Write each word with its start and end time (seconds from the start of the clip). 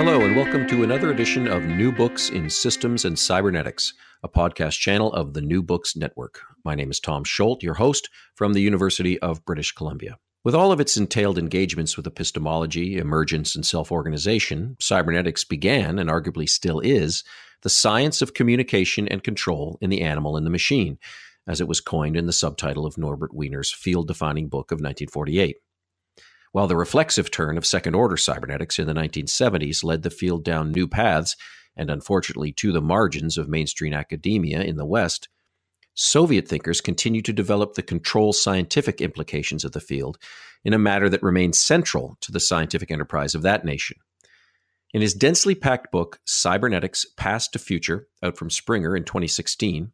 Hello, 0.00 0.22
and 0.22 0.34
welcome 0.34 0.66
to 0.66 0.82
another 0.82 1.10
edition 1.10 1.46
of 1.46 1.62
New 1.62 1.92
Books 1.92 2.30
in 2.30 2.50
Systems 2.50 3.04
and 3.04 3.18
Cybernetics, 3.18 3.92
a 4.24 4.28
podcast 4.28 4.78
channel 4.78 5.12
of 5.12 5.34
the 5.34 5.40
New 5.40 5.62
Books 5.62 5.94
Network. 5.94 6.40
My 6.64 6.74
name 6.74 6.90
is 6.90 6.98
Tom 6.98 7.22
Scholte, 7.22 7.62
your 7.62 7.74
host 7.74 8.08
from 8.34 8.52
the 8.52 8.62
University 8.62 9.18
of 9.20 9.44
British 9.44 9.72
Columbia. 9.72 10.18
With 10.42 10.54
all 10.54 10.72
of 10.72 10.80
its 10.80 10.96
entailed 10.96 11.38
engagements 11.38 11.96
with 11.96 12.06
epistemology, 12.06 12.96
emergence, 12.96 13.54
and 13.54 13.64
self 13.64 13.92
organization, 13.92 14.76
cybernetics 14.80 15.44
began, 15.44 15.98
and 15.98 16.10
arguably 16.10 16.48
still 16.48 16.80
is, 16.80 17.22
the 17.62 17.68
science 17.68 18.22
of 18.22 18.34
communication 18.34 19.06
and 19.06 19.22
control 19.22 19.78
in 19.80 19.90
the 19.90 20.00
animal 20.00 20.36
and 20.36 20.46
the 20.46 20.50
machine, 20.50 20.98
as 21.46 21.60
it 21.60 21.68
was 21.68 21.80
coined 21.80 22.16
in 22.16 22.26
the 22.26 22.32
subtitle 22.32 22.86
of 22.86 22.98
Norbert 22.98 23.34
Wiener's 23.34 23.72
field 23.72 24.08
defining 24.08 24.48
book 24.48 24.70
of 24.70 24.76
1948. 24.76 25.56
While 26.52 26.66
the 26.66 26.76
reflexive 26.76 27.30
turn 27.30 27.56
of 27.56 27.64
second 27.64 27.94
order 27.94 28.16
cybernetics 28.16 28.78
in 28.78 28.86
the 28.86 28.94
1970s 28.94 29.84
led 29.84 30.02
the 30.02 30.10
field 30.10 30.44
down 30.44 30.72
new 30.72 30.88
paths, 30.88 31.36
and 31.76 31.90
unfortunately 31.90 32.52
to 32.52 32.72
the 32.72 32.80
margins 32.80 33.38
of 33.38 33.48
mainstream 33.48 33.92
academia 33.92 34.60
in 34.60 34.76
the 34.76 34.84
West, 34.84 35.28
Soviet 35.94 36.48
thinkers 36.48 36.80
continued 36.80 37.24
to 37.26 37.32
develop 37.32 37.74
the 37.74 37.82
control 37.82 38.32
scientific 38.32 39.00
implications 39.00 39.64
of 39.64 39.72
the 39.72 39.80
field 39.80 40.18
in 40.64 40.72
a 40.72 40.78
manner 40.78 41.08
that 41.08 41.22
remains 41.22 41.58
central 41.58 42.16
to 42.20 42.32
the 42.32 42.40
scientific 42.40 42.90
enterprise 42.90 43.34
of 43.34 43.42
that 43.42 43.64
nation. 43.64 43.96
In 44.92 45.02
his 45.02 45.14
densely 45.14 45.54
packed 45.54 45.92
book, 45.92 46.18
Cybernetics 46.24 47.06
Past 47.16 47.52
to 47.52 47.58
Future, 47.58 48.08
out 48.22 48.36
from 48.36 48.50
Springer 48.50 48.96
in 48.96 49.04
2016, 49.04 49.92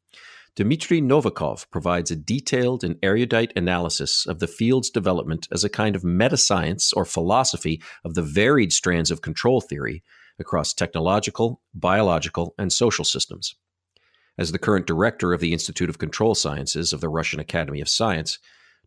Dmitry 0.57 1.03
Novikov 1.03 1.69
provides 1.71 2.11
a 2.11 2.17
detailed 2.17 2.83
and 2.83 2.97
erudite 3.03 3.53
analysis 3.57 4.25
of 4.25 4.39
the 4.39 4.47
field's 4.47 4.89
development 4.89 5.47
as 5.53 5.65
a 5.65 5.69
kind 5.69 5.95
of 5.95 6.03
meta 6.03 6.39
science 6.39 6.95
or 6.95 7.05
philosophy 7.05 7.83
of 8.07 8.15
the 8.15 8.23
varied 8.23 8.73
strands 8.73 9.11
of 9.11 9.21
control 9.21 9.61
theory 9.61 10.03
across 10.39 10.73
technological, 10.73 11.61
biological, 11.75 12.55
and 12.59 12.73
social 12.73 13.05
systems. 13.05 13.55
As 14.39 14.51
the 14.51 14.59
current 14.59 14.87
director 14.87 15.35
of 15.35 15.41
the 15.41 15.53
Institute 15.53 15.91
of 15.91 15.99
Control 15.99 16.35
Sciences 16.35 16.95
of 16.95 17.03
the 17.03 17.11
Russian 17.11 17.39
Academy 17.39 17.83
of 17.83 17.89
Science, 17.89 18.39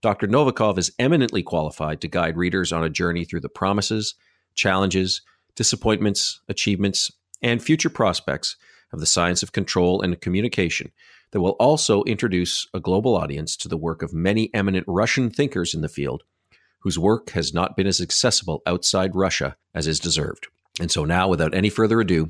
Dr. 0.02 0.28
Novikov 0.28 0.80
is 0.80 0.92
eminently 0.98 1.44
qualified 1.44 2.02
to 2.02 2.08
guide 2.08 2.36
readers 2.36 2.74
on 2.74 2.84
a 2.84 2.90
journey 2.90 3.26
through 3.26 3.42
the 3.42 3.50
promises, 3.50 4.16
challenges, 4.56 5.22
disappointments, 5.56 6.42
achievements, 6.50 7.12
and 7.44 7.62
future 7.62 7.92
prospects 7.92 8.56
of 8.92 9.00
the 9.00 9.06
science 9.06 9.44
of 9.44 9.52
control 9.52 10.02
and 10.02 10.20
communication 10.20 10.92
that 11.32 11.42
will 11.42 11.56
also 11.60 12.04
introduce 12.04 12.68
a 12.74 12.80
global 12.80 13.16
audience 13.16 13.56
to 13.58 13.68
the 13.68 13.78
work 13.78 14.02
of 14.02 14.14
many 14.14 14.50
eminent 14.54 14.86
Russian 14.88 15.30
thinkers 15.30 15.74
in 15.74 15.82
the 15.82 15.90
field 15.90 16.24
whose 16.82 16.98
work 16.98 17.32
has 17.32 17.54
not 17.54 17.76
been 17.76 17.88
as 17.88 18.02
accessible 18.02 18.62
outside 18.66 19.16
Russia 19.16 19.56
as 19.76 19.88
is 19.88 20.00
deserved. 20.00 20.48
And 20.80 20.90
so 20.90 21.06
now, 21.06 21.28
without 21.28 21.54
any 21.54 21.70
further 21.70 22.00
ado, 22.00 22.30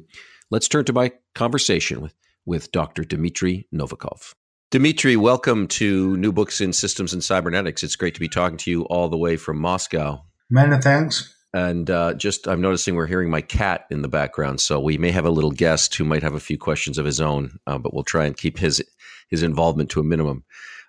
let's 0.50 0.68
turn 0.68 0.86
to 0.86 0.94
my 0.94 1.12
conversation 1.36 2.02
with, 2.02 2.16
with 2.46 2.72
Dr. 2.72 3.04
Dmitry 3.04 3.68
Novikov. 3.74 4.34
Dmitry, 4.72 5.18
welcome 5.18 5.68
to 5.68 6.18
New 6.18 6.32
Books 6.32 6.62
in 6.62 6.74
Systems 6.74 7.14
and 7.14 7.24
Cybernetics. 7.24 7.84
It's 7.84 7.96
great 7.96 8.16
to 8.16 8.20
be 8.20 8.30
talking 8.30 8.58
to 8.58 8.72
you 8.72 8.84
all 8.84 9.10
the 9.10 9.18
way 9.18 9.38
from 9.38 9.60
Moscow. 9.60 10.24
Many 10.50 10.82
thanks. 10.82 11.36
And 11.54 11.90
uh, 11.90 12.14
just, 12.14 12.48
I'm 12.48 12.62
noticing 12.62 12.96
we're 12.96 13.08
hearing 13.08 13.30
my 13.30 13.42
cat 13.42 13.86
in 13.90 14.04
the 14.04 14.08
background, 14.08 14.62
so 14.62 14.80
we 14.80 14.98
may 14.98 15.12
have 15.12 15.26
a 15.26 15.32
little 15.32 15.52
guest 15.52 15.96
who 15.96 16.04
might 16.04 16.22
have 16.22 16.36
a 16.36 16.40
few 16.40 16.58
questions 16.58 16.98
of 16.98 17.06
his 17.06 17.20
own, 17.20 17.60
uh, 17.66 17.78
but 17.78 17.94
we'll 17.94 18.04
try 18.04 18.26
and 18.26 18.38
keep 18.38 18.60
his 18.60 18.84
his 19.30 19.44
involvement 19.44 19.90
to 19.92 20.00
a 20.00 20.04
minimum. 20.04 20.44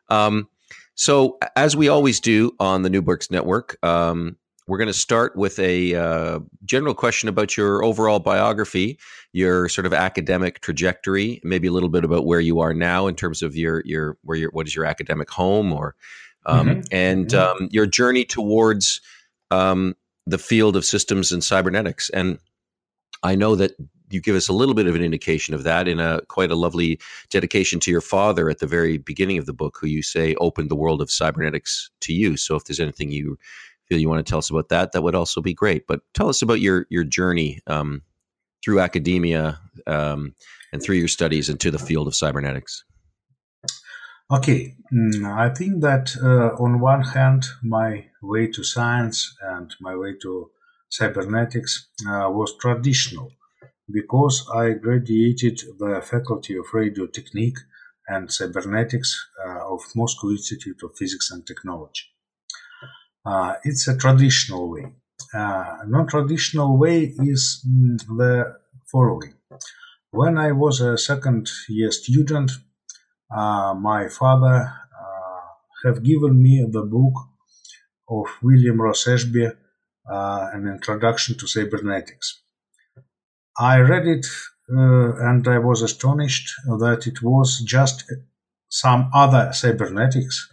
Um, 0.09 0.49
so, 0.95 1.39
as 1.57 1.77
we 1.77 1.89
always 1.89 2.21
do 2.21 2.53
on 2.61 2.83
the 2.83 2.91
New 2.91 3.01
Books 3.01 3.31
Network, 3.31 3.83
um, 3.83 4.37
we're 4.67 4.79
going 4.79 4.87
to 4.87 4.93
start 4.93 5.35
with 5.35 5.59
a 5.59 5.95
uh, 5.95 6.41
general 6.65 6.95
question 6.95 7.29
about 7.29 7.57
your 7.57 7.83
overall 7.83 8.19
biography, 8.19 8.99
your 9.33 9.69
sort 9.69 9.87
of 9.87 9.93
academic 9.93 10.61
trajectory, 10.61 11.41
maybe 11.43 11.69
a 11.69 11.73
little 11.73 11.89
bit 11.89 12.05
about 12.05 12.27
where 12.27 12.41
you 12.41 12.61
are 12.61 12.75
now 12.75 13.07
in 13.07 13.15
terms 13.15 13.43
of 13.43 13.57
your 13.57 13.83
your 13.85 14.19
where 14.23 14.37
your 14.37 14.51
what 14.51 14.67
is 14.67 14.77
your 14.77 14.85
academic 14.85 15.31
home, 15.31 15.73
or 15.73 15.97
um, 16.47 16.69
mm-hmm. 16.69 16.81
and 16.93 17.29
mm-hmm. 17.29 17.63
Um, 17.65 17.69
your 17.73 17.87
journey 17.87 18.25
towards 18.25 19.01
um, 19.51 19.97
the 20.31 20.39
field 20.39 20.77
of 20.77 20.85
systems 20.85 21.33
and 21.33 21.43
cybernetics. 21.43 22.09
And 22.11 22.39
I 23.23 23.35
know 23.35 23.57
that 23.57 23.73
you 24.11 24.21
give 24.21 24.37
us 24.37 24.49
a 24.49 24.53
little 24.53 24.75
bit 24.75 24.87
of 24.87 24.95
an 24.95 25.03
indication 25.03 25.55
of 25.55 25.63
that 25.65 25.87
in 25.87 26.01
a 26.01 26.21
quite 26.29 26.51
a 26.51 26.57
lovely 26.57 26.99
dedication 27.31 27.79
to 27.81 27.91
your 27.91 28.01
father 28.01 28.51
at 28.51 28.59
the 28.59 28.67
very 28.67 28.99
beginning 28.99 29.39
of 29.39 29.47
the 29.47 29.53
book, 29.53 29.79
who 29.81 29.87
you 29.87 30.03
say 30.03 30.35
opened 30.37 30.71
the 30.71 30.77
world 30.77 31.01
of 31.01 31.11
cybernetics 31.11 31.91
to 32.01 32.13
you. 32.13 32.37
So 32.37 32.57
if 32.57 32.65
there's 32.65 32.81
anything 32.81 33.11
you 33.11 33.39
feel 33.87 33.99
you 33.99 34.09
want 34.09 34.25
to 34.25 34.29
tell 34.29 34.39
us 34.39 34.51
about 34.51 34.69
that, 34.69 34.93
that 34.93 35.03
would 35.03 35.15
also 35.15 35.41
be 35.41 35.55
great. 35.55 35.87
But 35.87 36.01
tell 36.15 36.29
us 36.29 36.43
about 36.43 36.61
your 36.61 36.87
your 36.91 37.05
journey 37.05 37.61
um, 37.67 38.03
through 38.65 38.81
academia 38.81 39.59
um, 39.87 40.35
and 40.73 40.83
through 40.83 40.97
your 40.97 41.09
studies 41.09 41.49
into 41.49 41.71
the 41.71 41.79
field 41.79 42.07
of 42.07 42.15
cybernetics. 42.15 42.85
Okay, 44.33 44.77
mm, 44.93 45.25
I 45.27 45.53
think 45.53 45.81
that 45.81 46.17
uh, 46.23 46.63
on 46.63 46.79
one 46.79 47.03
hand, 47.03 47.47
my 47.65 48.07
way 48.23 48.47
to 48.47 48.63
science 48.63 49.35
and 49.43 49.75
my 49.81 49.97
way 49.97 50.15
to 50.23 50.53
cybernetics 50.89 51.89
uh, 52.07 52.31
was 52.31 52.57
traditional 52.59 53.33
because 53.91 54.49
I 54.55 54.75
graduated 54.75 55.59
the 55.81 56.01
Faculty 56.01 56.57
of 56.57 56.67
Radio 56.73 57.09
Technique 57.09 57.59
and 58.07 58.31
Cybernetics 58.31 59.19
uh, 59.45 59.75
of 59.75 59.81
Moscow 59.97 60.31
Institute 60.31 60.81
of 60.85 60.97
Physics 60.97 61.33
and 61.33 61.45
Technology. 61.45 62.05
Uh, 63.27 63.55
it's 63.65 63.89
a 63.89 63.97
traditional 63.97 64.71
way. 64.71 64.93
Uh, 65.35 65.79
non-traditional 65.89 66.79
way 66.79 67.15
is 67.19 67.67
mm, 67.69 67.99
the 68.17 68.59
following. 68.93 69.35
When 70.13 70.39
I 70.39 70.53
was 70.53 70.81
a 70.81 70.97
second 70.97 71.51
year 71.69 71.91
student, 71.91 72.53
my 73.31 74.09
father 74.09 74.57
uh, 74.57 75.41
have 75.85 76.03
given 76.03 76.43
me 76.43 76.67
the 76.71 76.83
book 76.83 77.15
of 78.09 78.27
William 78.43 78.81
Ross 78.81 79.07
Ashby, 79.07 79.47
uh, 79.47 80.49
An 80.53 80.67
Introduction 80.67 81.37
to 81.39 81.47
Cybernetics. 81.47 82.43
I 83.59 83.79
read 83.79 84.07
it 84.07 84.27
uh, 84.73 85.29
and 85.29 85.47
I 85.47 85.59
was 85.59 85.83
astonished 85.83 86.49
that 86.67 87.07
it 87.07 87.23
was 87.23 87.61
just 87.61 88.05
some 88.69 89.11
other 89.13 89.53
cybernetics 89.53 90.49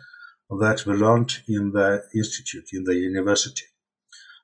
that 0.49 0.85
we 0.85 0.93
learned 0.93 1.37
in 1.47 1.71
the 1.71 2.03
institute, 2.15 2.65
in 2.73 2.83
the 2.83 2.95
university. 2.95 3.63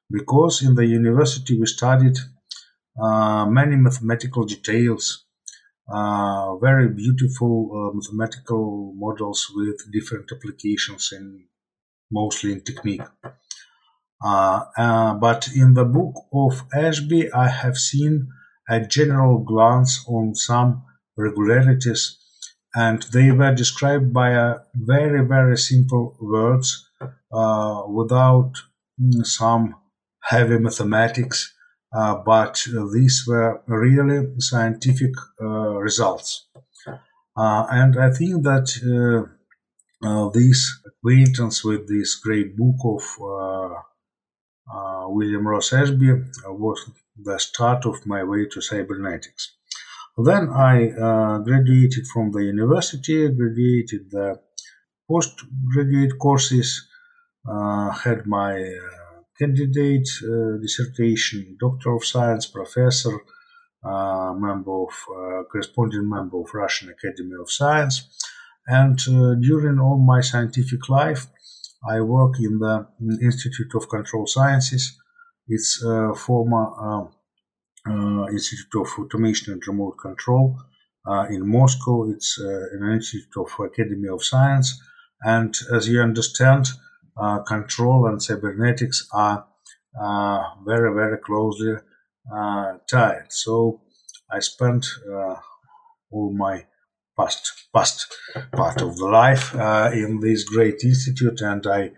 Because 0.09 0.61
in 0.61 0.75
the 0.75 0.85
university 0.85 1.59
we 1.59 1.65
studied 1.65 2.17
uh, 3.01 3.45
many 3.45 3.75
mathematical 3.75 4.45
details, 4.45 5.25
uh, 5.91 6.55
very 6.57 6.89
beautiful 6.89 7.69
uh, 7.71 7.95
mathematical 7.95 8.93
models 8.95 9.51
with 9.55 9.91
different 9.91 10.31
applications 10.31 11.11
in 11.11 11.45
mostly 12.11 12.51
in 12.53 12.61
technique. 12.61 13.01
Uh, 14.23 14.63
uh, 14.77 15.13
but 15.15 15.49
in 15.53 15.73
the 15.73 15.83
book 15.83 16.15
of 16.33 16.63
Ashby, 16.73 17.31
I 17.33 17.49
have 17.49 17.77
seen 17.77 18.29
a 18.69 18.79
general 18.79 19.39
glance 19.39 20.05
on 20.07 20.35
some 20.35 20.83
regularities, 21.17 22.17
and 22.73 23.03
they 23.11 23.31
were 23.31 23.53
described 23.53 24.13
by 24.13 24.29
a 24.31 24.59
very, 24.73 25.27
very 25.27 25.57
simple 25.57 26.15
words 26.21 26.89
uh, 27.33 27.83
without 27.89 28.53
mm, 29.01 29.25
some 29.25 29.75
heavy 30.21 30.57
mathematics, 30.57 31.53
but 31.93 32.61
these 32.93 33.25
were 33.27 33.61
really 33.67 34.33
scientific 34.39 35.13
uh, 35.41 35.75
results. 35.77 36.47
Uh, 37.35 37.65
and 37.69 37.99
I 37.99 38.11
think 38.11 38.43
that 38.43 38.67
this 40.33 40.81
acquaintance 40.85 41.63
with 41.63 41.87
this 41.87 42.15
great 42.15 42.55
book 42.57 42.75
of 42.83 43.03
uh, 44.73 45.05
William 45.09 45.47
Ross 45.47 45.73
Ashby 45.73 46.11
was 46.45 46.89
the 47.21 47.37
start 47.39 47.85
of 47.85 48.05
my 48.05 48.23
way 48.23 48.45
to 48.45 48.61
cybernetics. 48.61 49.55
Then 50.17 50.49
I 50.49 50.91
uh, 50.91 51.39
graduated 51.39 52.07
from 52.07 52.31
the 52.31 52.43
university, 52.43 53.29
graduated 53.29 54.11
the 54.11 54.39
postgraduate 55.09 56.19
courses, 56.19 56.87
uh, 57.49 57.89
had 57.89 58.25
my 58.27 58.53
uh, 58.53 59.02
candidate 59.37 60.09
uh, 60.23 60.57
dissertation, 60.61 61.57
Doctor 61.59 61.95
of 61.95 62.05
Science, 62.05 62.45
Professor, 62.45 63.15
uh, 63.83 64.33
member 64.33 64.83
of, 64.83 64.93
corresponding 65.51 66.09
member 66.09 66.39
of 66.39 66.53
Russian 66.53 66.89
Academy 66.89 67.35
of 67.39 67.51
Science. 67.51 68.09
And 68.65 68.97
during 69.41 69.79
all 69.79 69.97
my 69.97 70.21
scientific 70.21 70.87
life, 70.87 71.27
I 71.85 71.99
work 71.99 72.35
in 72.39 72.59
the 72.59 72.87
Institute 73.21 73.75
of 73.75 73.89
Control 73.89 74.25
Sciences. 74.25 74.97
It's 75.47 75.83
a 75.83 76.13
former 76.15 76.65
uh, 76.79 77.07
uh, 77.85 78.27
Institute 78.31 78.75
of 78.75 78.87
Automation 78.97 79.51
and 79.53 79.67
Remote 79.67 79.97
Control 80.01 80.57
uh, 81.05 81.25
in 81.29 81.45
Moscow. 81.45 82.09
It's 82.09 82.39
uh, 82.39 82.77
an 82.77 82.93
institute 82.93 83.35
of 83.37 83.51
Academy 83.59 84.07
of 84.07 84.23
Science. 84.23 84.81
And 85.21 85.53
as 85.73 85.89
you 85.89 85.99
understand, 86.01 86.67
uh, 86.67 86.92
control 87.47 88.07
and 88.07 88.21
cybernetics 88.21 89.07
are 89.13 89.45
uh, 90.01 90.43
very, 90.65 90.93
very 90.93 91.17
closely 91.17 91.75
tied. 92.89 93.25
So 93.29 93.81
I 94.31 94.39
spent 94.39 94.85
all 96.11 96.33
my 96.33 96.65
past 97.17 97.67
past 97.73 98.07
part 98.51 98.81
of 98.81 98.97
the 98.97 99.05
life 99.05 99.55
uh, 99.55 99.89
in 99.93 100.19
this 100.19 100.43
great 100.43 100.83
institute, 100.83 101.41
and 101.41 101.65
I 101.67 101.91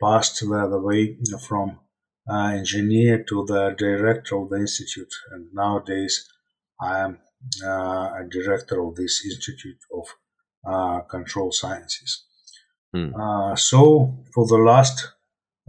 passed 0.00 0.40
the 0.40 0.80
way 0.82 1.18
from 1.46 1.78
uh, 2.30 2.48
engineer 2.48 3.24
to 3.28 3.44
the 3.46 3.74
director 3.76 4.36
of 4.36 4.50
the 4.50 4.56
institute, 4.56 5.12
and 5.32 5.48
nowadays 5.52 6.28
I 6.80 7.00
am 7.00 7.18
uh, 7.64 8.20
a 8.20 8.24
director 8.30 8.80
of 8.86 8.94
this 8.94 9.24
institute 9.24 9.78
of 9.92 10.06
uh, 10.66 11.00
control 11.02 11.52
sciences. 11.52 12.24
Hmm. 12.92 13.14
Uh, 13.14 13.54
so, 13.56 14.14
for 14.34 14.46
the 14.46 14.56
last 14.58 15.08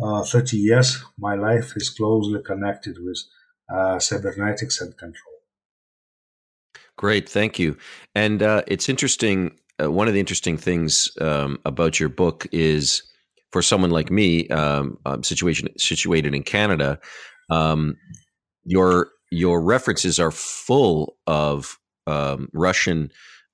uh, 0.01 0.23
30 0.23 0.57
years, 0.57 1.03
my 1.17 1.35
life 1.35 1.73
is 1.75 1.89
closely 1.89 2.41
connected 2.43 2.97
with 2.99 3.19
cybernetics 4.01 4.81
and 4.81 4.97
control. 4.97 5.31
Great, 6.97 7.27
thank 7.27 7.57
you. 7.57 7.77
And 8.13 8.43
uh, 8.43 8.61
it's 8.67 8.87
interesting. 8.87 9.57
Uh, 9.81 9.91
one 9.91 10.07
of 10.07 10.13
the 10.13 10.19
interesting 10.19 10.55
things 10.55 11.09
um, 11.19 11.57
about 11.65 11.99
your 11.99 12.09
book 12.09 12.45
is 12.51 13.01
for 13.51 13.63
someone 13.63 13.89
like 13.89 14.11
me, 14.11 14.47
um, 14.49 14.99
um, 15.05 15.23
situation 15.23 15.67
situated 15.77 16.35
in 16.35 16.43
Canada, 16.43 16.99
um, 17.49 17.97
your 18.63 19.09
your 19.31 19.61
references 19.61 20.19
are 20.19 20.29
full 20.29 21.17
of 21.25 21.79
um, 22.05 22.49
Russian 22.53 23.11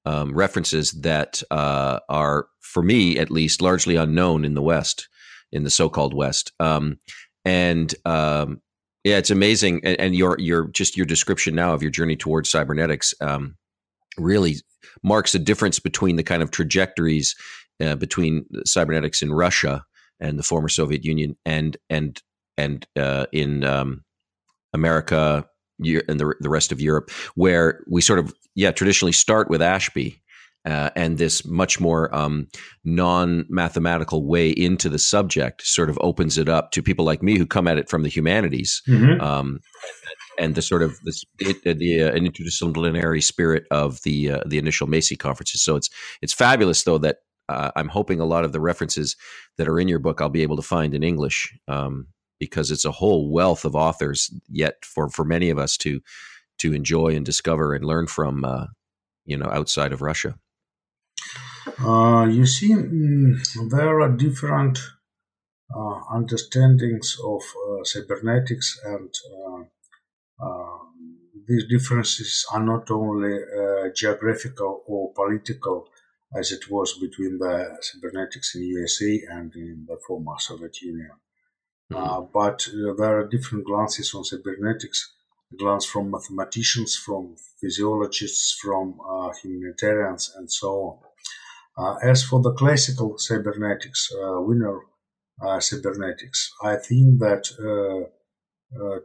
um, 0.07 0.33
references 0.33 0.91
that 0.91 1.43
uh, 1.51 1.99
are, 2.07 2.47
for 2.61 2.81
me 2.81 3.19
at 3.19 3.29
least, 3.29 3.61
largely 3.61 3.97
unknown 3.97 4.45
in 4.45 4.53
the 4.53 4.61
West, 4.61 5.09
in 5.51 5.63
the 5.63 5.69
so-called 5.69 6.13
West. 6.13 6.53
and 7.45 7.93
yeah, 9.03 9.17
it's 9.17 9.31
amazing, 9.31 9.79
and, 9.85 9.99
and, 10.01 10.15
your 10.15 10.37
your 10.37 10.67
just 10.67 10.97
your 10.97 11.05
description 11.05 11.55
now 11.55 11.73
of 11.73 11.81
your 11.81 11.91
journey 11.91 12.17
towards 12.17 12.49
cybernetics 12.49 13.13
um, 13.21 13.55
really 14.17 14.55
marks 15.01 15.33
a 15.33 15.39
difference 15.39 15.79
between 15.79 16.17
the 16.17 16.23
kind 16.23 16.43
of 16.43 16.51
trajectories 16.51 17.33
uh, 17.81 17.95
between 17.95 18.45
cybernetics 18.65 19.21
in 19.21 19.31
Russia 19.31 19.85
and 20.19 20.37
the 20.37 20.43
former 20.43 20.67
Soviet 20.67 21.05
Union, 21.05 21.37
and 21.45 21.77
and 21.89 22.21
and 22.57 22.85
uh, 22.97 23.27
in 23.31 23.63
um, 23.63 24.03
America 24.73 25.45
and 25.79 26.19
the 26.19 26.35
the 26.39 26.49
rest 26.49 26.71
of 26.71 26.81
Europe, 26.81 27.11
where 27.35 27.83
we 27.87 28.01
sort 28.01 28.19
of 28.19 28.33
yeah 28.55 28.71
traditionally 28.71 29.11
start 29.11 29.49
with 29.49 29.61
Ashby 29.61 30.21
uh, 30.67 30.89
and 30.97 31.17
this 31.17 31.45
much 31.45 31.79
more 31.79 32.13
um, 32.13 32.47
non-mathematical 32.83 34.25
way 34.25 34.49
into 34.49 34.89
the 34.89 34.99
subject 34.99 35.65
sort 35.65 35.89
of 35.89 35.97
opens 36.01 36.37
it 36.37 36.49
up 36.49 36.71
to 36.71 36.83
people 36.83 37.05
like 37.05 37.23
me 37.23 37.37
who 37.37 37.45
come 37.45 37.67
at 37.67 37.77
it 37.77 37.87
from 37.87 38.03
the 38.03 38.09
humanities 38.09 38.81
mm-hmm. 38.85 39.21
um, 39.21 39.59
and 40.37 40.55
the 40.55 40.61
sort 40.61 40.83
of 40.83 40.99
this, 41.05 41.23
it, 41.39 41.63
the 41.63 42.03
uh, 42.03 42.11
interdisciplinary 42.11 43.23
spirit 43.23 43.63
of 43.71 44.01
the 44.03 44.31
uh, 44.31 44.41
the 44.45 44.57
initial 44.57 44.87
Macy 44.87 45.15
conferences. 45.15 45.61
So 45.61 45.77
it's 45.77 45.89
it's 46.21 46.33
fabulous 46.33 46.83
though 46.83 46.97
that 46.97 47.19
uh, 47.47 47.71
I'm 47.77 47.87
hoping 47.87 48.19
a 48.19 48.25
lot 48.25 48.43
of 48.43 48.51
the 48.51 48.59
references 48.59 49.15
that 49.57 49.69
are 49.69 49.79
in 49.79 49.87
your 49.87 49.99
book 49.99 50.19
I'll 50.19 50.27
be 50.27 50.43
able 50.43 50.57
to 50.57 50.61
find 50.61 50.93
in 50.93 51.01
English 51.01 51.57
um, 51.69 52.07
because 52.39 52.71
it's 52.71 52.85
a 52.85 52.91
whole 52.91 53.31
wealth 53.31 53.65
of 53.65 53.75
authors 53.75 54.31
yet 54.49 54.85
for 54.85 55.09
for 55.09 55.25
many 55.25 55.49
of 55.49 55.57
us 55.57 55.77
to 55.77 56.01
to 56.59 56.73
enjoy 56.73 57.15
and 57.15 57.25
discover 57.25 57.73
and 57.73 57.85
learn 57.85 58.07
from 58.07 58.43
uh, 58.43 58.67
you 59.25 59.37
know 59.37 59.49
outside 59.51 59.93
of 59.93 60.01
Russia. 60.01 60.35
Uh, 61.79 62.25
you 62.25 62.45
see, 62.45 62.73
mm, 62.73 63.35
there 63.69 64.01
are 64.01 64.09
different 64.09 64.79
uh, 65.75 65.99
understandings 66.11 67.17
of 67.25 67.41
uh, 67.41 67.83
cybernetics, 67.83 68.79
and 68.85 69.13
uh, 69.35 70.45
uh, 70.45 70.77
these 71.47 71.65
differences 71.69 72.45
are 72.53 72.63
not 72.63 72.89
only 72.89 73.37
geographical 73.93 74.83
or 74.87 75.13
political, 75.13 75.89
as 76.37 76.51
it 76.51 76.69
was 76.69 76.97
between 76.99 77.37
the 77.37 77.77
cybernetics 77.81 78.55
in 78.55 78.63
USA 78.63 79.21
and 79.31 79.53
in 79.55 79.85
the 79.87 79.97
former 80.07 80.35
Soviet 80.39 80.81
Union. 80.81 81.11
Mm-hmm. 81.91 82.25
but 82.33 82.67
there 82.97 83.17
are 83.19 83.27
different 83.27 83.65
glances 83.65 84.13
on 84.13 84.25
cybernetics 84.25 85.13
glance 85.55 85.85
from 85.85 86.11
mathematicians, 86.11 86.97
from 86.97 87.35
physiologists, 87.61 88.59
from 88.61 88.99
humanitarians, 89.41 90.33
and 90.35 90.51
so 90.51 90.69
on. 90.69 90.99
Uh, 91.77 91.95
as 92.01 92.23
for 92.23 92.41
the 92.41 92.53
classical 92.53 93.17
cybernetics, 93.17 94.09
uh, 94.11 94.41
Wiener 94.41 94.79
uh, 95.41 95.59
cybernetics, 95.59 96.51
I 96.63 96.75
think 96.75 97.19
that 97.19 97.43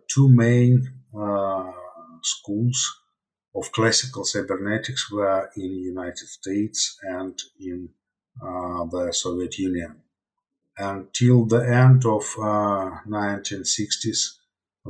two 0.08 0.28
main 0.28 0.88
schools 2.22 2.98
of 3.54 3.70
classical 3.72 4.24
cybernetics 4.24 5.12
were 5.12 5.50
in 5.56 5.70
the 5.70 5.82
United 5.94 6.28
States 6.28 6.96
and 7.02 7.38
in 7.60 7.90
uh, 8.40 8.84
the 8.86 9.12
Soviet 9.12 9.58
Union. 9.58 10.00
Until 10.78 11.44
the 11.46 11.60
end 11.60 12.04
of 12.06 12.24
uh, 12.38 13.00
1960s, 13.06 14.38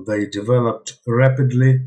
they 0.06 0.26
developed 0.26 0.98
rapidly, 1.06 1.86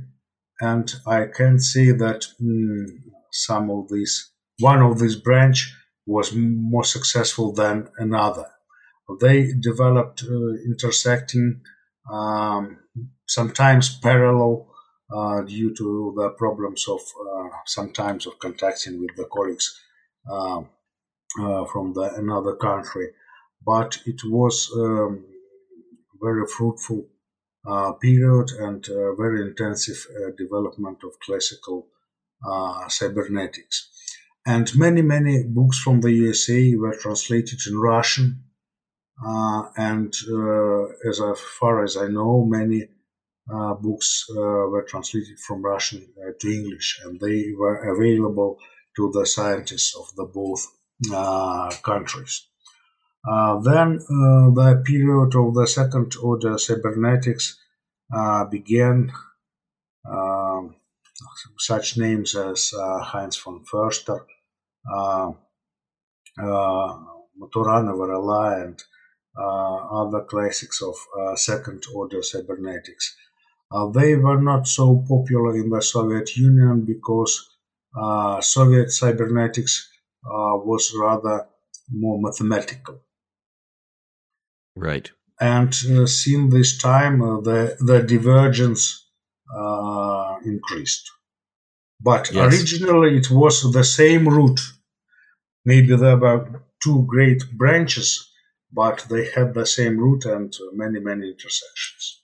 and 0.62 0.94
I 1.08 1.26
can 1.26 1.60
say 1.60 1.92
that 1.92 2.26
mm, 2.42 2.86
some 3.32 3.70
of 3.70 3.90
these, 3.90 4.32
one 4.60 4.82
of 4.82 5.00
these 5.00 5.16
branch 5.16 5.74
was 6.06 6.34
more 6.34 6.84
successful 6.84 7.54
than 7.54 7.90
another. 7.98 8.46
They 9.20 9.54
developed 9.54 10.24
uh, 10.24 10.54
intersecting, 10.66 11.62
um, 12.12 12.80
sometimes 13.28 13.98
parallel, 14.00 14.68
uh, 15.16 15.42
due 15.42 15.74
to 15.76 16.14
the 16.16 16.30
problems 16.32 16.88
of 16.88 17.00
uh, 17.02 17.50
sometimes 17.66 18.26
of 18.26 18.40
contacting 18.40 19.00
with 19.00 19.16
the 19.16 19.26
colleagues 19.26 19.80
um, 20.32 20.70
uh, 21.40 21.66
from 21.66 21.94
the 21.94 22.14
another 22.16 22.56
country. 22.56 23.10
But 23.66 23.98
it 24.06 24.22
was 24.24 24.72
um, 24.76 25.26
very 26.22 26.46
fruitful 26.48 27.08
uh, 27.68 27.94
period 27.94 28.52
and 28.60 28.88
uh, 28.88 29.16
very 29.16 29.42
intensive 29.42 30.06
development 30.38 31.00
of 31.04 31.20
classical 31.20 31.88
cybernetics. 32.90 33.90
And 34.46 34.70
many, 34.76 35.02
many 35.02 35.44
books 35.44 35.80
from 35.80 36.02
the 36.02 36.12
USA 36.12 36.76
were 36.76 36.96
translated 36.96 37.60
in 37.68 37.80
Russian 37.80 38.46
uh, 39.24 39.64
and 39.78 40.14
uh, 40.30 40.84
as 41.10 41.22
far 41.60 41.84
as 41.84 41.96
I 41.96 42.08
know, 42.08 42.46
many 42.46 42.88
uh, 43.52 43.74
books 43.76 44.26
were 44.30 44.86
translated 44.88 45.40
from 45.40 45.64
Russian 45.64 46.06
to 46.40 46.48
English, 46.48 47.00
and 47.04 47.20
they 47.20 47.54
were 47.58 47.94
available 47.94 48.58
to 48.98 49.12
the 49.14 49.26
scientists 49.26 49.96
of 49.96 50.14
the 50.16 50.26
both 50.26 50.68
countries. 51.84 52.48
Uh, 53.28 53.60
then 53.60 54.00
uh, 54.00 54.50
the 54.54 54.84
period 54.86 55.36
of 55.36 55.56
the 55.56 55.66
second 55.66 56.16
order 56.22 56.58
cybernetics 56.58 57.58
uh, 58.16 58.46
began. 58.46 59.12
Um, 60.08 60.76
such 61.58 61.98
names 61.98 62.36
as 62.36 62.74
Heinz 62.78 63.38
von 63.38 63.64
Förster, 63.64 64.26
Maturana 66.38 67.96
Varela, 67.98 68.62
and 68.62 68.84
uh, 69.38 70.04
other 70.04 70.22
classics 70.22 70.82
of 70.82 70.96
uh, 71.20 71.36
second 71.36 71.84
order 71.94 72.22
cybernetics. 72.22 73.16
Uh, 73.72 73.88
they 73.90 74.16
were 74.16 74.42
not 74.42 74.68
so 74.68 75.04
popular 75.08 75.56
in 75.56 75.70
the 75.70 75.82
Soviet 75.82 76.36
Union 76.38 76.86
because 76.86 77.50
Soviet 78.42 78.92
cybernetics 78.92 79.90
was 80.24 80.94
rather 81.00 81.48
more 81.92 82.22
mathematical. 82.22 83.00
Right. 84.76 85.10
And 85.40 85.70
uh, 85.70 86.06
since 86.08 86.54
this 86.54 86.78
time, 86.78 87.22
uh, 87.22 87.42
the 87.42 87.78
the 87.80 88.02
divergence 88.02 89.06
uh, 89.54 90.36
increased. 90.46 91.12
But 92.02 92.32
yes. 92.32 92.54
originally, 92.54 93.18
it 93.18 93.30
was 93.32 93.72
the 93.72 93.84
same 93.84 94.28
route. 94.28 94.62
Maybe 95.66 95.96
there 95.96 96.18
were 96.18 96.64
two 96.84 97.06
great 97.08 97.42
branches, 97.52 98.32
but 98.72 99.06
they 99.10 99.30
had 99.32 99.54
the 99.54 99.66
same 99.66 99.98
route 99.98 100.26
and 100.26 100.54
many, 100.74 101.00
many 101.00 101.30
intersections. 101.32 102.22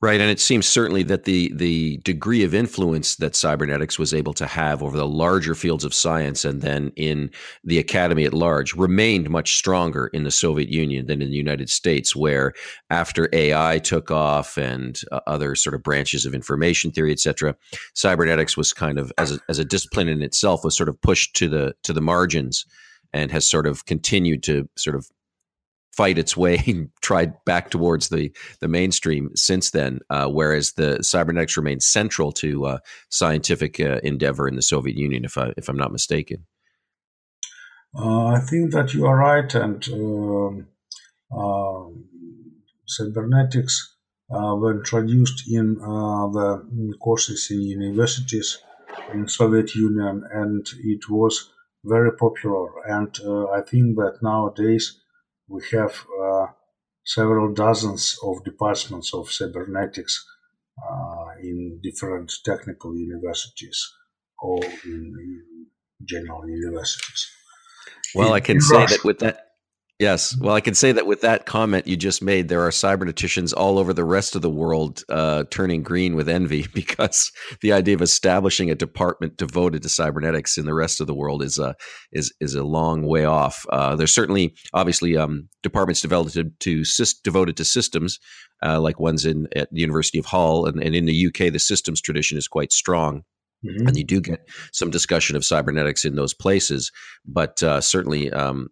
Right, 0.00 0.20
and 0.20 0.30
it 0.30 0.38
seems 0.38 0.64
certainly 0.64 1.02
that 1.04 1.24
the 1.24 1.52
the 1.52 1.96
degree 2.04 2.44
of 2.44 2.54
influence 2.54 3.16
that 3.16 3.34
cybernetics 3.34 3.98
was 3.98 4.14
able 4.14 4.32
to 4.34 4.46
have 4.46 4.80
over 4.80 4.96
the 4.96 5.08
larger 5.08 5.56
fields 5.56 5.82
of 5.82 5.92
science 5.92 6.44
and 6.44 6.62
then 6.62 6.92
in 6.94 7.32
the 7.64 7.80
academy 7.80 8.24
at 8.24 8.32
large 8.32 8.74
remained 8.74 9.28
much 9.28 9.56
stronger 9.56 10.06
in 10.06 10.22
the 10.22 10.30
Soviet 10.30 10.68
Union 10.68 11.06
than 11.06 11.20
in 11.20 11.30
the 11.30 11.36
United 11.36 11.68
States, 11.68 12.14
where 12.14 12.52
after 12.90 13.28
AI 13.32 13.80
took 13.80 14.12
off 14.12 14.56
and 14.56 15.00
uh, 15.10 15.18
other 15.26 15.56
sort 15.56 15.74
of 15.74 15.82
branches 15.82 16.24
of 16.24 16.32
information 16.32 16.92
theory, 16.92 17.10
et 17.10 17.18
cetera, 17.18 17.56
cybernetics 17.94 18.56
was 18.56 18.72
kind 18.72 19.00
of 19.00 19.12
as 19.18 19.32
a, 19.32 19.40
as 19.48 19.58
a 19.58 19.64
discipline 19.64 20.06
in 20.06 20.22
itself 20.22 20.62
was 20.62 20.76
sort 20.76 20.88
of 20.88 21.00
pushed 21.00 21.34
to 21.34 21.48
the 21.48 21.74
to 21.82 21.92
the 21.92 22.00
margins 22.00 22.64
and 23.12 23.32
has 23.32 23.48
sort 23.48 23.66
of 23.66 23.84
continued 23.86 24.44
to 24.44 24.68
sort 24.76 24.94
of 24.94 25.08
fight 25.92 26.18
its 26.18 26.36
way 26.36 26.62
and 26.66 26.90
tried 27.02 27.32
back 27.44 27.70
towards 27.70 28.08
the 28.08 28.30
the 28.60 28.68
mainstream 28.68 29.30
since 29.34 29.70
then. 29.70 30.00
Uh, 30.10 30.28
whereas 30.28 30.72
the 30.72 31.02
cybernetics 31.02 31.56
remains 31.56 31.86
central 31.86 32.32
to 32.32 32.66
uh, 32.66 32.78
scientific 33.10 33.80
uh, 33.80 34.00
endeavor 34.02 34.48
in 34.48 34.56
the 34.56 34.62
Soviet 34.62 34.96
Union, 34.96 35.24
if 35.24 35.36
I 35.36 35.52
if 35.56 35.68
I'm 35.68 35.76
not 35.76 35.92
mistaken. 35.92 36.46
Uh, 37.96 38.26
I 38.26 38.40
think 38.40 38.72
that 38.72 38.94
you 38.94 39.06
are 39.06 39.16
right, 39.16 39.52
and 39.54 39.88
um, 39.92 40.66
um, 41.36 42.04
cybernetics 42.86 43.96
uh, 44.30 44.54
were 44.54 44.76
introduced 44.76 45.50
in 45.50 45.78
uh, 45.80 46.28
the 46.28 46.94
courses 47.00 47.48
in 47.50 47.62
universities 47.62 48.58
in 49.14 49.26
Soviet 49.26 49.74
Union, 49.74 50.22
and 50.32 50.66
it 50.84 51.08
was 51.08 51.50
very 51.84 52.12
popular. 52.12 52.68
And 52.86 53.18
I 53.54 53.62
think 53.62 53.96
that 53.96 54.18
nowadays 54.20 55.00
we 55.48 55.62
have 55.72 56.04
uh, 56.22 56.46
several 57.04 57.52
dozens 57.52 58.18
of 58.22 58.44
departments 58.44 59.14
of 59.14 59.32
cybernetics 59.32 60.24
uh, 60.78 61.26
in 61.42 61.80
different 61.82 62.32
technical 62.44 62.96
universities 62.96 63.92
or 64.40 64.62
in, 64.84 65.14
in 65.24 65.66
general 66.04 66.48
universities. 66.48 67.28
Well, 68.14 68.28
in, 68.28 68.34
I 68.34 68.40
can 68.40 68.60
say 68.60 68.76
Russia. 68.76 68.96
that 68.96 69.04
with 69.04 69.18
that 69.20 69.47
Yes. 69.98 70.36
Well, 70.40 70.54
I 70.54 70.60
can 70.60 70.74
say 70.74 70.92
that 70.92 71.08
with 71.08 71.22
that 71.22 71.44
comment 71.44 71.88
you 71.88 71.96
just 71.96 72.22
made, 72.22 72.48
there 72.48 72.62
are 72.62 72.70
cyberneticians 72.70 73.52
all 73.56 73.80
over 73.80 73.92
the 73.92 74.04
rest 74.04 74.36
of 74.36 74.42
the 74.42 74.50
world 74.50 75.02
uh, 75.08 75.42
turning 75.50 75.82
green 75.82 76.14
with 76.14 76.28
envy 76.28 76.68
because 76.72 77.32
the 77.62 77.72
idea 77.72 77.96
of 77.96 78.02
establishing 78.02 78.70
a 78.70 78.76
department 78.76 79.36
devoted 79.36 79.82
to 79.82 79.88
cybernetics 79.88 80.56
in 80.56 80.66
the 80.66 80.74
rest 80.74 81.00
of 81.00 81.08
the 81.08 81.14
world 81.14 81.42
is 81.42 81.58
a 81.58 81.74
is 82.12 82.32
is 82.40 82.54
a 82.54 82.62
long 82.62 83.06
way 83.06 83.24
off. 83.24 83.66
Uh, 83.70 83.96
there's 83.96 84.14
certainly, 84.14 84.54
obviously, 84.72 85.16
um, 85.16 85.48
departments 85.64 86.00
devoted 86.00 86.32
to, 86.60 86.84
to 86.84 87.04
devoted 87.24 87.56
to 87.56 87.64
systems, 87.64 88.20
uh, 88.64 88.80
like 88.80 89.00
ones 89.00 89.26
in 89.26 89.48
at 89.56 89.68
the 89.72 89.80
University 89.80 90.18
of 90.18 90.26
Hull, 90.26 90.66
and, 90.66 90.80
and 90.80 90.94
in 90.94 91.06
the 91.06 91.26
UK, 91.26 91.52
the 91.52 91.58
systems 91.58 92.00
tradition 92.00 92.38
is 92.38 92.46
quite 92.46 92.72
strong. 92.72 93.24
Mm-hmm. 93.66 93.88
And 93.88 93.96
you 93.96 94.04
do 94.04 94.20
get 94.20 94.48
some 94.72 94.90
discussion 94.90 95.34
of 95.34 95.44
cybernetics 95.44 96.04
in 96.04 96.14
those 96.14 96.32
places, 96.32 96.92
but 97.26 97.60
uh, 97.60 97.80
certainly 97.80 98.30
um, 98.30 98.68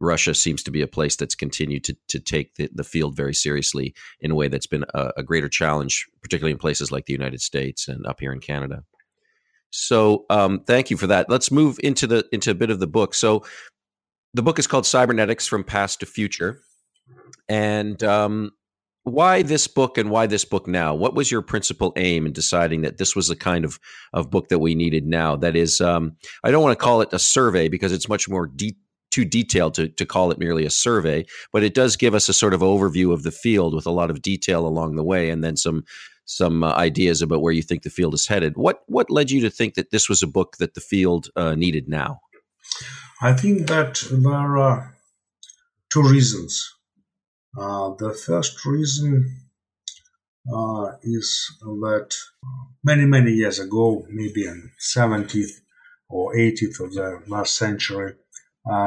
Russia 0.00 0.34
seems 0.34 0.62
to 0.62 0.70
be 0.70 0.80
a 0.80 0.86
place 0.86 1.16
that's 1.16 1.34
continued 1.34 1.84
to, 1.84 1.96
to 2.08 2.20
take 2.20 2.54
the, 2.54 2.70
the 2.72 2.84
field 2.84 3.16
very 3.16 3.34
seriously 3.34 3.94
in 4.20 4.30
a 4.30 4.34
way 4.34 4.48
that's 4.48 4.66
been 4.66 4.84
a, 4.94 5.12
a, 5.18 5.22
greater 5.22 5.48
challenge, 5.48 6.06
particularly 6.22 6.52
in 6.52 6.58
places 6.58 6.92
like 6.92 7.06
the 7.06 7.12
United 7.12 7.40
States 7.40 7.88
and 7.88 8.06
up 8.06 8.20
here 8.20 8.32
in 8.32 8.40
Canada. 8.40 8.84
So, 9.70 10.24
um, 10.30 10.60
thank 10.66 10.90
you 10.90 10.96
for 10.96 11.08
that. 11.08 11.28
Let's 11.28 11.50
move 11.50 11.78
into 11.82 12.06
the 12.06 12.24
into 12.32 12.50
a 12.50 12.54
bit 12.54 12.70
of 12.70 12.80
the 12.80 12.86
book. 12.86 13.14
So, 13.14 13.44
the 14.32 14.42
book 14.42 14.58
is 14.58 14.66
called 14.66 14.86
Cybernetics 14.86 15.46
from 15.46 15.64
Past 15.64 16.00
to 16.00 16.06
Future, 16.06 16.60
and 17.48 18.02
um, 18.02 18.52
why 19.04 19.42
this 19.42 19.66
book 19.66 19.98
and 19.98 20.10
why 20.10 20.26
this 20.26 20.44
book 20.44 20.66
now? 20.66 20.94
What 20.94 21.14
was 21.14 21.30
your 21.30 21.42
principal 21.42 21.92
aim 21.96 22.26
in 22.26 22.32
deciding 22.32 22.82
that 22.82 22.98
this 22.98 23.16
was 23.16 23.28
the 23.28 23.36
kind 23.36 23.64
of, 23.64 23.78
of 24.12 24.30
book 24.30 24.48
that 24.48 24.58
we 24.58 24.74
needed 24.74 25.06
now? 25.06 25.36
That 25.36 25.56
is, 25.56 25.80
um, 25.80 26.16
I 26.44 26.50
don't 26.50 26.62
want 26.62 26.78
to 26.78 26.82
call 26.82 27.00
it 27.00 27.12
a 27.12 27.18
survey 27.18 27.68
because 27.68 27.92
it's 27.92 28.08
much 28.08 28.28
more 28.28 28.46
deep 28.46 28.78
too 29.10 29.24
detailed 29.24 29.74
to, 29.74 29.88
to 29.88 30.06
call 30.06 30.30
it 30.30 30.38
merely 30.38 30.64
a 30.64 30.70
survey, 30.70 31.24
but 31.52 31.62
it 31.62 31.74
does 31.74 31.96
give 31.96 32.14
us 32.14 32.28
a 32.28 32.34
sort 32.34 32.54
of 32.54 32.60
overview 32.60 33.12
of 33.12 33.22
the 33.22 33.30
field 33.30 33.74
with 33.74 33.86
a 33.86 33.90
lot 33.90 34.10
of 34.10 34.22
detail 34.22 34.66
along 34.66 34.96
the 34.96 35.04
way, 35.04 35.30
and 35.30 35.42
then 35.42 35.56
some 35.56 35.84
some 36.24 36.62
uh, 36.62 36.72
ideas 36.74 37.22
about 37.22 37.40
where 37.40 37.54
you 37.54 37.62
think 37.62 37.82
the 37.82 37.90
field 37.90 38.14
is 38.14 38.26
headed. 38.26 38.56
What 38.56 38.82
what 38.86 39.10
led 39.10 39.30
you 39.30 39.40
to 39.42 39.50
think 39.50 39.74
that 39.74 39.90
this 39.90 40.08
was 40.08 40.22
a 40.22 40.26
book 40.26 40.56
that 40.58 40.74
the 40.74 40.80
field 40.80 41.28
uh, 41.36 41.54
needed 41.54 41.88
now? 41.88 42.20
I 43.20 43.32
think 43.32 43.66
that 43.68 44.02
there 44.10 44.58
are 44.58 44.94
two 45.92 46.02
reasons. 46.02 46.74
Uh, 47.58 47.94
the 47.98 48.12
first 48.12 48.64
reason 48.64 49.48
uh, 50.52 50.92
is 51.02 51.56
that 51.60 52.14
many 52.84 53.06
many 53.06 53.32
years 53.32 53.58
ago, 53.58 54.06
maybe 54.10 54.44
in 54.44 54.70
70th 54.96 55.60
or 56.08 56.34
80th 56.34 56.80
of 56.80 56.94
the 56.94 57.22
last 57.26 57.56
century, 57.56 58.14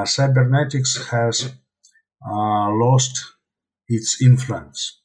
cybernetics 0.05 1.07
has 1.09 1.53
uh, 2.25 2.69
lost 2.71 3.23
its 3.87 4.21
influence. 4.21 5.01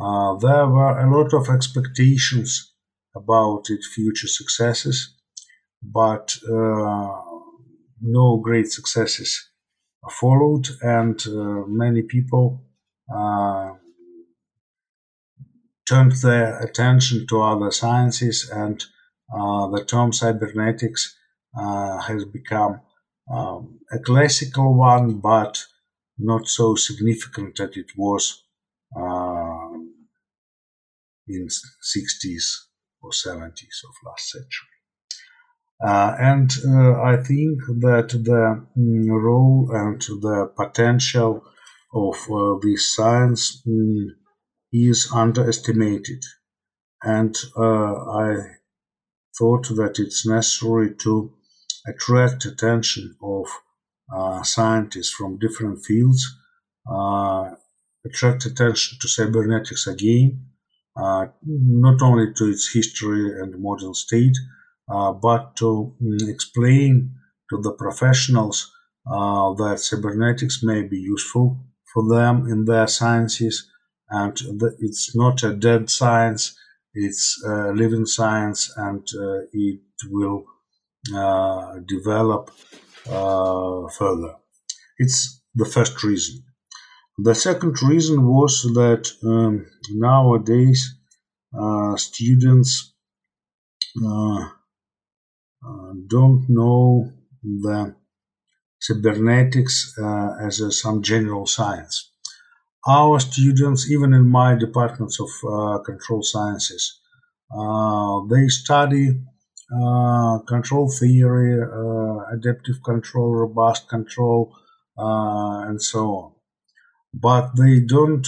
Uh, 0.00 0.36
there 0.36 0.66
were 0.66 0.98
a 0.98 1.10
lot 1.10 1.32
of 1.34 1.48
expectations 1.48 2.72
about 3.16 3.64
its 3.68 3.86
future 3.94 4.28
successes, 4.28 5.14
but 5.82 6.36
no 8.00 8.36
great 8.42 8.70
successes 8.70 9.50
followed, 10.10 10.68
and 10.82 11.20
many 11.66 12.02
people 12.02 12.62
turned 15.88 16.12
their 16.22 16.58
attention 16.60 17.26
to 17.28 17.40
other 17.40 17.70
sciences, 17.70 18.50
and 18.50 18.84
uh, 19.34 19.66
the 19.68 19.84
term 19.84 20.12
cybernetics 20.12 21.16
uh, 21.58 21.98
has 22.00 22.24
become 22.24 22.80
um, 23.30 23.80
a 23.92 23.98
classical 23.98 24.74
one, 24.74 25.20
but 25.20 25.64
not 26.18 26.48
so 26.48 26.74
significant 26.74 27.56
that 27.56 27.76
it 27.76 27.90
was 27.96 28.42
uh, 28.96 29.78
in 31.28 31.48
60s 31.48 32.44
or 33.02 33.10
70s 33.10 33.84
of 33.84 33.94
last 34.04 34.30
century. 34.30 34.76
Uh, 35.84 36.16
and 36.18 36.50
uh, 36.66 37.02
I 37.02 37.16
think 37.16 37.60
that 37.80 38.08
the 38.08 38.66
mm, 38.78 39.08
role 39.10 39.68
and 39.72 40.00
the 40.00 40.50
potential 40.56 41.44
of 41.92 42.16
uh, 42.30 42.58
this 42.62 42.94
science 42.94 43.62
mm, 43.66 44.06
is 44.72 45.10
underestimated. 45.12 46.22
And 47.02 47.36
uh, 47.56 47.62
I 47.62 48.36
thought 49.38 49.68
that 49.76 49.96
it's 49.98 50.26
necessary 50.26 50.94
to 51.02 51.34
attract 51.88 52.44
attention 52.44 53.16
of 53.22 53.46
uh, 54.14 54.42
scientists 54.42 55.10
from 55.10 55.38
different 55.38 55.84
fields, 55.84 56.24
uh, 56.90 57.50
attract 58.04 58.46
attention 58.46 58.98
to 59.00 59.08
cybernetics 59.08 59.86
again, 59.86 60.46
uh, 60.96 61.26
not 61.44 62.00
only 62.02 62.32
to 62.34 62.48
its 62.48 62.72
history 62.72 63.40
and 63.40 63.60
modern 63.60 63.94
state, 63.94 64.36
uh, 64.88 65.12
but 65.12 65.56
to 65.56 65.94
mm, 66.02 66.28
explain 66.28 67.12
to 67.50 67.60
the 67.62 67.72
professionals 67.72 68.72
uh, 69.10 69.52
that 69.54 69.80
cybernetics 69.80 70.62
may 70.62 70.82
be 70.82 70.98
useful 70.98 71.60
for 71.92 72.08
them 72.08 72.46
in 72.46 72.64
their 72.64 72.86
sciences, 72.86 73.70
and 74.10 74.40
it's 74.78 75.16
not 75.16 75.42
a 75.42 75.54
dead 75.54 75.90
science; 75.90 76.56
it's 76.94 77.42
a 77.44 77.72
living 77.72 78.06
science, 78.06 78.72
and 78.76 79.06
uh, 79.18 79.40
it 79.52 79.80
will 80.08 80.44
develop 81.86 82.50
uh, 83.08 83.88
further. 83.98 84.36
It's 84.98 85.42
the 85.54 85.64
first 85.64 86.02
reason. 86.02 86.42
The 87.18 87.34
second 87.34 87.82
reason 87.82 88.26
was 88.26 88.62
that 88.74 89.10
um, 89.24 89.66
nowadays 89.90 90.96
uh, 91.58 91.96
students 91.96 92.92
uh, 94.04 94.48
uh, 95.66 95.92
don't 96.08 96.44
know 96.48 97.10
the 97.42 97.94
cybernetics 98.78 99.94
uh, 99.98 100.36
as 100.42 100.60
a, 100.60 100.70
some 100.70 101.02
general 101.02 101.46
science. 101.46 102.12
Our 102.86 103.18
students, 103.20 103.90
even 103.90 104.12
in 104.12 104.28
my 104.28 104.54
departments 104.54 105.18
of 105.18 105.30
uh, 105.50 105.78
control 105.78 106.22
sciences, 106.22 107.00
they 108.30 108.48
study 108.48 109.20
uh, 109.74 110.38
control 110.46 110.88
theory, 110.88 111.60
uh, 111.60 112.36
adaptive 112.36 112.76
control, 112.84 113.34
robust 113.34 113.88
control, 113.88 114.54
uh, 114.98 115.66
and 115.68 115.82
so 115.82 116.06
on. 116.06 116.32
But 117.12 117.56
they 117.56 117.80
don't 117.80 118.26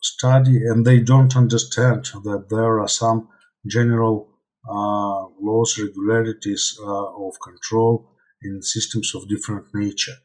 study 0.00 0.56
and 0.66 0.86
they 0.86 1.00
don't 1.00 1.36
understand 1.36 2.06
that 2.24 2.46
there 2.48 2.80
are 2.80 2.88
some 2.88 3.28
general 3.66 4.28
uh, 4.68 5.26
laws, 5.40 5.78
regularities 5.78 6.78
uh, 6.80 7.26
of 7.26 7.34
control 7.40 8.08
in 8.42 8.62
systems 8.62 9.14
of 9.14 9.28
different 9.28 9.66
nature. 9.74 10.16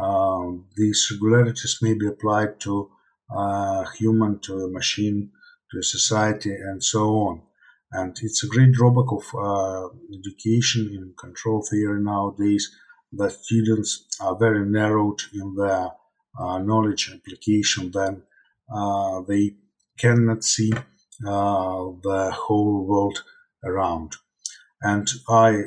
Um, 0.00 0.66
these 0.76 1.08
regularities 1.12 1.78
may 1.82 1.94
be 1.94 2.06
applied 2.06 2.60
to 2.60 2.90
a 3.30 3.84
human, 3.98 4.40
to 4.40 4.54
a 4.64 4.70
machine, 4.70 5.30
to 5.70 5.78
a 5.78 5.82
society, 5.82 6.52
and 6.52 6.82
so 6.82 7.10
on. 7.10 7.42
And 7.92 8.16
it's 8.22 8.44
a 8.44 8.48
great 8.48 8.72
drawback 8.72 9.10
of 9.10 9.24
uh, 9.34 9.88
education 10.16 10.90
in 10.92 11.14
control 11.18 11.66
theory 11.68 12.02
nowadays 12.02 12.70
that 13.12 13.32
students 13.32 14.06
are 14.20 14.36
very 14.38 14.64
narrowed 14.64 15.20
in 15.34 15.54
their 15.56 15.90
uh, 16.38 16.58
knowledge 16.58 17.10
application, 17.12 17.90
then 17.90 18.22
uh, 18.72 19.22
they 19.26 19.56
cannot 19.98 20.44
see 20.44 20.72
uh, 20.72 21.84
the 22.02 22.30
whole 22.32 22.86
world 22.86 23.24
around. 23.64 24.14
And 24.82 25.08
I 25.28 25.62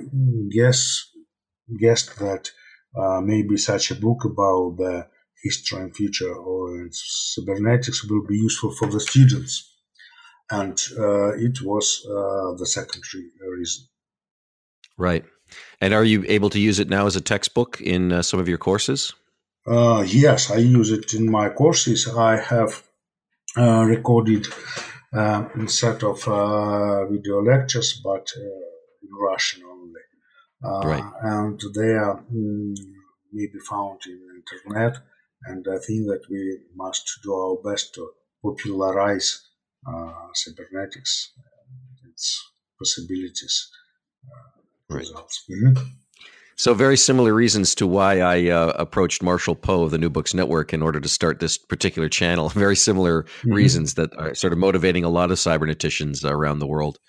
guess 0.49 1.09
guessed 1.79 2.17
that 2.19 2.51
uh, 2.97 3.21
maybe 3.21 3.57
such 3.57 3.91
a 3.91 3.95
book 3.95 4.23
about 4.25 4.77
the 4.77 5.07
history 5.43 5.81
and 5.81 5.95
future 5.95 6.33
or 6.33 6.87
cybernetics 6.91 8.05
will 8.05 8.25
be 8.25 8.37
useful 8.37 8.71
for 8.71 8.87
the 8.87 8.99
students 8.99 9.72
and 10.51 10.79
uh, 10.97 11.33
it 11.35 11.61
was 11.61 12.05
uh, 12.05 12.53
the 12.57 12.65
secondary 12.65 13.31
reason. 13.57 13.85
Right. 14.97 15.25
And 15.81 15.93
are 15.93 16.03
you 16.03 16.23
able 16.27 16.49
to 16.51 16.59
use 16.59 16.79
it 16.79 16.89
now 16.89 17.05
as 17.05 17.15
a 17.15 17.21
textbook 17.21 17.81
in 17.81 18.11
uh, 18.11 18.21
some 18.21 18.39
of 18.39 18.47
your 18.47 18.57
courses? 18.57 19.13
Uh, 19.65 20.03
yes, 20.07 20.51
I 20.51 20.57
use 20.57 20.91
it 20.91 21.13
in 21.13 21.29
my 21.29 21.49
courses. 21.49 22.07
I 22.07 22.37
have 22.37 22.83
uh, 23.57 23.83
recorded 23.85 24.47
uh, 25.13 25.45
a 25.55 25.67
set 25.67 26.03
of 26.03 26.23
video 27.09 27.41
lectures, 27.41 28.01
but 28.03 28.31
in 28.35 29.09
Russian 29.11 29.63
only. 29.63 30.01
right. 30.63 31.03
And 31.21 31.61
they 31.75 31.93
are 31.93 32.23
mm, 32.33 32.75
maybe 33.31 33.59
found 33.69 33.99
in 34.07 34.19
the 34.27 34.35
internet. 34.41 34.97
And 35.45 35.65
I 35.67 35.77
think 35.77 36.07
that 36.07 36.23
we 36.29 36.59
must 36.75 37.19
do 37.23 37.33
our 37.33 37.57
best 37.63 37.93
to 37.95 38.09
popularize 38.41 39.41
uh, 39.41 39.52
cybernetics, 40.33 41.31
its 42.09 42.41
possibilities, 42.79 43.69
uh, 44.25 44.95
right. 44.95 44.99
results. 44.99 45.43
Mm-hmm. 45.49 45.83
So, 46.55 46.73
very 46.73 46.97
similar 46.97 47.33
reasons 47.33 47.73
to 47.75 47.87
why 47.87 48.19
I 48.19 48.49
uh, 48.49 48.73
approached 48.75 49.23
Marshall 49.23 49.55
Poe 49.55 49.83
of 49.83 49.91
the 49.91 49.97
New 49.97 50.09
Books 50.09 50.33
Network 50.33 50.71
in 50.73 50.83
order 50.83 50.99
to 50.99 51.09
start 51.09 51.39
this 51.39 51.57
particular 51.57 52.09
channel. 52.09 52.49
Very 52.65 52.75
similar 52.75 53.23
mm-hmm. 53.23 53.53
reasons 53.53 53.95
that 53.95 54.15
are 54.17 54.35
sort 54.35 54.53
of 54.53 54.59
motivating 54.59 55.03
a 55.03 55.09
lot 55.09 55.31
of 55.31 55.37
cyberneticians 55.37 56.23
around 56.23 56.59
the 56.59 56.67
world. 56.67 56.99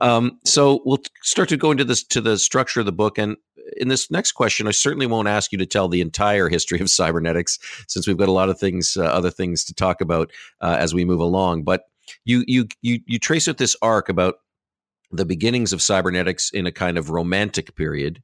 Um, 0.00 0.38
so, 0.44 0.82
we'll 0.84 1.02
start 1.22 1.48
to 1.48 1.56
go 1.56 1.70
into 1.70 1.84
this 1.84 2.04
to 2.08 2.20
the 2.20 2.36
structure 2.36 2.80
of 2.80 2.86
the 2.86 2.92
book. 2.92 3.16
And 3.16 3.36
in 3.78 3.88
this 3.88 4.10
next 4.10 4.32
question, 4.32 4.68
I 4.68 4.72
certainly 4.72 5.06
won't 5.06 5.28
ask 5.28 5.52
you 5.52 5.58
to 5.58 5.66
tell 5.66 5.88
the 5.88 6.02
entire 6.02 6.50
history 6.50 6.80
of 6.80 6.90
cybernetics, 7.00 7.58
since 7.88 8.06
we've 8.06 8.18
got 8.18 8.28
a 8.28 8.32
lot 8.32 8.50
of 8.50 8.60
things, 8.60 8.96
uh, 8.98 9.04
other 9.04 9.30
things 9.30 9.64
to 9.64 9.74
talk 9.74 10.02
about 10.02 10.30
uh, 10.60 10.76
as 10.78 10.92
we 10.92 11.06
move 11.06 11.20
along. 11.20 11.62
But 11.62 11.84
you 12.24 12.44
you 12.46 12.68
you 12.80 13.00
you 13.06 13.18
trace 13.18 13.48
out 13.48 13.58
this 13.58 13.76
arc 13.82 14.08
about 14.08 14.36
the 15.10 15.24
beginnings 15.24 15.72
of 15.72 15.82
cybernetics 15.82 16.50
in 16.50 16.66
a 16.66 16.72
kind 16.72 16.96
of 16.96 17.10
romantic 17.10 17.74
period 17.74 18.22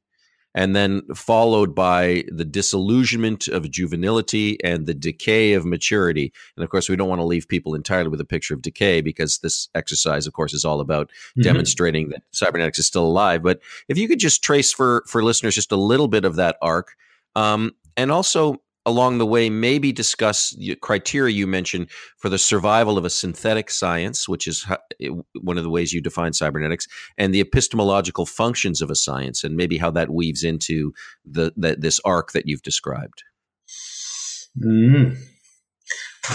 and 0.55 0.75
then 0.75 1.03
followed 1.13 1.75
by 1.75 2.23
the 2.27 2.45
disillusionment 2.45 3.47
of 3.47 3.69
juvenility 3.69 4.61
and 4.63 4.87
the 4.87 4.93
decay 4.93 5.53
of 5.53 5.65
maturity. 5.65 6.33
And 6.57 6.63
of 6.63 6.69
course, 6.69 6.89
we 6.89 6.95
don't 6.95 7.09
want 7.09 7.19
to 7.19 7.25
leave 7.25 7.47
people 7.47 7.75
entirely 7.75 8.09
with 8.09 8.19
a 8.19 8.25
picture 8.25 8.55
of 8.55 8.61
decay 8.61 9.01
because 9.01 9.39
this 9.39 9.69
exercise, 9.75 10.25
of 10.25 10.33
course, 10.33 10.53
is 10.53 10.65
all 10.65 10.81
about 10.81 11.07
mm-hmm. 11.09 11.41
demonstrating 11.41 12.09
that 12.09 12.23
cybernetics 12.31 12.79
is 12.79 12.87
still 12.87 13.05
alive. 13.05 13.43
But 13.43 13.59
if 13.87 13.97
you 13.97 14.07
could 14.07 14.19
just 14.19 14.43
trace 14.43 14.73
for 14.73 15.03
for 15.07 15.23
listeners 15.23 15.55
just 15.55 15.71
a 15.71 15.77
little 15.77 16.07
bit 16.07 16.25
of 16.25 16.35
that 16.37 16.57
arc, 16.61 16.95
um, 17.35 17.75
and 17.95 18.11
also 18.11 18.59
along 18.85 19.17
the 19.17 19.25
way 19.25 19.49
maybe 19.49 19.91
discuss 19.91 20.51
the 20.57 20.75
criteria 20.75 21.33
you 21.33 21.45
mentioned 21.45 21.89
for 22.17 22.29
the 22.29 22.37
survival 22.37 22.97
of 22.97 23.05
a 23.05 23.09
synthetic 23.09 23.69
science 23.69 24.27
which 24.27 24.47
is 24.47 24.65
one 25.41 25.57
of 25.57 25.63
the 25.63 25.69
ways 25.69 25.93
you 25.93 26.01
define 26.01 26.33
cybernetics 26.33 26.87
and 27.17 27.33
the 27.33 27.41
epistemological 27.41 28.25
functions 28.25 28.81
of 28.81 28.89
a 28.89 28.95
science 28.95 29.43
and 29.43 29.55
maybe 29.55 29.77
how 29.77 29.91
that 29.91 30.09
weaves 30.09 30.43
into 30.43 30.93
the, 31.25 31.51
the 31.55 31.75
this 31.77 31.99
arc 32.05 32.31
that 32.31 32.47
you've 32.47 32.63
described 32.63 33.23
mm. 34.57 35.17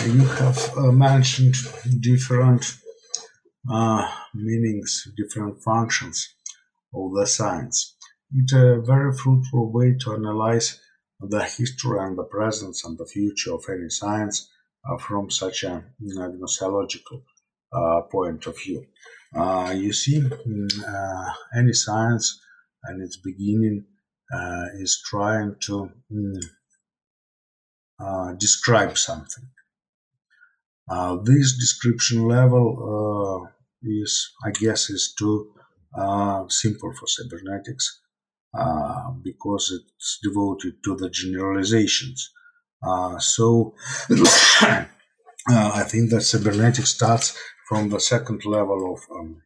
you 0.07 0.25
have 0.25 0.77
uh, 0.77 0.93
mentioned 0.93 1.55
different 2.01 2.77
uh, 3.73 4.07
meanings 4.35 5.09
different 5.17 5.63
functions 5.63 6.35
of 6.95 7.15
the 7.15 7.27
science 7.27 7.97
it's 8.37 8.53
a 8.53 8.81
very 8.85 9.17
fruitful 9.17 9.73
way 9.73 9.95
to 10.01 10.13
analyze 10.13 10.81
the 11.21 11.45
history 11.45 11.99
and 11.99 12.19
the 12.19 12.25
present 12.25 12.77
and 12.85 12.99
the 12.99 13.07
future 13.07 13.55
of 13.55 13.65
any 13.69 13.89
science 13.89 14.51
uh, 14.89 14.99
from 14.99 15.31
such 15.31 15.65
a 15.65 15.85
gnoseological 16.03 17.23
uh, 17.73 18.03
point 18.03 18.47
of 18.47 18.57
view. 18.59 18.85
Uh, 19.35 19.73
you 19.75 19.93
see, 19.93 20.21
mm, 20.21 20.69
uh, 20.87 21.33
any 21.57 21.73
science 21.73 22.41
and 22.85 23.03
its 23.03 23.17
beginning 23.17 23.85
uh, 24.33 24.67
is 24.79 25.03
trying 25.05 25.57
to 25.61 25.91
mm, 26.13 26.43
uh, 28.01 28.33
describe 28.35 28.97
something. 28.97 29.45
this 31.25 31.57
description 31.59 32.29
level 32.29 33.49
is, 33.83 34.33
I 34.45 34.51
guess, 34.51 34.91
is 34.91 35.15
too 35.19 35.53
simple 36.49 36.93
for 36.99 37.07
cybernetics 37.07 38.04
uh, 38.57 39.11
because 39.23 39.73
it's 39.73 40.19
devoted 40.23 40.75
to 40.85 40.97
the 40.97 41.11
generalizations. 41.11 42.31
Uh, 42.87 43.19
so 43.19 43.75
uh, 44.11 44.85
I 45.49 45.85
think 45.85 46.11
that 46.11 46.23
cybernetics 46.23 46.91
starts 46.91 47.37
from 47.69 47.89
the 47.89 48.01
second 48.01 48.45
level 48.45 48.95
of 48.95 49.01
um, 49.17 49.43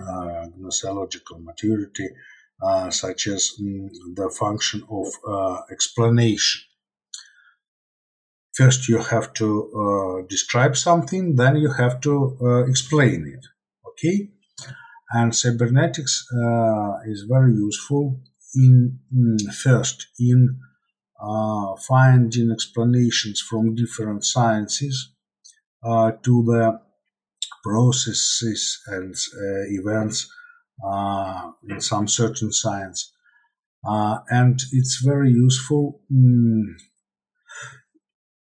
uh, 0.00 0.46
gnoseological 0.58 1.42
maturity, 1.42 2.08
uh, 2.62 2.90
such 2.90 3.26
as 3.26 3.52
mm, 3.60 3.88
the 4.14 4.30
function 4.30 4.82
of 4.90 5.06
explanation. 5.70 6.62
First, 8.54 8.88
you 8.88 8.98
have 8.98 9.32
to 9.34 10.26
describe 10.28 10.76
something, 10.76 11.36
then 11.36 11.56
you 11.56 11.72
have 11.72 12.00
to 12.00 12.64
explain 12.68 13.32
it. 13.36 13.46
Okay? 13.90 14.30
and 15.10 15.34
cybernetics 15.34 16.26
uh, 16.32 16.98
is 17.06 17.22
very 17.22 17.52
useful 17.52 18.20
in 18.58 18.98
first 19.62 20.08
in 20.18 20.58
uh, 21.20 21.74
finding 21.88 22.50
explanations 22.50 23.40
from 23.40 23.74
different 23.74 24.24
sciences 24.24 25.12
uh, 25.84 26.12
to 26.22 26.44
the 26.44 26.80
processes 27.62 28.80
and 28.86 29.14
uh, 29.14 29.64
events 29.80 30.30
uh, 30.86 31.50
in 31.68 31.80
some 31.80 32.06
certain 32.06 32.52
science. 32.52 33.12
Uh, 33.88 34.18
and 34.28 34.60
it's 34.72 35.02
very 35.04 35.30
useful 35.30 36.00
mm, 36.12 36.62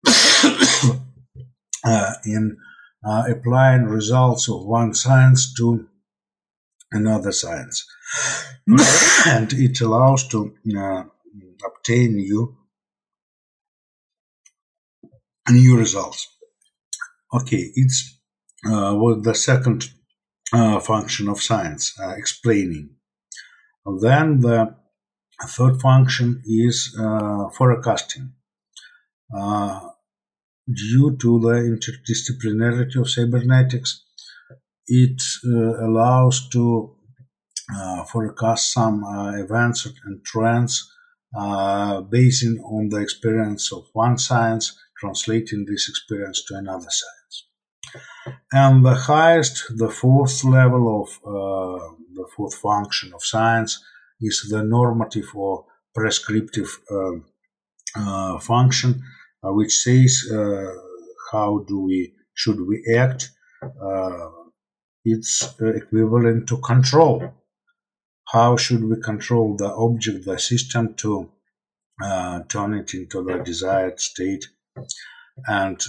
uh, 1.86 2.14
in 2.26 2.58
applying 3.04 3.86
results 3.86 4.50
of 4.50 4.66
one 4.66 4.94
science 4.94 5.54
to 5.54 5.88
another 6.92 7.32
science. 7.32 7.86
and 9.28 9.54
it 9.54 9.80
allows 9.82 10.28
to 10.28 10.54
uh, 10.78 11.04
obtain 11.66 12.16
new 12.16 12.58
new 15.50 15.78
results. 15.78 16.28
Okay, 17.34 17.72
it's 17.76 18.20
uh, 18.66 18.94
what 18.94 19.24
the 19.24 19.34
second 19.34 19.90
uh, 20.54 20.80
function 20.80 21.30
of 21.30 21.42
science, 21.42 21.94
uh, 22.00 22.14
explaining. 22.18 22.90
Then 24.02 24.42
the 24.42 24.76
third 25.48 25.82
function 25.82 26.44
is 26.46 26.96
uh, 27.00 27.50
forecasting. 27.50 28.34
Uh, 29.36 29.90
due 30.72 31.18
to 31.18 31.40
the 31.40 31.56
interdisciplinarity 31.72 33.00
of 33.00 33.10
cybernetics, 33.10 34.06
it 34.88 35.22
uh, 35.46 35.86
allows 35.86 36.50
to 36.50 36.96
forecast 38.12 38.74
some 38.74 39.04
events 39.38 39.88
and 40.06 40.24
trends 40.26 40.92
basing 42.10 42.60
on 42.66 42.90
the 42.90 42.98
experience 42.98 43.72
of 43.72 43.86
one 43.94 44.18
science, 44.18 44.78
translating 45.00 45.66
this 45.66 45.88
experience 45.88 46.44
to 46.46 46.56
another 46.56 46.90
science. 46.90 47.48
And 48.52 48.86
the 48.86 48.96
highest, 48.96 49.64
the 49.78 49.90
fourth 49.90 50.44
level 50.44 51.02
of 51.02 51.10
uh, 51.26 51.96
the 52.14 52.28
fourth 52.36 52.56
function 52.56 53.14
of 53.14 53.24
science 53.24 53.82
is 54.20 54.48
the 54.50 54.64
normative 54.64 55.30
or 55.34 55.66
prescriptive 55.94 56.80
uh, 56.92 57.14
uh, 57.96 58.40
function, 58.40 59.04
uh, 59.44 59.52
which 59.54 59.76
says 59.76 60.24
uh, 60.32 60.72
how 61.32 61.66
do 61.68 61.80
we 61.80 62.14
should 62.34 62.60
we 62.68 62.84
act. 62.96 63.30
Uh, 65.06 65.12
it's 65.14 65.56
equivalent 65.60 66.48
to 66.48 66.58
control. 66.58 67.34
How 68.32 68.58
should 68.58 68.84
we 68.84 69.02
control 69.02 69.56
the 69.58 69.74
object, 69.74 70.26
the 70.26 70.38
system, 70.38 70.94
to 70.96 71.30
turn 72.48 72.74
it 72.74 72.94
into 72.94 73.24
the 73.24 73.42
desired 73.44 74.00
state? 74.00 74.48
And 75.48 75.80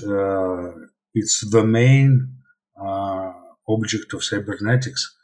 it's 1.15 1.49
the 1.51 1.65
main 1.65 2.43
uh, 2.81 3.33
object 3.69 4.15
of 4.15 4.25
cybernetics. 4.25 5.17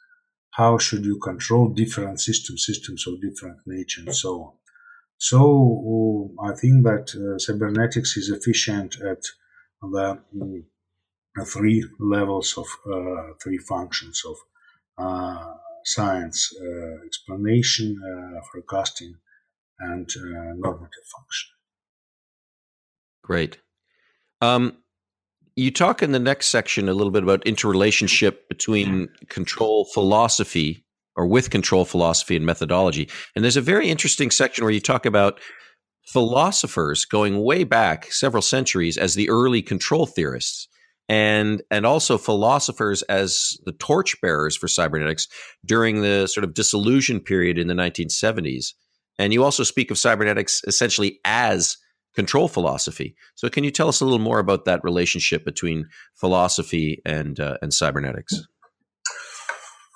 How 0.51 0.79
should 0.79 1.05
you 1.05 1.19
control 1.19 1.69
different 1.69 2.21
systems, 2.21 2.67
systems 2.67 3.07
of 3.07 3.21
different 3.21 3.59
nature, 3.67 4.03
and 4.05 4.15
so 4.15 4.43
on. 4.43 4.53
So 5.19 6.37
uh, 6.39 6.51
I 6.51 6.55
think 6.55 6.85
that 6.85 7.15
uh, 7.15 7.39
cybernetics 7.39 8.17
is 8.17 8.29
efficient 8.31 9.01
at 9.01 9.23
the 9.83 10.21
mm, 10.37 10.65
three 11.45 11.85
levels 11.99 12.57
of 12.57 12.67
uh, 12.91 13.35
three 13.43 13.59
functions 13.59 14.23
of 14.27 14.37
uh, 14.99 15.55
science: 15.85 16.53
uh, 16.61 17.05
explanation, 17.07 17.97
forecasting, 18.53 19.15
and 19.79 20.09
normative 20.57 21.05
function. 21.17 21.51
Great. 23.23 23.59
Um, 24.41 24.79
you 25.57 25.71
talk 25.73 26.03
in 26.03 26.13
the 26.13 26.21
next 26.21 26.47
section 26.47 26.89
a 26.89 26.95
little 26.95 27.11
bit 27.11 27.25
about 27.25 27.45
interrelationship 27.45 28.49
between 28.49 29.09
control 29.29 29.85
philosophy 29.93 30.85
or 31.17 31.27
with 31.27 31.51
control 31.51 31.85
philosophy 31.85 32.37
and 32.37 32.47
methodology. 32.47 33.09
And 33.35 33.45
there's 33.45 33.57
a 33.57 33.61
very 33.61 33.91
interesting 33.91 34.31
section 34.31 34.65
where 34.65 34.73
you 34.73 34.81
talk 34.81 35.05
about 35.05 35.41
philosophers 36.07 37.05
going 37.05 37.43
way 37.43 37.65
back 37.65 38.13
several 38.13 38.41
centuries 38.41 38.97
as 38.97 39.15
the 39.15 39.29
early 39.29 39.61
control 39.61 40.07
theorists 40.07 40.69
and 41.09 41.63
and 41.71 41.87
also 41.87 42.19
philosophers 42.19 43.03
as 43.03 43.59
the 43.65 43.73
torchbearers 43.73 44.57
for 44.57 44.69
cybernetics 44.69 45.29
during 45.65 46.03
the 46.03 46.27
sort 46.27 46.45
of 46.45 46.55
disillusion 46.55 47.21
period 47.21 47.59
in 47.59 47.67
the 47.67 47.75
1970s. 47.75 48.75
And 49.19 49.33
you 49.33 49.43
also 49.43 49.65
speak 49.65 49.91
of 49.91 49.99
cybernetics 49.99 50.63
essentially 50.67 51.19
as 51.25 51.77
control 52.15 52.49
philosophy. 52.49 53.17
So, 53.35 53.49
can 53.49 53.65
you 53.65 53.71
tell 53.71 53.89
us 53.89 54.01
a 54.01 54.05
little 54.05 54.19
more 54.19 54.39
about 54.39 54.65
that 54.67 54.85
relationship 54.85 55.45
between 55.45 55.89
philosophy 56.15 57.01
and 57.05 57.41
uh, 57.41 57.57
and 57.63 57.73
cybernetics? 57.73 58.47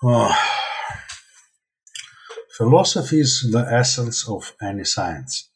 Uh, 0.04 0.34
philosophy 2.56 3.20
is 3.20 3.48
the 3.52 3.66
essence 3.70 4.28
of 4.28 4.54
any 4.62 4.84
science. 4.84 5.51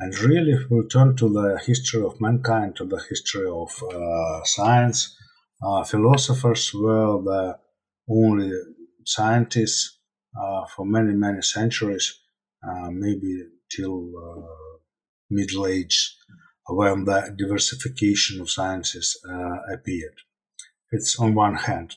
And 0.00 0.18
really, 0.20 0.52
if 0.52 0.70
we 0.70 0.86
turn 0.88 1.16
to 1.16 1.28
the 1.28 1.60
history 1.64 2.02
of 2.02 2.20
mankind, 2.20 2.76
to 2.76 2.84
the 2.84 3.02
history 3.08 3.48
of 3.48 3.70
uh, 3.82 4.42
science, 4.44 5.16
uh, 5.62 5.84
philosophers 5.84 6.72
were 6.74 7.22
the 7.22 7.58
only 8.10 8.50
scientists 9.06 9.98
uh, 10.40 10.64
for 10.74 10.84
many, 10.84 11.12
many 11.12 11.42
centuries, 11.42 12.20
uh, 12.68 12.90
maybe 12.90 13.44
till 13.70 14.10
Middle 15.30 15.66
Age 15.66 16.16
when 16.68 17.04
the 17.04 17.34
diversification 17.36 18.40
of 18.40 18.50
sciences 18.50 19.18
uh, 19.28 19.56
appeared. 19.72 20.14
It's 20.90 21.18
on 21.18 21.34
one 21.34 21.54
hand. 21.54 21.96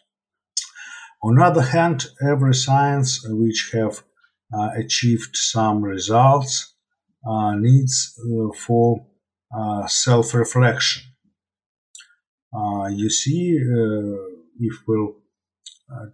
On 1.23 1.36
the 1.36 1.43
other 1.43 1.62
hand, 1.62 2.08
every 2.21 2.53
science 2.53 3.21
which 3.27 3.71
have 3.73 4.03
uh, 4.53 4.69
achieved 4.77 5.36
some 5.36 5.84
results 5.84 6.53
uh, 6.62 6.74
needs 7.57 8.19
uh, 8.19 8.51
for 8.57 9.05
uh, 9.55 9.88
self-reflection. 9.88 11.03
Uh, 12.53 12.88
you 12.88 13.09
see, 13.09 13.59
if 14.59 14.75
we'll 14.88 15.15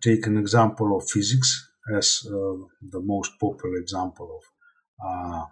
take 0.01 0.25
an 0.25 0.37
example 0.37 0.97
of 0.97 1.09
physics 1.09 1.69
as 1.95 2.21
the 2.23 3.01
most 3.01 3.31
popular 3.39 3.77
example 3.77 4.39
of 4.39 5.47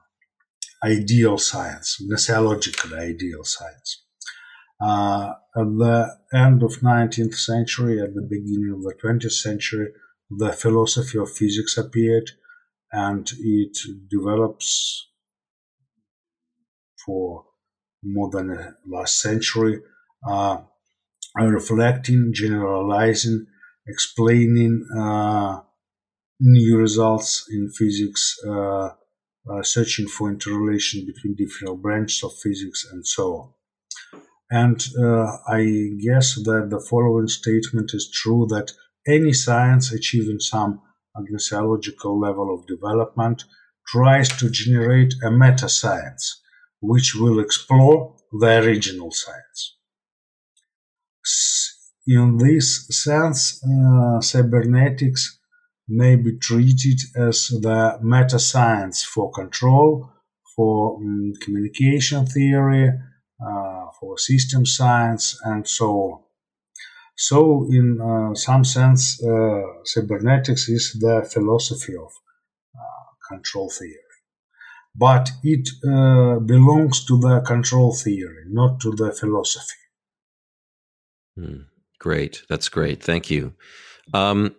ideal 0.83 1.37
science, 1.37 2.01
gnosiological 2.01 2.97
ideal 2.97 3.43
science. 3.43 4.03
Uh, 4.81 5.33
at 5.57 5.65
the 5.77 6.17
end 6.33 6.63
of 6.63 6.79
19th 6.79 7.35
century, 7.35 8.01
at 8.01 8.13
the 8.15 8.21
beginning 8.21 8.73
of 8.73 8.83
the 8.83 8.93
20th 9.03 9.31
century, 9.31 9.91
the 10.29 10.53
philosophy 10.53 11.17
of 11.17 11.29
physics 11.31 11.77
appeared, 11.77 12.31
and 12.91 13.29
it 13.39 13.77
develops 14.09 15.08
for 17.09 17.43
more 18.03 18.29
than 18.29 18.75
last 18.87 19.19
century, 19.19 19.81
uh, 20.29 20.57
reflecting, 21.35 22.31
generalizing, 22.31 23.47
explaining 23.87 24.85
uh, 24.95 25.59
new 26.39 26.77
results 26.77 27.47
in 27.51 27.71
physics, 27.71 28.37
uh, 28.47 28.89
searching 29.63 30.07
for 30.07 30.29
interrelation 30.29 31.03
between 31.07 31.33
different 31.35 31.81
branches 31.81 32.23
of 32.23 32.31
physics 32.43 32.85
and 32.91 33.05
so 33.07 33.25
on. 33.39 33.49
And 34.51 34.79
uh, 35.03 35.37
I 35.47 35.61
guess 36.07 36.35
that 36.35 36.67
the 36.69 36.85
following 36.89 37.27
statement 37.27 37.91
is 37.93 38.11
true 38.11 38.45
that 38.49 38.71
any 39.07 39.33
science 39.33 39.91
achieving 39.91 40.39
some 40.39 40.81
gnosiological 41.17 42.21
level 42.21 42.53
of 42.53 42.67
development 42.67 43.43
tries 43.87 44.29
to 44.37 44.49
generate 44.49 45.15
a 45.23 45.31
meta 45.31 45.67
science 45.67 46.39
which 46.81 47.15
will 47.15 47.39
explore 47.39 48.15
the 48.31 48.59
original 48.59 49.11
science. 49.11 49.75
In 52.07 52.37
this 52.37 52.87
sense, 52.87 53.63
uh, 53.63 54.21
cybernetics 54.21 55.39
may 55.87 56.15
be 56.15 56.37
treated 56.37 56.99
as 57.15 57.47
the 57.47 57.99
meta 58.01 58.39
science 58.39 59.03
for 59.03 59.31
control, 59.31 60.09
for 60.55 60.97
um, 60.97 61.33
communication 61.41 62.25
theory, 62.25 62.89
uh, 62.89 63.85
for 63.99 64.17
system 64.17 64.65
science, 64.65 65.39
and 65.43 65.67
so 65.67 65.89
on. 65.91 66.23
So, 67.17 67.67
in 67.69 67.99
uh, 68.01 68.33
some 68.35 68.63
sense, 68.63 69.21
uh, 69.21 69.61
cybernetics 69.83 70.69
is 70.69 70.97
the 70.99 71.27
philosophy 71.31 71.95
of 71.95 72.11
uh, 72.75 73.35
control 73.35 73.69
theory. 73.69 74.08
But 74.95 75.29
it 75.43 75.69
uh, 75.87 76.39
belongs 76.39 77.05
to 77.05 77.17
the 77.17 77.41
control 77.41 77.93
theory, 77.93 78.43
not 78.47 78.79
to 78.81 78.91
the 78.91 79.11
philosophy. 79.11 79.77
Mm, 81.37 81.65
great. 81.99 82.43
That's 82.49 82.69
great. 82.69 83.01
Thank 83.01 83.29
you. 83.29 83.53
Um, 84.13 84.55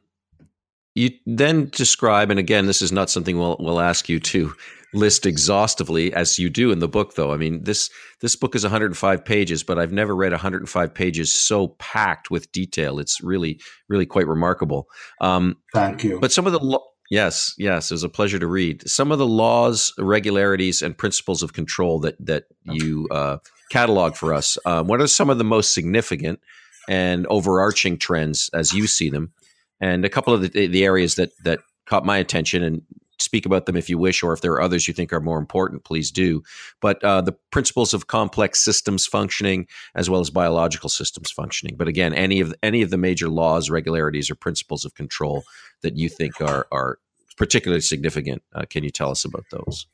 you 0.95 1.11
then 1.27 1.69
describe, 1.71 2.31
and 2.31 2.39
again, 2.41 2.67
this 2.67 2.83
is 2.83 2.93
not 2.93 3.11
something 3.11 3.39
we'll, 3.39 3.57
we'll 3.59 3.81
ask 3.81 4.09
you 4.09 4.19
to 4.21 4.55
list 4.93 5.25
exhaustively 5.25 6.13
as 6.15 6.39
you 6.39 6.51
do 6.51 6.73
in 6.73 6.81
the 6.81 6.89
book 6.89 7.15
though 7.15 7.33
i 7.33 7.37
mean 7.37 7.63
this 7.63 7.91
this 8.21 8.35
book 8.35 8.57
is 8.57 8.65
105 8.65 9.25
pages 9.25 9.63
but 9.63 9.79
i've 9.79 9.93
never 9.93 10.17
read 10.17 10.33
105 10.33 10.93
pages 10.93 11.33
so 11.33 11.69
packed 11.79 12.31
with 12.31 12.51
detail 12.51 12.99
it's 12.99 13.23
really 13.23 13.61
really 13.89 14.07
quite 14.07 14.27
remarkable 14.27 14.89
um, 15.21 15.57
thank 15.73 16.03
you 16.03 16.19
but 16.19 16.33
some 16.33 16.47
of 16.47 16.53
the 16.53 16.81
yes 17.11 17.55
yes 17.59 17.91
it 17.91 17.95
was 17.95 18.05
a 18.05 18.09
pleasure 18.09 18.39
to 18.39 18.47
read. 18.47 18.89
Some 18.89 19.13
of 19.13 19.19
the 19.19 19.27
laws 19.27 19.93
regularities 19.99 20.81
and 20.81 20.97
principles 20.97 21.43
of 21.43 21.53
control 21.53 22.01
that 22.01 22.17
that 22.25 22.45
you 22.65 23.07
uh, 23.11 23.39
catalog 23.71 24.15
for 24.15 24.33
us 24.33 24.57
um, 24.65 24.87
what 24.87 25.01
are 25.01 25.07
some 25.07 25.29
of 25.29 25.39
the 25.39 25.45
most 25.45 25.75
significant 25.75 26.41
and 26.89 27.27
overarching 27.27 27.99
trends 27.99 28.51
as 28.55 28.73
you 28.73 28.87
see 28.87 29.11
them? 29.11 29.33
And 29.81 30.05
a 30.05 30.11
couple 30.11 30.35
of 30.35 30.41
the, 30.41 30.67
the 30.67 30.85
areas 30.85 31.17
that 31.17 31.31
that 31.45 31.61
caught 31.87 32.07
my 32.07 32.19
attention 32.19 32.63
and 32.63 32.83
speak 33.21 33.47
about 33.47 33.67
them 33.67 33.77
if 33.77 33.89
you 33.89 33.99
wish, 33.99 34.23
or 34.23 34.33
if 34.33 34.41
there 34.41 34.53
are 34.53 34.61
others 34.61 34.89
you 34.89 34.95
think 34.95 35.13
are 35.13 35.21
more 35.21 35.39
important, 35.39 35.85
please 35.85 36.11
do. 36.11 36.43
But 36.81 37.03
uh, 37.05 37.21
the 37.21 37.37
principles 37.51 37.95
of 37.95 38.07
complex 38.07 38.61
systems 38.65 39.07
functioning, 39.07 39.67
as 39.95 40.09
well 40.09 40.21
as 40.21 40.31
biological 40.31 40.89
systems 40.89 41.31
functioning. 41.31 41.77
But 41.77 41.89
again, 41.89 42.15
any 42.15 42.41
of 42.41 42.55
any 42.63 42.83
of 42.83 42.91
the 42.91 42.97
major 42.97 43.29
laws, 43.29 43.71
regularities, 43.71 44.31
or 44.31 44.35
principles 44.35 44.85
of 44.85 44.95
control 44.95 45.45
that 45.83 45.97
you 45.97 46.09
think 46.09 46.41
are 46.41 46.67
are 46.73 46.99
particularly 47.37 47.81
significant, 47.81 48.43
uh, 48.55 48.65
can 48.69 48.85
you 48.85 48.91
tell 48.91 49.11
us 49.11 49.25
about 49.25 49.45
those? 49.51 49.87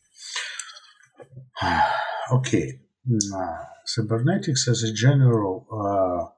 okay, 2.33 2.81
cybernetics 3.85 4.69
as 4.69 4.83
a 4.83 4.93
general 4.93 5.67
uh, 5.73 6.31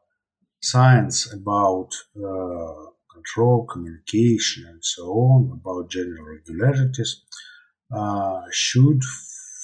science 0.60 1.32
about 1.32 1.90
uh, 2.16 2.90
control, 3.18 3.66
communication, 3.66 4.64
and 4.70 4.82
so 4.84 5.04
on, 5.04 5.60
about 5.60 5.90
general 5.90 6.24
regularities, 6.36 7.22
uh, 7.94 8.40
should 8.52 9.00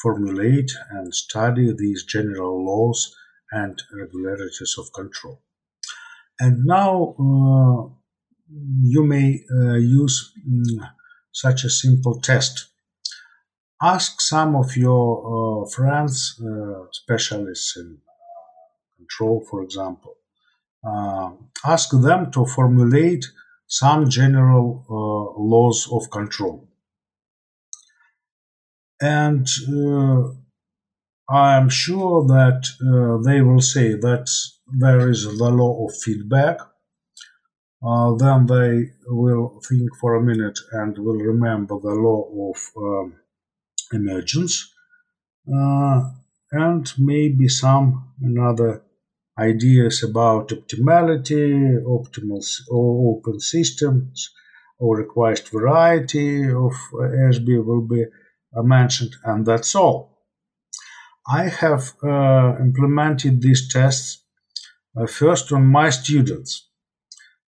formulate 0.02 0.72
and 0.90 1.14
study 1.14 1.72
these 1.72 2.04
general 2.04 2.64
laws 2.64 3.14
and 3.52 3.82
regularities 3.92 4.74
of 4.78 4.92
control. 4.92 5.40
And 6.40 6.64
now 6.64 7.14
uh, 7.18 7.80
you 8.82 9.04
may 9.04 9.44
uh, 9.50 9.74
use 9.74 10.32
um, 10.46 10.88
such 11.32 11.64
a 11.64 11.70
simple 11.70 12.20
test. 12.20 12.66
Ask 13.82 14.20
some 14.20 14.56
of 14.56 14.76
your 14.76 15.06
uh, 15.64 15.70
friends, 15.70 16.40
uh, 16.40 16.84
specialists 16.92 17.76
in 17.76 17.98
control, 18.96 19.44
for 19.50 19.62
example, 19.62 20.14
ask 21.64 21.90
them 21.90 22.30
to 22.30 22.44
formulate 22.46 23.24
some 23.66 24.08
general 24.08 24.84
uh, 24.88 25.40
laws 25.40 25.88
of 25.90 26.10
control. 26.10 26.68
And 29.00 29.46
uh, 29.68 30.28
I 31.28 31.56
am 31.56 31.68
sure 31.68 32.26
that 32.26 32.66
uh, 32.80 33.22
they 33.28 33.40
will 33.40 33.60
say 33.60 33.94
that 33.94 34.28
there 34.66 35.08
is 35.08 35.24
the 35.24 35.50
law 35.50 35.86
of 35.86 35.96
feedback. 35.96 36.58
Uh, 37.86 38.14
then 38.16 38.46
they 38.46 38.90
will 39.06 39.60
think 39.68 39.90
for 40.00 40.14
a 40.14 40.22
minute 40.22 40.58
and 40.72 40.96
will 40.98 41.18
remember 41.18 41.78
the 41.80 41.90
law 41.90 42.50
of 42.50 42.58
um, 42.76 43.16
emergence 43.92 44.74
uh, 45.52 46.10
and 46.52 46.92
maybe 46.98 47.48
some 47.48 48.12
another 48.22 48.82
ideas 49.38 50.02
about 50.02 50.48
optimality, 50.50 51.82
optimal 51.84 52.44
or 52.70 53.16
open 53.16 53.40
systems, 53.40 54.30
or 54.78 54.98
requisite 54.98 55.48
variety 55.48 56.50
of 56.50 56.72
Ashby 57.28 57.58
will 57.58 57.82
be 57.82 58.04
uh, 58.56 58.62
mentioned, 58.62 59.16
and 59.24 59.44
that's 59.46 59.74
all. 59.74 60.18
I 61.26 61.44
have 61.48 61.94
uh, 62.02 62.56
implemented 62.60 63.40
these 63.40 63.68
tests 63.68 64.22
uh, 64.96 65.06
first 65.06 65.50
on 65.52 65.66
my 65.66 65.90
students. 65.90 66.68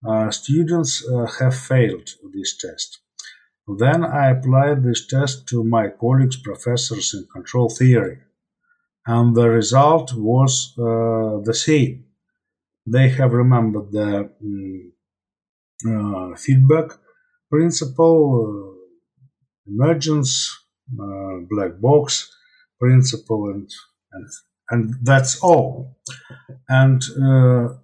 Uh, 0.07 0.31
students 0.31 1.05
uh, 1.09 1.27
have 1.39 1.57
failed 1.57 2.09
this 2.35 2.57
test. 2.57 2.99
Then 3.79 4.05
I 4.05 4.31
applied 4.31 4.83
this 4.83 5.07
test 5.07 5.49
to 5.49 5.65
my 5.65 5.89
colleagues, 5.89 6.37
professors 6.37 7.15
in 7.15 7.27
control 7.33 7.69
theory 7.69 8.19
and 9.07 9.35
the 9.35 9.49
result 9.49 10.15
was 10.15 10.75
uh, 10.79 11.41
the 11.45 11.55
same. 11.55 12.05
They 12.87 13.09
have 13.11 13.33
remembered 13.33 13.93
the 13.93 14.31
um, 14.43 14.93
uh, 15.87 16.37
feedback 16.37 16.93
principle, 17.51 18.21
uh, 18.47 19.73
emergence, 19.73 20.59
black 21.51 21.81
box 21.81 22.31
principle, 22.79 23.51
and, 23.51 23.69
and 24.13 24.27
and 24.73 24.95
that's 25.03 25.39
all. 25.41 25.99
And 26.69 27.03
uh, 27.13 27.75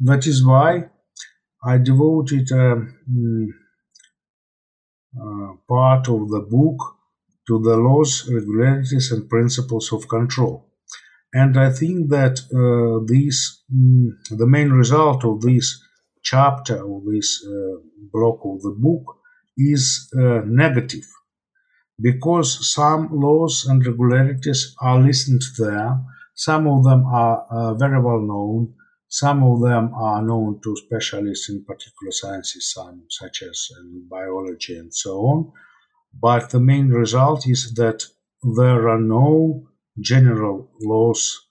that 0.00 0.26
is 0.26 0.44
why 0.44 0.90
I 1.64 1.78
devoted 1.78 2.50
a 2.52 2.72
um, 5.20 5.60
part 5.68 6.08
of 6.08 6.28
the 6.28 6.40
book 6.40 6.95
to 7.48 7.60
the 7.62 7.76
laws, 7.76 8.28
regularities, 8.32 9.12
and 9.12 9.28
principles 9.28 9.92
of 9.92 10.08
control. 10.08 10.68
And 11.32 11.58
I 11.58 11.70
think 11.70 12.10
that 12.10 12.40
uh, 12.52 13.04
these, 13.06 13.62
mm, 13.74 14.10
the 14.30 14.46
main 14.46 14.70
result 14.70 15.24
of 15.24 15.42
this 15.42 15.82
chapter 16.22 16.80
or 16.80 17.02
this 17.12 17.44
uh, 17.46 17.76
block 18.12 18.40
of 18.44 18.62
the 18.62 18.74
book 18.78 19.18
is 19.56 20.10
uh, 20.18 20.40
negative 20.44 21.06
because 22.00 22.72
some 22.74 23.08
laws 23.12 23.66
and 23.68 23.86
regularities 23.86 24.74
are 24.80 25.00
listed 25.00 25.42
there. 25.58 25.98
Some 26.34 26.66
of 26.66 26.84
them 26.84 27.04
are 27.06 27.46
uh, 27.50 27.74
very 27.74 28.00
well 28.00 28.20
known. 28.20 28.74
Some 29.08 29.42
of 29.44 29.62
them 29.62 29.94
are 29.94 30.22
known 30.22 30.60
to 30.62 30.76
specialists 30.76 31.48
in 31.48 31.64
particular 31.64 32.10
sciences, 32.10 32.72
some, 32.72 33.04
such 33.08 33.42
as 33.42 33.68
biology 34.10 34.76
and 34.76 34.92
so 34.92 35.18
on. 35.20 35.52
But 36.20 36.50
the 36.50 36.60
main 36.60 36.88
result 36.88 37.46
is 37.46 37.74
that 37.74 38.04
there 38.42 38.88
are 38.88 39.00
no 39.00 39.66
general 40.00 40.70
laws 40.80 41.46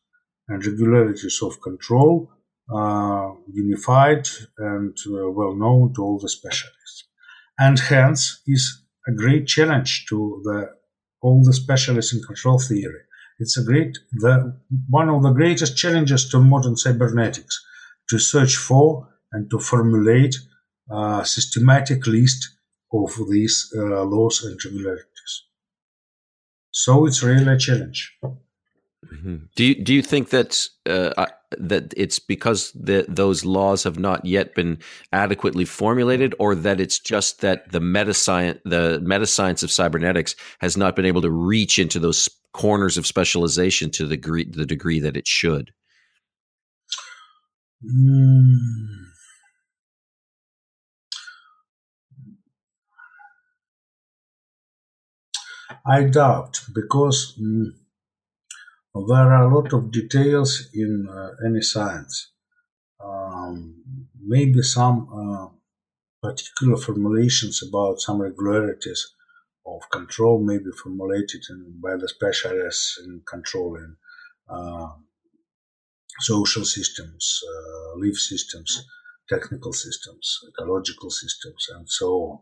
and 0.48 0.66
regularities 0.66 1.40
of 1.42 1.62
control 1.62 2.32
uh, 2.74 3.32
unified 3.52 4.28
and 4.58 4.98
uh, 5.08 5.30
well 5.30 5.56
known 5.56 5.94
to 5.94 6.02
all 6.02 6.20
the 6.20 6.30
specialists. 6.30 7.08
And 7.60 7.80
hence 7.80 8.42
is 8.48 8.84
a 9.08 9.12
great 9.12 9.48
challenge 9.48 10.06
to 10.10 10.42
the 10.44 10.70
all 11.22 11.44
the 11.44 11.54
specialists 11.54 12.14
in 12.14 12.22
control 12.22 12.60
theory. 12.60 13.02
It's 13.40 13.58
a 13.58 13.64
great 13.64 13.98
the 14.14 14.60
one 14.90 15.10
of 15.10 15.24
the 15.24 15.32
greatest 15.32 15.78
challenges 15.78 16.30
to 16.30 16.40
modern 16.40 16.76
cybernetics 16.76 17.64
to 18.10 18.20
search 18.20 18.56
for 18.56 19.10
and 19.32 19.50
to 19.50 19.60
formulate 19.60 20.36
a 20.90 21.26
systematic 21.26 22.06
list 22.08 22.50
of 22.94 23.12
these 23.30 23.72
uh, 23.78 24.04
laws 24.04 24.44
and 24.44 24.60
regularities. 24.64 25.44
So 26.72 27.06
it's 27.06 27.24
really 27.24 27.52
a 27.52 27.58
challenge. 27.58 28.18
Mm-hmm. 28.24 29.36
Do 29.56 29.64
you 29.64 29.76
do 29.84 29.94
you 29.94 30.02
think 30.02 30.30
that 30.30 30.68
uh, 30.86 31.28
that 31.58 31.94
it's 31.96 32.20
because 32.20 32.72
the, 32.72 33.06
those 33.08 33.46
laws 33.46 33.84
have 33.84 34.00
not 34.00 34.26
yet 34.26 34.56
been 34.56 34.80
adequately 35.12 35.66
formulated, 35.66 36.34
or 36.40 36.56
that 36.56 36.80
it's 36.80 37.00
just 37.00 37.42
that 37.42 37.72
the 37.72 37.80
meta 37.80 38.14
science 38.14 38.60
the 38.66 39.00
meta 39.02 39.26
science 39.26 39.64
of 39.64 39.72
cybernetics 39.72 40.36
has 40.60 40.76
not 40.76 40.96
been 40.96 41.06
able 41.06 41.22
to 41.22 41.32
reach 41.32 41.80
into 41.80 42.00
those 42.00 42.30
corners 42.54 42.98
of 42.98 43.06
specialization 43.06 43.90
to 43.92 44.06
the 44.06 44.16
degree 44.16 44.46
the 44.46 44.66
degree 44.66 45.00
that 45.00 45.18
it 45.18 45.28
should? 45.28 45.72
Mm. 47.84 49.05
I 55.88 56.06
doubt 56.06 56.62
because 56.74 57.38
mm, 57.40 57.68
there 59.08 59.32
are 59.34 59.44
a 59.44 59.56
lot 59.56 59.72
of 59.72 59.92
details 59.92 60.70
in 60.74 61.08
uh, 61.08 61.32
any 61.46 61.62
science. 61.62 62.32
Um, 63.04 63.84
maybe 64.20 64.64
some 64.64 65.08
uh, 65.14 66.28
particular 66.28 66.78
formulations 66.78 67.62
about 67.62 68.00
some 68.00 68.20
regularities 68.20 69.14
of 69.66 69.88
control 69.92 70.40
may 70.44 70.58
be 70.58 70.72
formulated 70.72 71.44
in, 71.50 71.80
by 71.84 71.96
the 71.98 72.08
specialists 72.08 73.00
in 73.04 73.22
controlling 73.28 73.96
uh, 74.50 74.88
social 76.22 76.66
systems, 76.66 77.42
uh, 77.48 78.00
life 78.00 78.16
systems, 78.16 78.88
technical 79.30 79.74
systems, 79.74 80.40
ecological 80.50 81.12
systems, 81.12 81.68
and 81.76 81.88
so 81.90 82.08
on. 82.08 82.40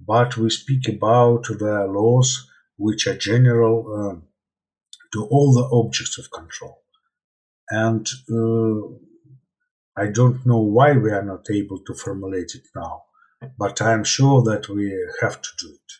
But 0.00 0.36
we 0.36 0.50
speak 0.50 0.88
about 0.88 1.44
the 1.48 1.86
laws 1.90 2.48
which 2.78 3.06
are 3.06 3.16
general 3.16 3.76
uh, 3.92 4.20
to 5.12 5.24
all 5.26 5.52
the 5.52 5.68
objects 5.76 6.18
of 6.18 6.30
control. 6.30 6.82
And 7.70 8.06
uh, 8.30 10.00
I 10.00 10.06
don't 10.10 10.46
know 10.46 10.60
why 10.60 10.92
we 10.92 11.10
are 11.10 11.24
not 11.24 11.46
able 11.50 11.80
to 11.86 11.94
formulate 11.94 12.52
it 12.54 12.66
now, 12.74 13.02
but 13.58 13.82
I 13.82 13.92
am 13.92 14.04
sure 14.04 14.42
that 14.44 14.68
we 14.68 14.94
have 15.20 15.42
to 15.42 15.48
do 15.58 15.68
it. 15.68 15.92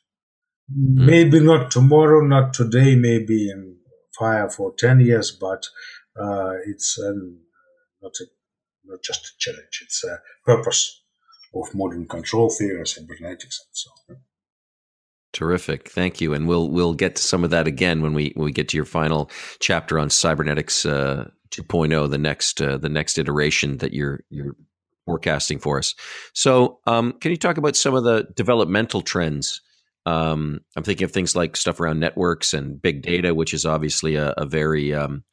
Mm. 0.73 1.07
Maybe 1.07 1.41
not 1.41 1.71
tomorrow, 1.71 2.21
not 2.25 2.55
today, 2.55 2.95
maybe 2.95 3.51
in 3.51 3.77
five 4.19 4.55
or 4.59 4.73
ten 4.79 5.01
years, 5.01 5.31
but 5.33 5.67
uh, 6.21 6.55
it's 6.67 6.99
an, 6.99 7.41
not, 8.03 8.13
a, 8.21 8.25
not 8.85 9.03
just 9.03 9.27
a 9.27 9.31
challenge, 9.39 9.81
it's 9.83 10.05
a 10.05 10.19
purpose 10.45 11.03
of 11.55 11.75
modern 11.75 12.07
control 12.07 12.51
theory, 12.51 12.87
cybernetics, 12.87 13.61
and 13.61 13.73
so 13.73 13.91
on. 14.11 14.17
Terrific, 15.33 15.91
thank 15.91 16.21
you, 16.21 16.35
and 16.35 16.49
we'll 16.49 16.71
we'll 16.71 16.95
get 16.95 17.17
to 17.17 17.23
some 17.23 17.45
of 17.45 17.51
that 17.51 17.67
again 17.67 18.03
when 18.03 18.15
we 18.15 18.33
when 18.35 18.47
we 18.47 18.53
get 18.53 18.69
to 18.71 18.77
your 18.77 18.87
final 18.87 19.31
chapter 19.61 19.99
on 19.99 20.11
cybernetics 20.11 20.87
uh, 20.87 21.29
2.0, 21.51 22.11
the 22.11 22.19
next 22.19 22.61
uh, 22.63 22.79
the 22.79 22.89
next 22.89 23.19
iteration 23.19 23.79
that 23.79 23.93
you're 23.93 24.21
you're 24.31 24.57
forecasting 25.07 25.59
for 25.59 25.79
us. 25.79 25.95
So, 26.35 26.79
um, 26.87 27.13
can 27.21 27.31
you 27.31 27.37
talk 27.37 27.59
about 27.59 27.77
some 27.77 27.95
of 27.95 28.05
the 28.05 28.27
developmental 28.37 29.03
trends 29.03 29.61
Um, 30.07 30.61
I'm 30.77 30.85
thinking 30.85 31.05
of 31.05 31.13
things 31.13 31.37
like 31.37 31.57
stuff 31.57 31.81
around 31.81 32.01
networks 32.01 32.55
and 32.55 32.81
big 32.81 33.03
data, 33.03 33.35
which 33.35 33.53
is 33.53 33.67
obviously 33.67 34.17
a, 34.17 34.33
a 34.39 34.47
very 34.47 34.95
um, 34.95 35.25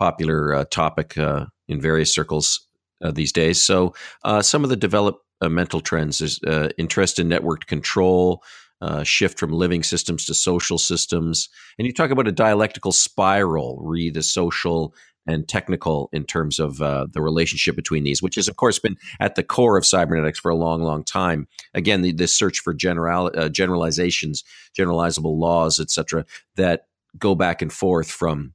popular 0.00 0.54
uh, 0.54 0.64
topic 0.70 1.16
uh, 1.16 1.46
in 1.68 1.80
various 1.80 2.12
circles 2.12 2.66
uh, 3.04 3.12
these 3.12 3.32
days. 3.32 3.62
So, 3.62 3.94
uh, 4.24 4.42
some 4.42 4.64
of 4.64 4.70
the 4.70 4.76
developmental 4.76 5.80
trends 5.80 6.20
is 6.20 6.40
uh, 6.46 6.70
interest 6.78 7.18
in 7.20 7.28
networked 7.28 7.66
control, 7.66 8.42
uh, 8.80 9.02
shift 9.02 9.38
from 9.38 9.52
living 9.52 9.82
systems 9.82 10.26
to 10.26 10.34
social 10.34 10.78
systems. 10.78 11.48
And 11.78 11.86
you 11.86 11.92
talk 11.92 12.10
about 12.10 12.28
a 12.28 12.32
dialectical 12.32 12.92
spiral, 12.92 13.80
re 13.82 14.10
the 14.10 14.22
social 14.22 14.94
and 15.26 15.48
technical 15.48 16.10
in 16.12 16.24
terms 16.24 16.58
of 16.58 16.82
uh, 16.82 17.06
the 17.12 17.22
relationship 17.22 17.76
between 17.76 18.04
these, 18.04 18.22
which 18.22 18.34
has, 18.34 18.48
of 18.48 18.56
course, 18.56 18.78
been 18.78 18.96
at 19.20 19.36
the 19.36 19.42
core 19.42 19.78
of 19.78 19.86
cybernetics 19.86 20.38
for 20.38 20.50
a 20.50 20.56
long, 20.56 20.82
long 20.82 21.02
time. 21.02 21.48
Again, 21.72 22.02
the, 22.02 22.12
this 22.12 22.34
search 22.34 22.60
for 22.60 22.74
general, 22.74 23.30
uh, 23.34 23.48
generalizations, 23.48 24.44
generalizable 24.78 25.38
laws, 25.38 25.80
etc., 25.80 26.26
that 26.56 26.86
go 27.18 27.34
back 27.34 27.62
and 27.62 27.72
forth 27.72 28.10
from 28.10 28.52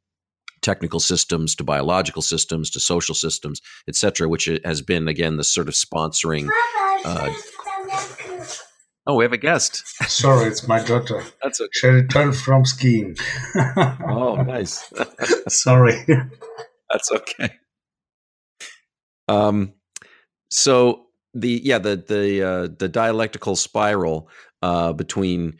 technical 0.62 0.99
systems 0.99 1.55
to 1.55 1.63
biological 1.63 2.21
systems 2.21 2.69
to 2.71 2.79
social 2.79 3.15
systems, 3.15 3.62
etc., 3.88 4.27
which 4.27 4.49
has 4.65 4.82
been 4.82 5.08
again 5.08 5.38
the 5.38 5.43
sort 5.43 5.67
of 5.67 5.73
sponsoring. 5.73 6.49
Uh, 7.05 7.34
oh, 9.07 9.15
we 9.15 9.23
have 9.23 9.33
a 9.33 9.38
guest. 9.38 9.83
Sorry, 10.09 10.47
it's 10.47 10.67
my 10.67 10.83
daughter. 10.83 11.23
That's 11.43 11.59
okay. 11.62 11.69
She 11.73 11.88
returned 11.88 12.35
from 12.35 12.65
skiing. 12.65 13.17
oh, 14.07 14.43
nice. 14.45 14.91
Sorry. 15.47 16.05
That's 16.91 17.12
okay. 17.12 17.51
Um, 19.27 19.73
so 20.49 21.05
the 21.33 21.62
yeah 21.63 21.77
the 21.77 21.95
the 21.95 22.43
uh, 22.43 22.67
the 22.79 22.89
dialectical 22.89 23.55
spiral 23.55 24.29
uh, 24.62 24.93
between 24.93 25.57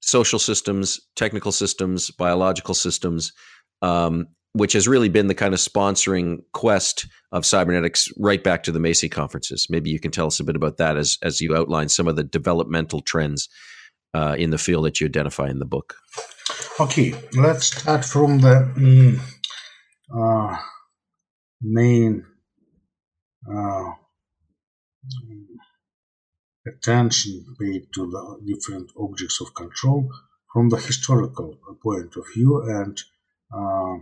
social 0.00 0.38
systems, 0.38 1.00
technical 1.16 1.52
systems, 1.52 2.10
biological 2.10 2.74
systems, 2.74 3.32
um, 3.82 4.28
which 4.58 4.72
has 4.72 4.88
really 4.88 5.08
been 5.08 5.28
the 5.28 5.34
kind 5.34 5.54
of 5.54 5.60
sponsoring 5.60 6.42
quest 6.52 7.06
of 7.32 7.46
cybernetics 7.46 8.08
right 8.18 8.42
back 8.42 8.62
to 8.64 8.72
the 8.72 8.80
Macy 8.80 9.08
conferences. 9.08 9.66
Maybe 9.70 9.90
you 9.90 10.00
can 10.00 10.10
tell 10.10 10.26
us 10.26 10.40
a 10.40 10.44
bit 10.44 10.56
about 10.56 10.76
that 10.78 10.96
as 10.96 11.18
as 11.22 11.40
you 11.40 11.56
outline 11.56 11.88
some 11.88 12.08
of 12.08 12.16
the 12.16 12.24
developmental 12.24 13.00
trends 13.00 13.48
uh, 14.14 14.34
in 14.38 14.50
the 14.50 14.58
field 14.58 14.84
that 14.84 15.00
you 15.00 15.06
identify 15.06 15.48
in 15.48 15.58
the 15.58 15.64
book. 15.64 15.94
Okay, 16.80 17.14
let's 17.34 17.66
start 17.66 18.04
from 18.04 18.40
the 18.40 18.72
mm, 18.76 19.20
uh, 20.16 20.56
main 21.60 22.24
uh, 23.50 23.90
attention 26.66 27.44
paid 27.60 27.86
to 27.94 28.10
the 28.10 28.40
different 28.46 28.90
objects 28.98 29.40
of 29.40 29.54
control 29.54 30.08
from 30.52 30.68
the 30.68 30.76
historical 30.76 31.58
point 31.82 32.16
of 32.16 32.24
view 32.34 32.62
and 32.62 33.00
uh, 33.54 33.96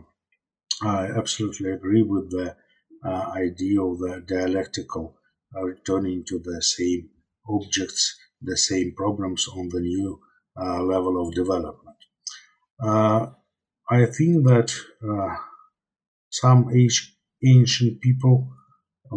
I 0.83 1.07
absolutely 1.07 1.71
agree 1.73 2.03
with 2.03 2.31
the 2.31 2.57
uh, 3.05 3.33
idea 3.37 3.83
of 3.83 3.99
the 3.99 4.25
dialectical 4.27 5.17
uh, 5.55 5.63
returning 5.63 6.25
to 6.29 6.39
the 6.39 6.63
same 6.63 7.11
objects, 7.49 8.17
the 8.43 8.57
same 8.57 8.95
problems 8.95 9.49
on 9.49 9.69
the 9.69 9.81
new 9.81 10.21
uh, 10.61 10.83
level 10.83 11.27
of 11.27 11.35
development. 11.35 11.97
Uh, 12.83 13.27
I 13.91 14.07
think 14.07 14.45
that 14.47 14.75
uh, 15.03 15.37
some 16.31 16.71
age, 16.75 17.17
ancient 17.45 18.01
people 18.01 18.53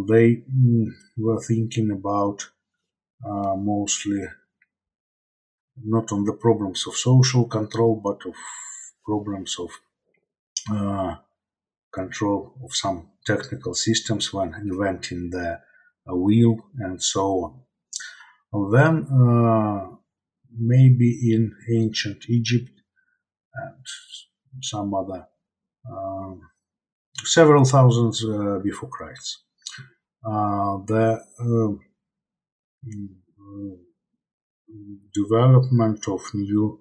they 0.08 0.44
mm, 0.56 0.86
were 1.18 1.42
thinking 1.42 1.92
about 1.92 2.48
uh, 3.26 3.56
mostly 3.56 4.24
not 5.84 6.12
on 6.12 6.26
the 6.26 6.34
problems 6.34 6.86
of 6.88 6.96
social 6.96 7.46
control, 7.46 8.00
but 8.04 8.26
of 8.28 8.36
problems 9.06 9.58
of 9.60 9.72
control 11.94 12.56
of 12.64 12.74
some 12.74 13.10
technical 13.26 13.74
systems 13.74 14.34
when 14.34 14.54
inventing 14.54 15.30
the 15.30 15.60
uh, 16.10 16.16
wheel 16.16 16.58
and 16.80 17.02
so 17.02 17.26
on. 18.52 18.72
Then, 18.72 19.06
uh, 19.06 19.96
maybe 20.58 21.34
in 21.34 21.56
ancient 21.72 22.26
Egypt 22.28 22.72
and 23.54 23.86
some 24.62 24.94
other 24.94 25.28
um, 25.90 26.42
several 27.24 27.66
thousands 27.66 28.24
uh, 28.26 28.60
before 28.64 28.90
Christ, 28.90 29.44
uh, 30.26 30.78
the 30.86 31.22
um, 31.40 31.80
development 35.14 36.08
of 36.08 36.22
new 36.34 36.80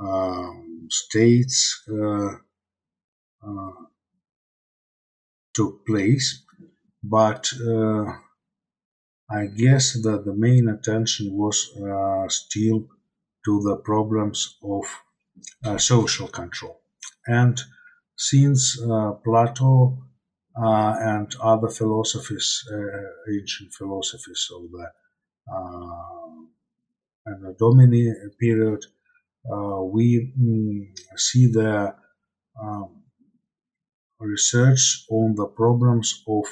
um, 0.00 0.86
states 0.90 1.82
uh, 1.90 2.30
uh, 3.46 3.72
took 5.54 5.86
place, 5.86 6.44
but 7.02 7.52
uh, 7.66 8.04
I 9.30 9.46
guess 9.46 9.94
that 10.02 10.24
the 10.24 10.34
main 10.34 10.68
attention 10.68 11.32
was 11.32 11.70
uh, 11.76 12.28
still 12.28 12.88
to 13.44 13.62
the 13.62 13.76
problems 13.76 14.58
of 14.62 14.84
uh, 15.64 15.78
social 15.78 16.28
control. 16.28 16.80
And 17.26 17.60
since 18.16 18.80
uh, 18.82 19.12
Plato 19.24 19.98
uh, 20.60 20.94
and 21.00 21.34
other 21.40 21.68
philosophies, 21.68 22.62
uh, 22.72 23.32
ancient 23.32 23.72
philosophies 23.72 24.48
of 24.54 24.70
the 24.70 24.86
and 27.26 27.44
the 27.44 27.54
Domini 27.58 28.12
period, 28.40 28.84
we 29.92 30.32
mm, 30.38 30.98
see 31.16 31.46
the 31.52 31.94
um, 32.60 32.99
research 34.20 35.04
on 35.10 35.34
the 35.34 35.46
problems 35.46 36.22
of 36.28 36.44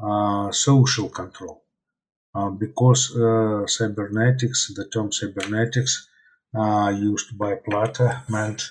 uh, 0.00 0.52
social 0.52 1.08
control. 1.08 1.64
Uh, 2.34 2.50
because 2.50 3.16
uh, 3.16 3.66
cybernetics, 3.66 4.72
the 4.76 4.86
term 4.92 5.10
cybernetics 5.10 6.08
uh, 6.56 6.92
used 6.94 7.36
by 7.36 7.54
Plato 7.54 8.10
meant 8.28 8.70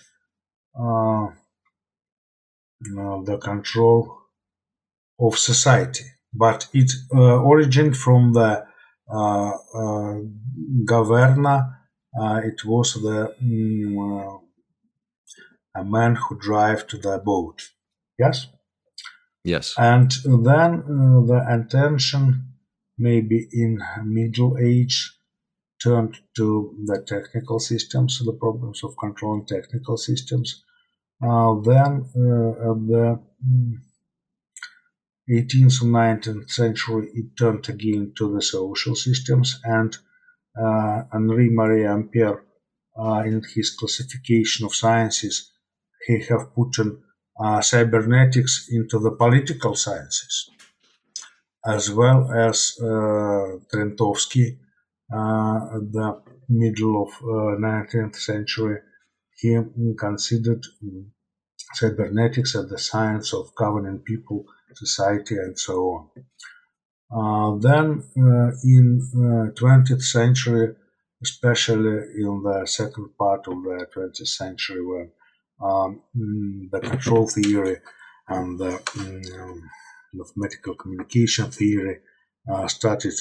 uh, 0.80 1.28
the 2.80 3.38
control 3.42 4.18
of 5.20 5.38
society, 5.38 6.06
but 6.34 6.68
it 6.74 6.92
uh, 7.14 7.44
originated 7.44 7.98
from 7.98 8.32
the 8.34 8.66
governor. 10.86 11.60
it 12.44 12.64
was 12.64 12.94
the 12.94 13.36
um, 13.42 14.42
a 15.76 15.84
man 15.84 16.16
who 16.16 16.38
drive 16.38 16.88
to 16.88 16.98
the 16.98 17.18
boat 17.20 17.62
Yes? 18.18 18.48
Yes. 19.44 19.74
And 19.78 20.12
then 20.26 20.84
uh, 20.84 21.22
the 21.26 21.46
attention, 21.48 22.54
maybe 22.98 23.48
in 23.52 23.80
Middle 24.04 24.58
Age, 24.58 25.18
turned 25.82 26.18
to 26.36 26.76
the 26.86 27.04
technical 27.08 27.60
systems, 27.60 28.20
the 28.20 28.34
problems 28.34 28.84
of 28.84 28.98
controlling 28.98 29.46
technical 29.46 29.98
systems. 29.98 30.64
Uh, 31.24 31.56
then 31.62 32.06
uh, 32.16 32.72
at 32.72 32.88
the 32.88 33.20
18th 35.30 35.82
and 35.82 35.94
19th 35.94 36.50
century, 36.50 37.10
it 37.14 37.38
turned 37.38 37.70
again 37.70 38.14
to 38.18 38.34
the 38.34 38.42
social 38.42 38.96
systems, 38.96 39.60
and 39.64 39.98
uh, 40.58 41.04
André-Marie 41.14 41.84
Ampère, 41.84 42.42
uh, 43.00 43.24
in 43.26 43.42
his 43.54 43.72
classification 43.72 44.66
of 44.66 44.74
sciences, 44.74 45.52
he 46.06 46.24
have 46.30 46.54
put 46.56 46.78
an 46.80 47.04
uh, 47.40 47.62
cybernetics 47.62 48.68
into 48.72 49.00
the 49.00 49.12
political 49.12 49.76
sciences, 49.76 50.50
as 51.66 51.92
well 51.92 52.32
as 52.32 52.78
uh, 52.82 53.58
Trentowski 53.72 54.58
uh, 55.12 55.80
the 55.80 56.22
middle 56.50 57.04
of 57.04 57.10
19th 57.60 58.16
uh, 58.16 58.18
century. 58.18 58.80
He 59.40 59.58
considered 59.98 60.66
cybernetics 61.74 62.56
as 62.56 62.68
the 62.70 62.78
science 62.78 63.34
of 63.34 63.54
governing 63.56 64.00
people, 64.00 64.46
society, 64.74 65.38
and 65.38 65.58
so 65.58 65.76
on. 65.96 66.10
Uh, 67.10 67.58
then 67.60 68.04
uh, 68.18 68.52
in 68.64 69.00
uh, 69.16 69.52
20th 69.54 70.02
century, 70.02 70.76
especially 71.24 72.00
in 72.22 72.42
the 72.44 72.66
second 72.66 73.10
part 73.18 73.48
of 73.48 73.64
the 73.64 73.88
20th 73.96 74.28
century, 74.28 74.86
when 74.86 75.12
um, 75.62 76.02
mm, 76.16 76.70
the 76.72 76.80
control 76.80 77.28
theory 77.28 77.78
and 78.28 78.60
the 78.60 78.74
um, 79.00 79.70
mathematical 80.14 80.76
communication 80.76 81.50
theory 81.52 82.00
uh, 82.52 82.68
started 82.68 83.14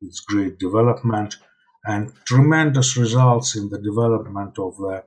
its 0.00 0.20
great 0.20 0.58
development 0.58 1.36
and 1.84 2.12
tremendous 2.24 2.96
results 2.96 3.56
in 3.56 3.68
the 3.68 3.80
development 3.80 4.58
of 4.58 4.76
the 4.76 5.04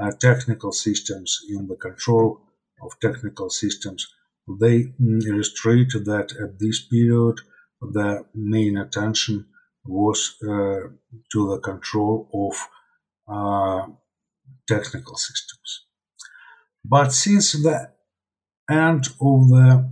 uh, 0.00 0.10
technical 0.20 0.72
systems 0.72 1.38
in 1.50 1.66
the 1.66 1.76
control 1.76 2.40
of 2.82 2.92
technical 3.00 3.50
systems. 3.50 4.06
They 4.60 4.84
mm, 5.00 5.24
illustrate 5.26 5.92
that 5.92 6.32
at 6.42 6.58
this 6.58 6.86
period 6.86 7.40
the 7.80 8.24
main 8.34 8.76
attention 8.76 9.46
was 9.84 10.36
uh, 10.42 10.88
to 11.32 11.48
the 11.50 11.60
control 11.62 12.28
of 12.34 12.54
uh, 13.28 13.86
technical 14.74 15.16
systems. 15.16 15.70
But 16.84 17.12
since 17.12 17.52
the 17.52 17.78
end 18.70 19.08
of 19.20 19.38
the 19.48 19.90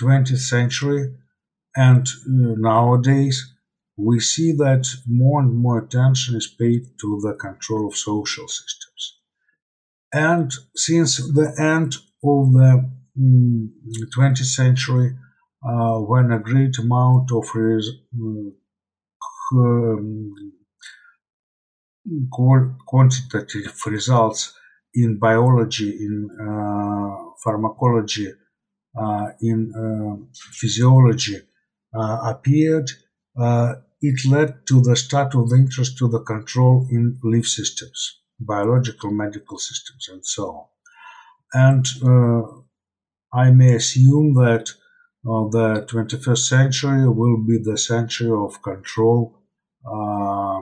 20th 0.00 0.32
uh, 0.32 0.36
century 0.36 1.14
and 1.76 2.06
uh, 2.06 2.54
nowadays, 2.70 3.36
we 3.96 4.18
see 4.20 4.52
that 4.52 4.84
more 5.06 5.40
and 5.40 5.54
more 5.54 5.78
attention 5.78 6.36
is 6.36 6.48
paid 6.60 6.82
to 7.00 7.20
the 7.22 7.34
control 7.34 7.86
of 7.88 7.96
social 7.96 8.48
systems. 8.48 9.02
And 10.12 10.52
since 10.76 11.16
the 11.16 11.54
end 11.58 11.96
of 12.22 12.52
the 12.52 12.90
20th 13.18 14.40
mm, 14.40 14.44
century, 14.44 15.16
uh, 15.66 15.98
when 16.10 16.30
a 16.30 16.38
great 16.38 16.78
amount 16.78 17.32
of 17.32 17.44
res- 17.54 17.90
um, 19.52 20.53
quantitative 22.30 23.74
results 23.86 24.54
in 24.94 25.18
biology, 25.18 25.90
in 25.90 26.28
uh, 26.40 27.30
pharmacology, 27.42 28.32
uh, 28.96 29.26
in 29.40 29.72
uh, 29.74 30.24
physiology 30.52 31.40
appeared, 31.94 32.90
it 34.00 34.20
led 34.28 34.66
to 34.66 34.80
the 34.82 34.96
start 34.96 35.34
of 35.34 35.48
the 35.48 35.56
interest 35.56 35.96
to 35.98 36.08
the 36.08 36.20
control 36.20 36.86
in 36.90 37.18
life 37.22 37.46
systems, 37.46 38.20
biological, 38.38 39.10
medical 39.10 39.58
systems, 39.58 40.08
and 40.10 40.24
so 40.26 40.50
on. 40.50 40.66
And 41.54 41.86
I 43.32 43.50
may 43.50 43.74
assume 43.74 44.34
that 44.34 44.70
uh, 45.26 45.48
the 45.48 45.86
21st 45.90 46.38
century 46.38 47.08
will 47.08 47.38
be 47.38 47.58
the 47.58 47.78
century 47.78 48.30
of 48.30 48.62
control 48.62 49.40
uh, 49.84 50.60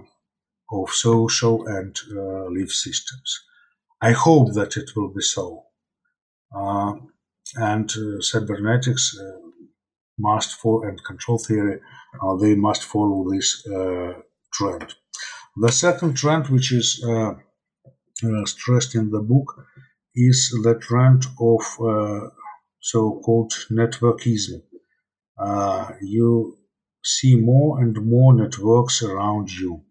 of 0.72 0.90
social 0.90 1.66
and 1.66 1.94
uh, 2.10 2.50
life 2.50 2.70
systems. 2.70 3.30
I 4.00 4.12
hope 4.12 4.54
that 4.54 4.76
it 4.76 4.90
will 4.96 5.12
be 5.14 5.22
so. 5.22 5.64
Uh, 6.56 6.94
and 7.56 7.90
uh, 7.90 8.20
cybernetics 8.20 9.16
uh, 9.18 9.38
must 10.18 10.54
follow, 10.60 10.82
and 10.84 11.04
control 11.04 11.38
theory, 11.38 11.80
they 12.40 12.54
must 12.54 12.84
follow 12.84 13.26
this 13.30 13.66
trend. 14.52 14.94
The 15.56 15.72
second 15.72 16.16
trend, 16.16 16.48
which 16.48 16.72
is 16.72 17.04
stressed 18.44 18.94
in 18.94 19.10
the 19.10 19.20
book, 19.20 19.48
is 20.14 20.50
the 20.62 20.74
trend 20.78 21.26
of 21.40 21.62
so-called 22.80 23.52
networkism. 23.70 24.62
Uh, 25.38 25.90
you 26.02 26.58
see 27.02 27.36
more 27.36 27.80
and 27.82 27.96
more 28.04 28.34
networks 28.34 29.02
around 29.02 29.50
you. 29.50 29.82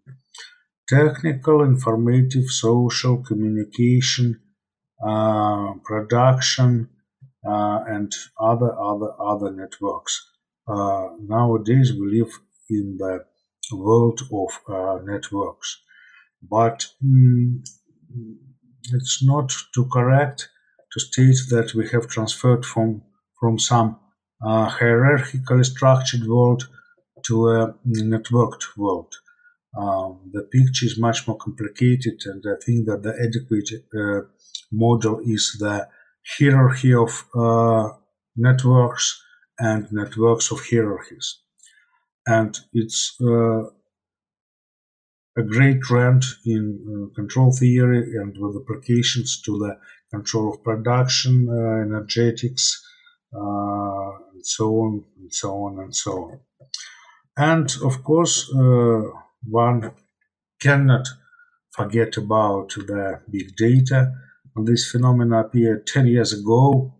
Technical, 0.88 1.62
informative, 1.62 2.46
social, 2.48 3.22
communication, 3.22 4.40
uh, 5.04 5.74
production, 5.84 6.88
uh, 7.46 7.84
and 7.86 8.12
other 8.38 8.72
other 8.78 9.10
other 9.20 9.50
networks. 9.50 10.30
Uh, 10.68 11.08
nowadays, 11.20 11.92
we 11.92 12.20
live 12.20 12.32
in 12.70 12.96
the 12.98 13.24
world 13.72 14.20
of 14.32 14.50
uh, 14.68 14.98
networks, 15.04 15.80
but 16.42 16.86
mm, 17.04 17.60
it's 18.92 19.22
not 19.22 19.52
too 19.74 19.88
correct 19.92 20.48
to 20.92 21.00
state 21.00 21.38
that 21.50 21.74
we 21.74 21.88
have 21.88 22.08
transferred 22.08 22.64
from 22.64 23.02
from 23.40 23.58
some 23.58 23.98
uh, 24.44 24.68
hierarchically 24.68 25.64
structured 25.64 26.26
world 26.26 26.68
to 27.24 27.48
a 27.48 27.74
networked 27.86 28.76
world. 28.76 29.14
Um, 29.76 30.30
the 30.32 30.42
picture 30.42 30.86
is 30.86 30.98
much 30.98 31.26
more 31.26 31.38
complicated, 31.38 32.20
and 32.26 32.44
I 32.46 32.56
think 32.64 32.86
that 32.86 33.02
the 33.02 33.14
adequate 33.26 33.70
uh, 33.94 34.28
model 34.70 35.20
is 35.24 35.56
the 35.58 35.88
hierarchy 36.26 36.94
of 36.94 37.24
uh, 37.34 37.88
networks 38.36 39.22
and 39.58 39.90
networks 39.90 40.50
of 40.50 40.60
hierarchies. 40.68 41.38
And 42.26 42.56
it's 42.72 43.16
uh, 43.20 43.62
a 45.36 45.42
great 45.42 45.80
trend 45.82 46.22
in 46.44 47.10
uh, 47.10 47.14
control 47.14 47.52
theory 47.52 48.16
and 48.16 48.36
with 48.38 48.56
applications 48.62 49.40
to 49.42 49.58
the 49.58 49.78
control 50.10 50.52
of 50.52 50.62
production, 50.62 51.48
uh, 51.48 51.82
energetics, 51.82 52.82
uh, 53.34 54.10
and 54.32 54.44
so 54.44 54.66
on 54.76 55.04
and 55.18 55.32
so 55.32 55.50
on 55.64 55.78
and 55.78 55.96
so 55.96 56.12
on. 56.12 56.40
And 57.36 57.72
of 57.82 58.04
course, 58.04 58.50
one 59.48 59.92
cannot 60.60 61.08
forget 61.70 62.16
about 62.16 62.70
the 62.74 63.20
big 63.30 63.56
data. 63.56 64.12
This 64.64 64.90
phenomena 64.90 65.40
appeared 65.40 65.86
10 65.86 66.06
years 66.06 66.32
ago, 66.32 66.94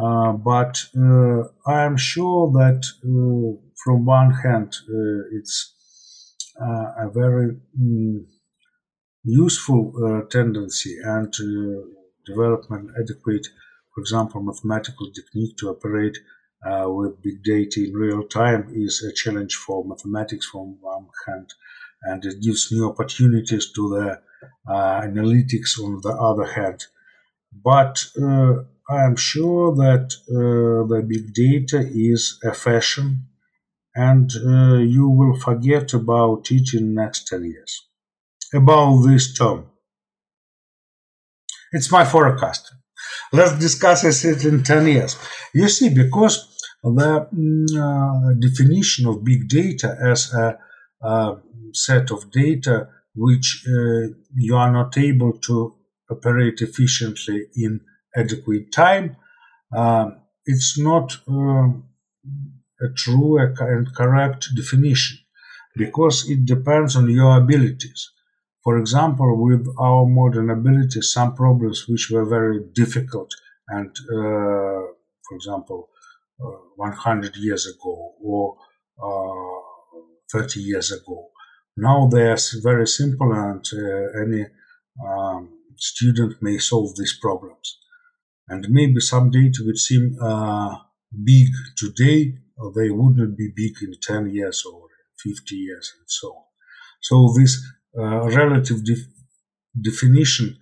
uh, 0.00 0.32
but 0.32 0.84
uh, 0.96 1.42
I 1.66 1.82
am 1.82 1.96
sure 1.96 2.50
that 2.52 2.84
uh, 3.04 3.60
from 3.84 4.06
one 4.06 4.32
hand, 4.32 4.74
it's 5.32 5.74
a 6.58 7.10
very 7.10 7.56
mm, 7.78 8.24
useful 9.24 10.26
tendency 10.30 10.96
and 11.02 11.32
development 12.26 12.90
adequate, 12.98 13.46
for 13.94 14.00
example, 14.00 14.42
mathematical 14.42 15.10
technique 15.12 15.56
to 15.58 15.70
operate 15.70 16.16
uh, 16.64 16.88
with 16.88 17.22
big 17.22 17.42
data 17.42 17.84
in 17.84 17.92
real 17.92 18.22
time 18.24 18.70
is 18.74 19.02
a 19.02 19.12
challenge 19.12 19.56
for 19.56 19.84
mathematics 19.84 20.46
from 20.46 20.76
one 20.80 21.06
hand, 21.26 21.52
and 22.02 22.24
it 22.24 22.40
gives 22.40 22.70
new 22.70 22.88
opportunities 22.88 23.72
to 23.72 23.88
the 23.90 24.20
uh, 24.72 25.00
analytics 25.02 25.78
on 25.82 26.00
the 26.02 26.10
other 26.10 26.46
hand. 26.52 26.86
But 27.52 28.04
uh, 28.20 28.64
I 28.88 29.04
am 29.04 29.16
sure 29.16 29.74
that 29.76 30.14
uh, 30.28 30.86
the 30.88 31.02
big 31.06 31.34
data 31.34 31.80
is 31.92 32.38
a 32.44 32.52
fashion, 32.52 33.28
and 33.94 34.30
uh, 34.36 34.78
you 34.78 35.08
will 35.08 35.38
forget 35.38 35.92
about 35.92 36.50
it 36.50 36.74
in 36.74 36.94
next 36.94 37.28
10 37.28 37.44
years. 37.44 37.88
About 38.54 39.02
this 39.02 39.32
term. 39.34 39.66
It's 41.72 41.90
my 41.90 42.04
forecast. 42.04 42.70
Let's 43.32 43.58
discuss 43.58 44.24
it 44.24 44.44
in 44.44 44.62
10 44.62 44.86
years. 44.86 45.16
You 45.54 45.68
see, 45.68 45.88
because 45.88 46.51
the 46.82 47.28
mm, 47.34 47.66
uh, 47.78 48.34
definition 48.40 49.06
of 49.06 49.24
big 49.24 49.48
data 49.48 49.96
as 50.02 50.32
a, 50.34 50.58
a 51.02 51.36
set 51.72 52.10
of 52.10 52.30
data 52.30 52.88
which 53.14 53.64
uh, 53.68 54.08
you 54.34 54.56
are 54.56 54.72
not 54.72 54.96
able 54.98 55.32
to 55.32 55.74
operate 56.10 56.60
efficiently 56.60 57.46
in 57.56 57.80
adequate 58.16 58.72
time, 58.72 59.16
uh, 59.74 60.10
it's 60.44 60.78
not 60.78 61.16
uh, 61.28 61.68
a 62.80 62.88
true 62.96 63.38
and 63.38 63.94
correct 63.94 64.48
definition 64.56 65.18
because 65.76 66.28
it 66.28 66.44
depends 66.44 66.96
on 66.96 67.08
your 67.08 67.36
abilities. 67.36 68.10
For 68.64 68.78
example, 68.78 69.42
with 69.42 69.66
our 69.78 70.06
modern 70.06 70.50
abilities, 70.50 71.12
some 71.12 71.34
problems 71.34 71.86
which 71.88 72.10
were 72.10 72.24
very 72.24 72.60
difficult 72.72 73.30
and, 73.68 73.90
uh, 74.10 74.82
for 75.26 75.34
example, 75.34 75.88
100 76.76 77.36
years 77.36 77.66
ago 77.66 78.14
or 78.22 78.56
uh, 79.02 80.00
30 80.32 80.60
years 80.60 80.92
ago. 80.92 81.28
Now 81.76 82.08
they 82.08 82.26
are 82.28 82.38
very 82.62 82.86
simple 82.86 83.32
and 83.32 83.64
uh, 83.72 84.20
any 84.22 84.46
um, 85.06 85.50
student 85.76 86.42
may 86.42 86.58
solve 86.58 86.96
these 86.96 87.18
problems. 87.20 87.78
And 88.48 88.68
maybe 88.70 89.00
some 89.00 89.30
data 89.30 89.60
would 89.64 89.78
seem 89.78 90.16
big 91.24 91.48
today, 91.76 92.38
they 92.74 92.90
wouldn't 92.90 93.36
be 93.36 93.50
big 93.54 93.74
in 93.82 93.94
10 94.00 94.30
years 94.30 94.64
or 94.70 94.88
50 95.18 95.56
years 95.56 95.92
and 95.98 96.04
so 96.08 96.28
on. 96.28 96.44
So 97.00 97.34
this 97.36 97.62
uh, 97.98 98.28
relative 98.30 98.84
def- 98.84 99.08
definition, 99.80 100.58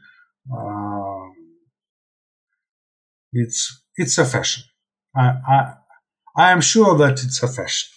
uh, 0.52 1.28
it's 3.32 3.82
it's 3.96 4.18
a 4.18 4.24
fashion. 4.24 4.64
I, 5.14 5.34
I 5.46 5.72
I 6.36 6.52
am 6.52 6.60
sure 6.60 6.96
that 6.98 7.22
it's 7.24 7.42
a 7.42 7.48
fashion. 7.48 7.90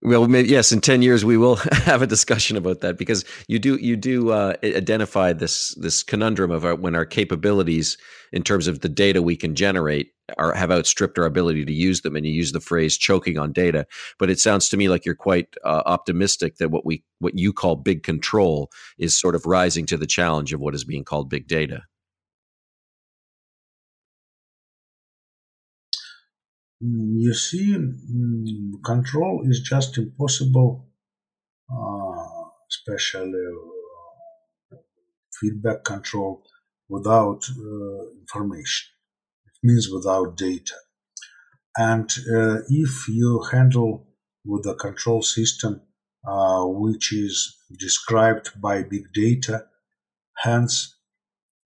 Well, 0.00 0.28
maybe, 0.28 0.48
yes, 0.48 0.70
in 0.70 0.80
ten 0.80 1.02
years 1.02 1.24
we 1.24 1.36
will 1.36 1.56
have 1.72 2.02
a 2.02 2.06
discussion 2.06 2.56
about 2.56 2.80
that 2.80 2.98
because 2.98 3.24
you 3.48 3.58
do 3.58 3.76
you 3.76 3.96
do 3.96 4.30
uh, 4.30 4.54
identify 4.62 5.32
this 5.32 5.74
this 5.74 6.02
conundrum 6.02 6.50
of 6.50 6.64
our, 6.64 6.74
when 6.76 6.94
our 6.94 7.04
capabilities 7.04 7.98
in 8.32 8.42
terms 8.42 8.68
of 8.68 8.80
the 8.80 8.88
data 8.88 9.22
we 9.22 9.36
can 9.36 9.54
generate 9.54 10.12
are 10.36 10.54
have 10.54 10.70
outstripped 10.70 11.18
our 11.18 11.24
ability 11.24 11.64
to 11.64 11.72
use 11.72 12.02
them, 12.02 12.14
and 12.14 12.24
you 12.24 12.32
use 12.32 12.52
the 12.52 12.60
phrase 12.60 12.96
"choking 12.96 13.38
on 13.38 13.52
data." 13.52 13.86
But 14.18 14.30
it 14.30 14.38
sounds 14.38 14.68
to 14.68 14.76
me 14.76 14.88
like 14.88 15.04
you're 15.04 15.16
quite 15.16 15.56
uh, 15.64 15.82
optimistic 15.84 16.58
that 16.58 16.70
what 16.70 16.86
we 16.86 17.02
what 17.18 17.36
you 17.36 17.52
call 17.52 17.74
big 17.74 18.04
control 18.04 18.70
is 18.98 19.18
sort 19.18 19.34
of 19.34 19.46
rising 19.46 19.84
to 19.86 19.96
the 19.96 20.06
challenge 20.06 20.52
of 20.52 20.60
what 20.60 20.76
is 20.76 20.84
being 20.84 21.04
called 21.04 21.28
big 21.28 21.48
data. 21.48 21.82
You 26.80 27.34
see, 27.34 27.76
mm, 27.76 28.82
control 28.84 29.42
is 29.48 29.60
just 29.60 29.98
impossible 29.98 30.88
uh, 31.70 32.24
especially 32.70 33.44
uh, 34.72 34.76
feedback 35.40 35.84
control, 35.84 36.42
without 36.88 37.42
uh, 37.50 38.10
information. 38.20 38.88
It 39.46 39.66
means 39.66 39.90
without 39.90 40.36
data. 40.36 40.74
And 41.76 42.10
uh, 42.32 42.60
if 42.68 43.08
you 43.08 43.44
handle 43.52 44.06
with 44.44 44.66
a 44.66 44.74
control 44.74 45.22
system 45.22 45.82
uh, 46.26 46.64
which 46.64 47.12
is 47.12 47.56
described 47.78 48.60
by 48.60 48.82
big 48.82 49.12
data, 49.12 49.66
hence 50.36 50.96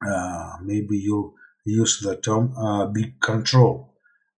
uh, 0.05 0.55
maybe 0.63 0.99
you 0.99 1.35
use 1.65 2.01
the 2.01 2.17
term 2.17 2.53
big 2.93 3.21
control, 3.21 3.92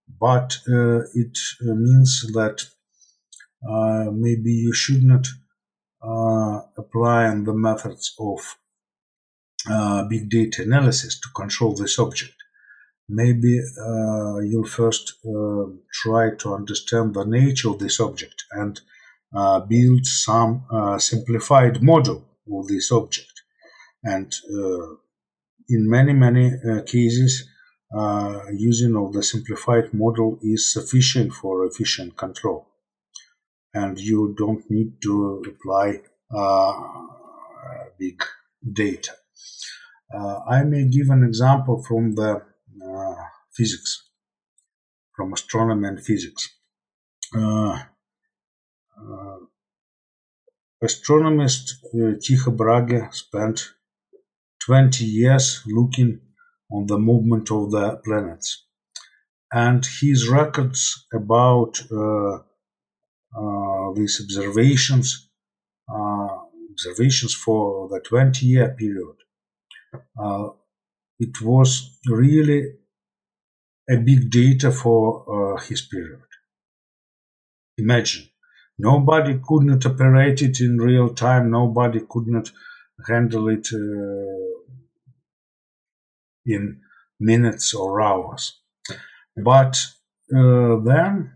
but 0.09 0.59
uh, 0.69 1.01
it 1.15 1.39
means 1.61 2.23
that 2.33 2.65
maybe 4.13 4.53
you 4.53 4.73
should 4.73 5.03
not 5.03 5.27
apply 6.77 7.29
the 7.45 7.55
methods 7.55 8.15
of 8.19 8.41
big 10.09 10.29
data 10.29 10.63
analysis 10.63 11.19
to 11.21 11.29
control 11.35 11.75
this 11.75 11.99
object 11.99 12.35
maybe 13.09 13.61
uh, 13.81 14.39
you'll 14.39 14.67
first 14.67 15.15
uh, 15.27 15.65
try 15.93 16.31
to 16.39 16.55
understand 16.55 17.15
the 17.15 17.25
nature 17.25 17.71
of 17.71 17.79
this 17.79 18.01
object 18.01 18.45
and 18.53 18.81
uh, 19.35 19.61
build 19.61 20.07
some 20.07 20.65
simplified 20.99 21.83
model 21.83 22.25
of 22.53 22.67
this 22.69 22.93
object. 22.93 23.43
And 24.03 24.33
in 25.69 25.89
many, 25.89 26.13
many 26.13 26.53
cases, 26.87 27.49
uh, 27.49 27.54
using 28.53 28.97
of 28.97 29.13
the 29.13 29.23
simplified 29.23 29.93
model 29.95 30.39
is 30.43 30.73
sufficient 30.73 31.33
for 31.33 31.65
efficient 31.67 32.17
control. 32.17 32.67
And 33.73 33.99
you 33.99 34.35
don't 34.39 34.65
need 34.71 35.03
to 35.03 35.43
apply 35.49 36.01
uh, 36.35 36.73
big 37.99 38.23
data. 38.73 39.13
Uh, 40.13 40.41
I 40.49 40.63
may 40.63 40.85
give 40.87 41.11
an 41.11 41.25
example 41.25 41.83
from 41.83 42.15
the 42.15 42.43
physics, 43.57 44.11
from 45.15 45.33
astronomy 45.33 45.89
and 45.89 46.05
physics. 46.05 46.49
Uh, 47.35 47.79
uh, 48.99 49.39
astronomist 50.83 51.85
uh, 51.95 52.13
Tycho 52.21 52.51
Brahe 52.51 53.13
spent 53.13 53.75
20 54.67 55.05
years 55.05 55.63
looking 55.67 56.21
on 56.71 56.87
the 56.87 56.99
movement 56.99 57.51
of 57.51 57.71
the 57.71 58.01
planets. 58.05 58.67
And 59.53 59.87
his 60.01 60.29
records 60.29 61.07
about 61.13 61.81
uh, 61.93 62.39
uh, 63.37 63.93
these 63.95 64.21
observations, 64.23 65.29
uh, 65.89 66.29
observations 66.73 67.35
for 67.35 67.89
the 67.89 68.01
20 68.01 68.47
year 68.47 68.75
period, 68.79 69.17
it 71.19 71.41
was 71.43 71.99
really 72.07 72.75
a 73.91 73.97
big 73.97 74.31
data 74.31 74.71
for 74.73 75.57
uh, 75.57 75.61
his 75.61 75.83
period. 75.83 76.21
Imagine, 77.79 78.29
nobody 78.79 79.41
could 79.47 79.65
not 79.65 79.85
operate 79.87 80.43
it 80.43 80.61
in 80.61 80.79
real 80.79 81.15
time, 81.15 81.51
nobody 81.51 82.01
could 82.09 82.27
not 82.27 82.51
handle 83.07 83.49
it 83.49 83.69
uh, 83.73 84.54
in 86.47 86.81
minutes 87.21 87.75
or 87.75 88.01
hours. 88.01 88.61
But 89.37 89.77
uh, 90.35 90.77
then 90.85 91.33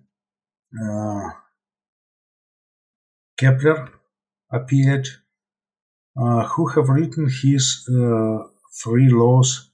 uh, 0.83 1.31
Kepler 3.37 3.91
appeared, 4.53 5.09
uh, 6.21 6.47
who 6.49 6.69
have 6.69 6.89
written 6.89 7.29
his 7.29 7.89
uh, 7.89 8.45
three 8.83 9.09
laws 9.09 9.71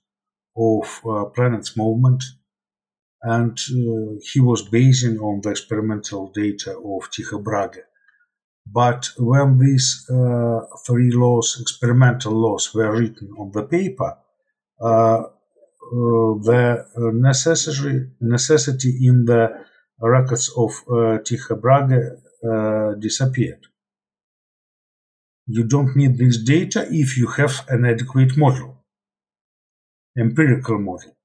of 0.57 1.01
planets' 1.35 1.77
movement 1.77 2.23
and 3.25 3.59
uh, 3.59 4.21
he 4.33 4.41
was 4.41 4.69
basing 4.69 5.19
on 5.19 5.41
the 5.41 5.49
experimental 5.49 6.31
data 6.33 6.77
of 6.77 7.11
Tycho 7.11 7.39
Brahe. 7.39 7.81
But 8.67 9.09
when 9.19 9.59
these 9.59 10.07
uh, 10.11 10.61
three 10.87 11.11
laws, 11.11 11.59
experimental 11.61 12.33
laws, 12.33 12.75
were 12.75 12.93
written 12.93 13.31
on 13.39 13.51
the 13.53 13.63
paper, 13.63 14.05
uh, 14.05 14.13
uh 14.13 14.24
the 16.43 16.87
necessary 17.13 18.11
necessity 18.21 19.07
in 19.07 19.25
the 19.25 19.65
records 20.01 20.51
of 20.57 20.71
uh, 20.91 21.19
Tycho 21.19 21.57
Brahe 21.57 22.01
uh, 22.45 22.95
disappeared. 22.99 23.67
You 25.47 25.65
don't 25.65 25.95
need 25.97 26.17
this 26.19 26.39
data 26.39 26.87
if 26.91 27.19
you 27.19 27.29
have 27.29 27.65
an 27.69 27.85
adequate 27.85 28.37
model, 28.37 28.85
empirical 30.19 30.79
model. 30.79 31.17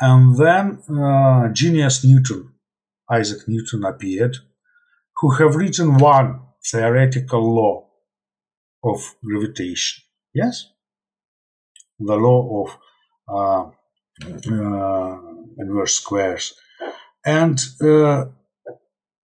And 0.00 0.36
then 0.36 0.82
uh, 0.96 1.48
genius 1.52 2.04
Newton, 2.04 2.52
Isaac 3.10 3.48
Newton, 3.48 3.84
appeared, 3.84 4.36
who 5.16 5.30
have 5.30 5.56
written 5.56 5.96
one 5.96 6.40
theoretical 6.70 7.42
law 7.54 7.88
of 8.84 9.16
gravitation. 9.24 10.04
Yes? 10.34 10.68
The 11.98 12.16
law 12.16 12.64
of 12.64 12.78
uh, 13.28 13.70
uh, 14.26 15.18
inverse 15.58 15.94
squares. 15.94 16.54
And 17.24 17.58
uh, 17.82 18.26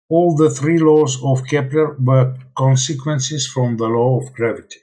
all 0.09 0.37
the 0.37 0.51
three 0.51 0.79
laws 0.79 1.23
of 1.23 1.47
Kepler 1.47 1.97
were 1.99 2.37
consequences 2.57 3.47
from 3.47 3.77
the 3.77 3.87
law 3.87 4.21
of 4.21 4.33
gravity. 4.33 4.81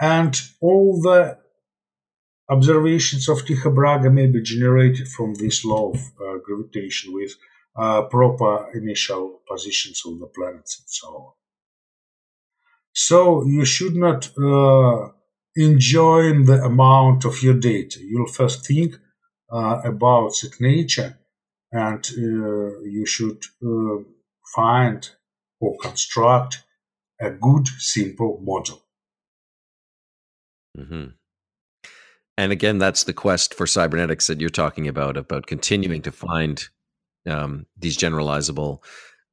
And 0.00 0.40
all 0.60 1.00
the 1.00 1.38
Observations 2.50 3.28
of 3.28 3.46
Tycho 3.46 3.70
Brahe 3.70 4.12
may 4.12 4.26
be 4.26 4.42
generated 4.42 5.06
from 5.06 5.34
this 5.34 5.64
law 5.64 5.92
of 5.92 6.00
uh, 6.20 6.38
gravitation 6.44 7.14
with 7.14 7.32
uh, 7.76 8.02
proper 8.02 8.68
initial 8.74 9.40
positions 9.48 10.02
of 10.04 10.18
the 10.18 10.26
planets 10.26 10.80
and 10.80 10.88
so 10.88 11.06
on. 11.08 11.32
So 12.92 13.46
you 13.46 13.64
should 13.64 13.94
not 13.94 14.30
uh, 14.36 15.10
enjoy 15.56 16.44
the 16.44 16.62
amount 16.64 17.24
of 17.24 17.42
your 17.42 17.54
data. 17.54 17.98
You'll 18.00 18.26
first 18.26 18.66
think 18.66 18.96
uh, 19.52 19.80
about 19.84 20.42
its 20.42 20.60
nature 20.60 21.18
and 21.72 22.04
uh, 22.16 22.80
you 22.82 23.04
should 23.06 23.44
uh, 23.64 24.02
find 24.54 25.08
or 25.60 25.76
construct 25.80 26.64
a 27.20 27.30
good, 27.30 27.68
simple 27.78 28.40
model. 28.42 28.82
Mm-hmm. 30.76 31.10
And 32.38 32.52
again, 32.52 32.78
that's 32.78 33.04
the 33.04 33.12
quest 33.12 33.54
for 33.54 33.66
cybernetics 33.66 34.26
that 34.28 34.40
you're 34.40 34.48
talking 34.48 34.88
about, 34.88 35.16
about 35.16 35.46
continuing 35.46 36.00
to 36.02 36.12
find 36.12 36.64
um, 37.26 37.66
these 37.76 37.98
generalizable 37.98 38.82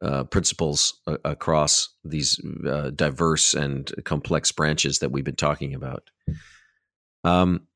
uh, 0.02 0.24
principles 0.26 1.00
a- 1.08 1.18
across 1.26 1.89
these 2.04 2.39
uh, 2.68 2.91
diverse 2.91 3.54
and 3.54 3.91
complex 4.06 4.52
branches 4.52 5.00
that 5.00 5.12
we've 5.12 5.26
been 5.26 5.36
talking 5.36 5.74
about. 5.74 6.10
Um, 7.24 7.68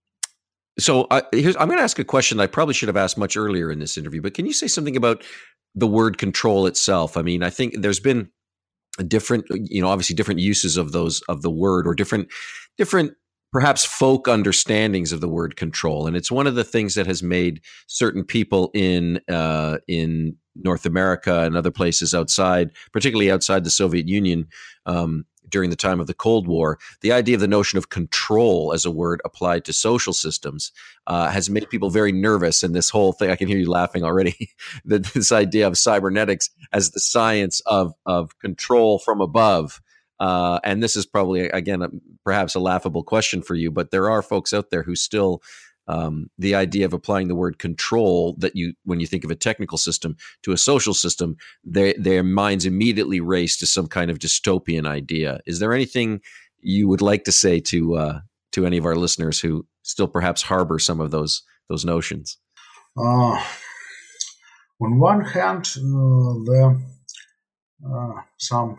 so 0.80 1.08
I, 1.12 1.24
I'm 1.34 1.68
going 1.68 1.78
to 1.78 1.84
ask 1.84 2.00
a 2.00 2.04
question 2.04 2.40
I 2.40 2.48
probably 2.48 2.74
should 2.74 2.90
have 2.90 2.98
asked 2.98 3.18
much 3.18 3.36
earlier 3.36 3.72
in 3.72 3.80
this 3.80 3.98
interview, 3.98 4.22
but 4.22 4.34
can 4.34 4.46
you 4.46 4.54
say 4.54 4.68
something 4.68 4.96
about 4.96 5.24
the 5.76 5.88
word 5.88 6.18
control 6.18 6.66
itself? 6.66 7.18
I 7.18 7.22
mean, 7.22 7.44
I 7.44 7.50
think 7.50 7.82
there's 7.82 8.00
been 8.00 8.30
different, 9.08 9.46
you 9.50 9.82
know, 9.82 9.90
obviously 9.90 10.16
different 10.16 10.40
uses 10.40 10.78
of 10.78 10.92
those 10.92 11.22
of 11.28 11.42
the 11.42 11.52
word 11.52 11.88
or 11.88 11.96
different 11.96 12.30
different 12.78 13.14
perhaps 13.52 13.84
folk 13.84 14.28
understandings 14.28 15.12
of 15.12 15.20
the 15.22 15.28
word 15.28 15.56
control, 15.56 16.08
and 16.08 16.16
it's 16.16 16.32
one 16.32 16.48
of 16.48 16.56
the 16.56 16.64
things 16.64 16.96
that 16.96 17.08
has 17.08 17.22
made 17.22 17.62
certain 17.88 18.24
people 18.24 18.72
in 18.74 19.20
uh, 19.30 19.78
in 19.88 20.38
North 20.56 20.86
America 20.86 21.42
and 21.42 21.56
other 21.56 21.72
places 21.72 22.14
outside, 22.14 22.72
particularly 22.92 23.32
outside 23.32 23.64
the 23.64 23.70
Soviet 23.72 24.08
Union. 24.08 24.48
Um, 24.86 25.26
during 25.50 25.70
the 25.70 25.76
time 25.76 26.00
of 26.00 26.08
the 26.08 26.14
Cold 26.14 26.48
War, 26.48 26.80
the 27.02 27.12
idea 27.12 27.36
of 27.36 27.42
the 27.42 27.48
notion 27.48 27.78
of 27.78 27.90
control 27.90 28.72
as 28.74 28.86
a 28.86 28.92
word 28.92 29.20
applied 29.26 29.66
to 29.66 29.74
social 29.74 30.14
systems 30.14 30.72
uh, 31.08 31.30
has 31.30 31.50
made 31.50 31.70
people 31.70 31.90
very 31.90 32.14
nervous. 32.14 32.64
And 32.64 32.74
this 32.74 32.90
whole 32.90 33.12
thing, 33.12 33.30
I 33.30 33.36
can 33.36 33.50
hear 33.50 33.58
you 33.58 33.70
laughing 33.70 34.02
already, 34.02 34.52
that 34.86 35.04
this 35.08 35.34
idea 35.34 35.68
of 35.68 35.78
cybernetics 35.78 36.50
as 36.72 36.92
the 36.92 37.02
science 37.02 37.62
of, 37.66 37.94
of 38.06 38.40
control 38.40 38.98
from 38.98 39.20
above 39.20 39.82
uh, 40.22 40.60
and 40.64 40.84
this 40.84 40.96
is 40.96 41.08
probably 41.08 41.50
again 41.50 42.00
perhaps 42.24 42.54
a 42.54 42.60
laughable 42.60 43.02
question 43.02 43.42
for 43.42 43.56
you, 43.56 43.72
but 43.72 43.90
there 43.90 44.08
are 44.12 44.22
folks 44.22 44.54
out 44.54 44.70
there 44.70 44.84
who 44.84 44.96
still 44.96 45.42
um, 45.88 46.30
the 46.38 46.56
idea 46.56 46.86
of 46.86 46.94
applying 46.94 47.28
the 47.28 47.36
word 47.36 47.60
control 47.60 48.36
that 48.38 48.56
you 48.56 48.74
when 48.86 49.00
you 49.00 49.08
think 49.08 49.24
of 49.24 49.32
a 49.32 49.36
technical 49.36 49.78
system 49.78 50.16
to 50.44 50.52
a 50.52 50.58
social 50.58 50.94
system, 50.94 51.36
they, 51.64 51.94
their 51.94 52.24
minds 52.24 52.66
immediately 52.66 53.20
race 53.20 53.58
to 53.58 53.66
some 53.66 53.88
kind 53.88 54.12
of 54.12 54.20
dystopian 54.20 54.88
idea. 54.88 55.40
Is 55.46 55.60
there 55.60 55.74
anything 55.74 56.22
you 56.60 56.88
would 56.88 57.02
like 57.02 57.24
to 57.26 57.32
say 57.32 57.60
to 57.62 57.96
uh, 57.96 58.20
to 58.54 58.66
any 58.66 58.78
of 58.78 58.86
our 58.86 58.96
listeners 58.96 59.40
who 59.40 59.66
still 59.84 60.08
perhaps 60.08 60.42
harbor 60.44 60.80
some 60.80 61.02
of 61.02 61.12
those 61.12 61.44
those 61.68 61.84
notions? 61.84 62.38
Uh, 62.98 63.42
on 64.82 65.00
one 65.00 65.24
hand, 65.26 65.66
uh, 65.78 66.34
the 66.46 66.82
uh, 67.86 68.22
some 68.38 68.78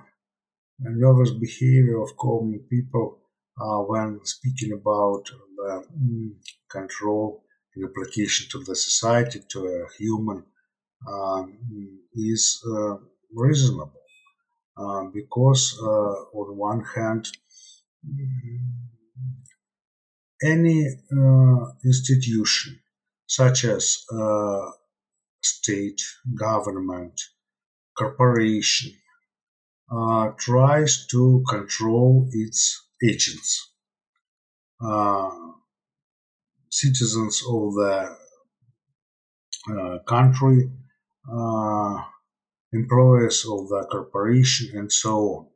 nervous 0.78 1.30
behavior 1.30 2.00
of 2.02 2.16
common 2.16 2.60
people 2.70 3.21
when 3.58 4.20
speaking 4.24 4.72
about 4.72 5.24
the 5.56 5.84
mm, 5.98 6.30
control 6.70 7.44
in 7.76 7.84
application 7.84 8.48
to 8.50 8.64
the 8.64 8.74
society, 8.74 9.40
to 9.48 9.60
a 9.66 9.86
human, 9.98 10.44
um, 11.08 11.58
is 12.14 12.62
uh, 12.66 12.96
reasonable. 13.34 13.92
Uh, 14.76 15.04
because 15.12 15.78
uh, 15.82 16.38
on 16.38 16.56
one 16.56 16.82
hand, 16.82 17.28
any 20.42 20.86
uh, 21.12 21.66
institution 21.84 22.80
such 23.26 23.64
as 23.64 24.04
uh, 24.12 24.70
state, 25.42 26.00
government, 26.34 27.20
corporation 27.96 28.92
uh, 29.94 30.30
tries 30.38 31.06
to 31.06 31.44
control 31.48 32.28
its 32.32 32.81
agents, 33.02 33.72
uh, 34.84 35.30
citizens 36.70 37.42
of 37.48 37.74
the 37.74 38.16
uh, 39.70 39.98
country, 40.06 40.70
uh, 41.30 42.02
employees 42.72 43.44
of 43.48 43.68
the 43.68 43.86
corporation, 43.90 44.76
and 44.78 44.90
so 44.90 45.16
on. 45.18 45.46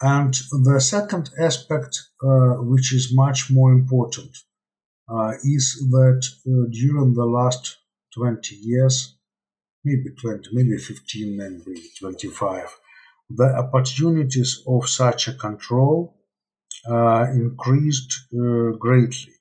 And 0.00 0.34
the 0.64 0.80
second 0.80 1.30
aspect, 1.38 1.98
uh, 2.22 2.56
which 2.60 2.92
is 2.92 3.14
much 3.14 3.50
more 3.50 3.72
important, 3.72 4.36
uh, 5.08 5.32
is 5.42 5.86
that 5.90 6.22
during 6.44 7.14
the 7.14 7.24
last 7.24 7.78
20 8.14 8.56
years, 8.56 9.14
maybe 9.84 10.10
20, 10.20 10.50
maybe 10.52 10.76
15, 10.76 11.36
maybe 11.36 11.80
25, 11.98 12.78
the 13.30 13.56
opportunities 13.56 14.62
of 14.66 14.88
such 14.88 15.28
a 15.28 15.34
control 15.34 16.16
uh, 16.88 17.26
increased 17.32 18.26
uh, 18.32 18.70
greatly. 18.78 19.32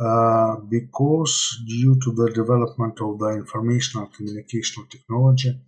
Uh, 0.00 0.56
because 0.68 1.60
due 1.66 1.98
to 1.98 2.12
the 2.12 2.30
development 2.32 3.00
of 3.00 3.18
the 3.18 3.30
information 3.30 4.00
and 4.00 4.12
communication 4.12 4.86
technology, 4.88 5.60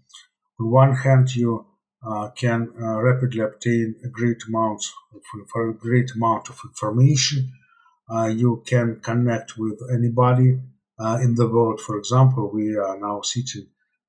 on 0.61 0.71
one 0.71 0.95
hand, 0.95 1.35
you 1.35 1.67
uh, 2.07 2.31
can 2.31 2.73
uh, 2.81 3.01
rapidly 3.01 3.41
obtain 3.41 3.95
a 4.05 4.09
great 4.09 4.41
amount 4.49 4.83
of, 5.15 5.21
a 5.61 5.73
great 5.73 6.11
amount 6.15 6.49
of 6.49 6.59
information. 6.65 7.53
Uh, 8.09 8.27
you 8.27 8.63
can 8.67 9.01
connect 9.01 9.59
with 9.59 9.79
anybody 9.93 10.59
in 11.23 11.35
the 11.35 11.49
world. 11.49 11.81
For 11.81 11.97
example, 11.97 12.51
we 12.53 12.77
are 12.77 12.99
now 13.01 13.23
sitting 13.23 13.67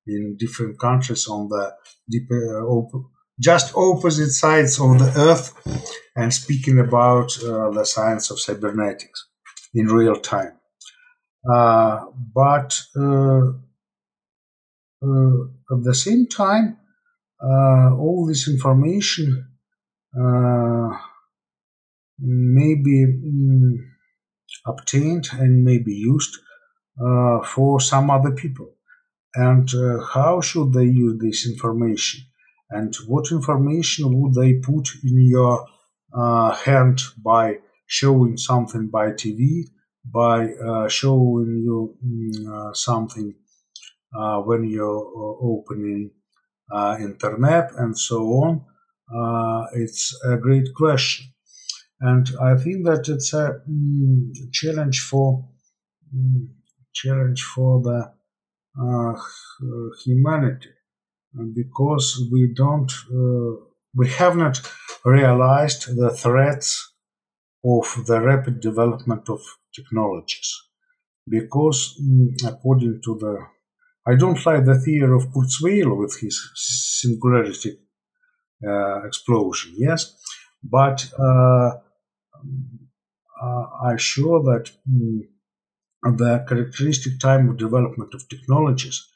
in 0.07 0.35
different 0.37 0.79
countries 0.79 1.27
on 1.27 1.47
the 1.49 1.73
deep, 2.09 2.27
uh, 2.31 2.63
op- 2.65 3.11
just 3.39 3.73
opposite 3.75 4.31
sides 4.31 4.79
of 4.79 4.99
the 4.99 5.11
earth 5.17 5.53
and 6.15 6.33
speaking 6.33 6.79
about 6.79 7.37
uh, 7.43 7.71
the 7.71 7.85
science 7.85 8.29
of 8.29 8.39
cybernetics 8.39 9.27
in 9.73 9.87
real 9.87 10.15
time. 10.15 10.53
Uh, 11.49 12.05
but 12.35 12.79
uh, 12.95 13.41
uh, 15.03 15.41
at 15.71 15.83
the 15.83 15.95
same 15.95 16.27
time, 16.27 16.77
uh, 17.43 17.95
all 17.95 18.27
this 18.27 18.47
information 18.47 19.47
may 22.19 22.75
be 22.75 23.05
mm, 23.07 23.77
obtained 24.67 25.29
and 25.33 25.63
may 25.63 25.79
be 25.79 25.93
used 25.93 26.37
for 27.45 27.79
some 27.79 28.11
other 28.11 28.31
people 28.31 28.75
and 29.35 29.73
uh, 29.73 30.03
how 30.13 30.41
should 30.41 30.73
they 30.73 30.85
use 30.85 31.19
this 31.19 31.47
information 31.47 32.21
and 32.69 32.95
what 33.07 33.31
information 33.31 34.19
would 34.19 34.33
they 34.33 34.53
put 34.55 34.89
in 35.03 35.29
your 35.29 35.65
uh, 36.13 36.53
hand 36.53 37.01
by 37.23 37.57
showing 37.85 38.37
something 38.37 38.89
by 38.89 39.11
TV, 39.11 39.63
by 40.05 40.51
uh, 40.53 40.87
showing 40.87 41.61
you 41.63 41.95
mm, 42.05 42.75
something 42.75 43.33
when 44.45 44.63
you're 44.69 45.37
opening 45.41 46.11
internet 46.99 47.71
and 47.77 47.97
so 47.97 48.19
on. 48.43 48.61
it's 49.73 50.17
a 50.25 50.37
great 50.37 50.67
question. 50.75 51.31
And 52.01 52.27
I 52.41 52.55
think 52.57 52.85
that 52.85 53.07
it's 53.07 53.31
a 53.33 53.61
mm, 53.69 54.33
challenge 54.51 55.01
for 55.01 55.47
mm, 56.15 56.47
challenge 56.93 57.43
for 57.43 57.81
the 57.81 57.97
uh, 57.97 58.09
humanity. 60.05 60.69
Because 61.53 62.27
we 62.31 62.53
don't 62.53 62.91
uh, 63.09 63.65
we 63.95 64.09
have 64.09 64.35
not 64.35 64.61
realized 65.05 65.95
the 65.95 66.09
threats 66.09 66.93
of 67.63 68.05
the 68.05 68.19
rapid 68.19 68.59
development 68.59 69.29
of 69.29 69.41
technologies. 69.73 70.53
Because 71.27 71.97
mm, 72.01 72.33
according 72.45 73.01
to 73.03 73.17
the 73.17 73.37
I 74.05 74.15
don't 74.15 74.43
like 74.45 74.65
the 74.65 74.79
theory 74.79 75.13
of 75.15 75.31
Kurzweil 75.31 75.95
with 75.97 76.19
his 76.19 76.51
singularity 76.55 77.77
uh, 78.67 79.05
explosion, 79.05 79.73
yes, 79.77 80.15
but 80.63 81.07
uh, 81.19 81.71
uh, 83.41 83.65
I'm 83.85 83.97
sure 83.97 84.41
that 84.43 84.71
mm, 84.89 85.21
the 86.03 86.45
characteristic 86.47 87.19
time 87.19 87.49
of 87.49 87.57
development 87.57 88.13
of 88.13 88.27
technologies 88.29 89.07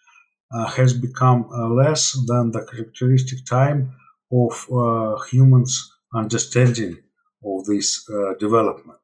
uh, 0.53 0.67
has 0.67 0.93
become 0.93 1.49
uh, 1.51 1.67
less 1.69 2.13
than 2.27 2.51
the 2.51 2.65
characteristic 2.71 3.45
time 3.45 3.93
of 4.31 4.53
uh, 4.71 5.19
humans' 5.31 5.91
understanding 6.13 6.97
of 7.45 7.65
this 7.65 8.07
uh, 8.09 8.33
development. 8.39 8.99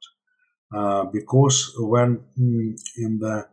Uh, 0.73 1.03
because 1.05 1.73
when 1.79 2.23
mm, 2.39 2.79
in 2.97 3.19
the 3.19 3.47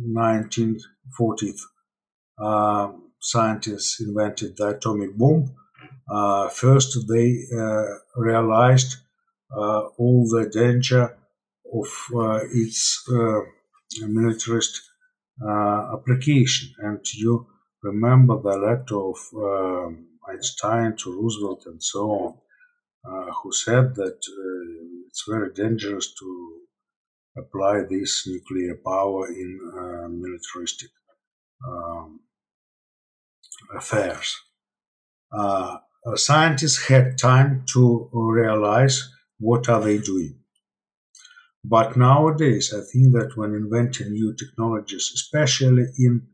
1940s 0.00 1.60
uh, 2.40 2.92
scientists 3.20 4.00
invented 4.00 4.56
the 4.56 4.68
atomic 4.68 5.16
bomb, 5.16 5.54
first 6.52 7.08
they 7.08 7.44
realized 8.16 8.96
all 9.50 10.26
the 10.30 10.48
danger 10.52 11.16
of 11.72 11.88
uh, 12.14 12.40
its 12.52 13.04
uh, 13.10 13.40
militarist 14.06 14.80
uh, 15.44 15.94
application. 15.94 16.74
And 16.78 17.00
you 17.14 17.46
remember 17.82 18.40
the 18.40 18.56
letter 18.58 18.96
of 18.96 19.18
um, 19.36 20.06
Einstein 20.28 20.96
to 20.96 21.20
Roosevelt 21.20 21.64
and 21.66 21.82
so 21.82 22.10
on, 22.10 22.34
who 23.42 23.52
said 23.52 23.94
that 23.94 24.18
it's 25.06 25.24
very 25.28 25.52
dangerous 25.54 26.12
to 26.14 26.58
apply 27.38 27.82
this 27.88 28.26
nuclear 28.26 28.74
power 28.84 29.28
in 29.28 29.60
uh, 29.74 30.08
militaristic 30.08 30.90
um, 31.66 32.20
affairs. 33.74 34.36
Uh, 35.32 35.78
scientists 36.14 36.86
had 36.86 37.18
time 37.18 37.64
to 37.72 38.08
realize 38.12 39.10
what 39.38 39.68
are 39.68 39.80
they 39.80 39.98
doing. 39.98 40.38
But 41.64 41.96
nowadays, 41.96 42.72
I 42.74 42.80
think 42.80 43.12
that 43.14 43.36
when 43.36 43.54
inventing 43.54 44.12
new 44.12 44.34
technologies, 44.34 45.10
especially 45.14 45.86
in 45.98 46.26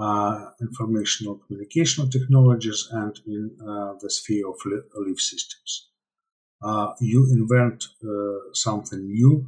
uh, 0.00 0.50
informational 0.60 1.40
communicational 1.40 2.10
technologies 2.10 2.88
and 2.92 3.18
in 3.26 3.56
uh, 3.60 3.94
the 4.00 4.10
sphere 4.10 4.48
of 4.48 4.56
live 4.94 5.20
systems, 5.20 5.88
uh, 6.62 6.92
you 7.00 7.26
invent 7.32 7.84
uh, 8.04 8.52
something 8.54 9.06
new, 9.06 9.46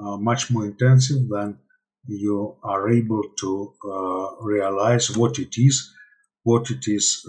uh, 0.00 0.16
much 0.16 0.50
more 0.50 0.66
intensive 0.66 1.28
than 1.28 1.58
you 2.06 2.56
are 2.62 2.90
able 2.90 3.22
to 3.40 3.74
uh, 3.84 4.36
realize 4.42 5.16
what 5.16 5.38
it 5.38 5.54
is, 5.58 5.92
what 6.44 6.70
it 6.70 6.88
is 6.88 7.24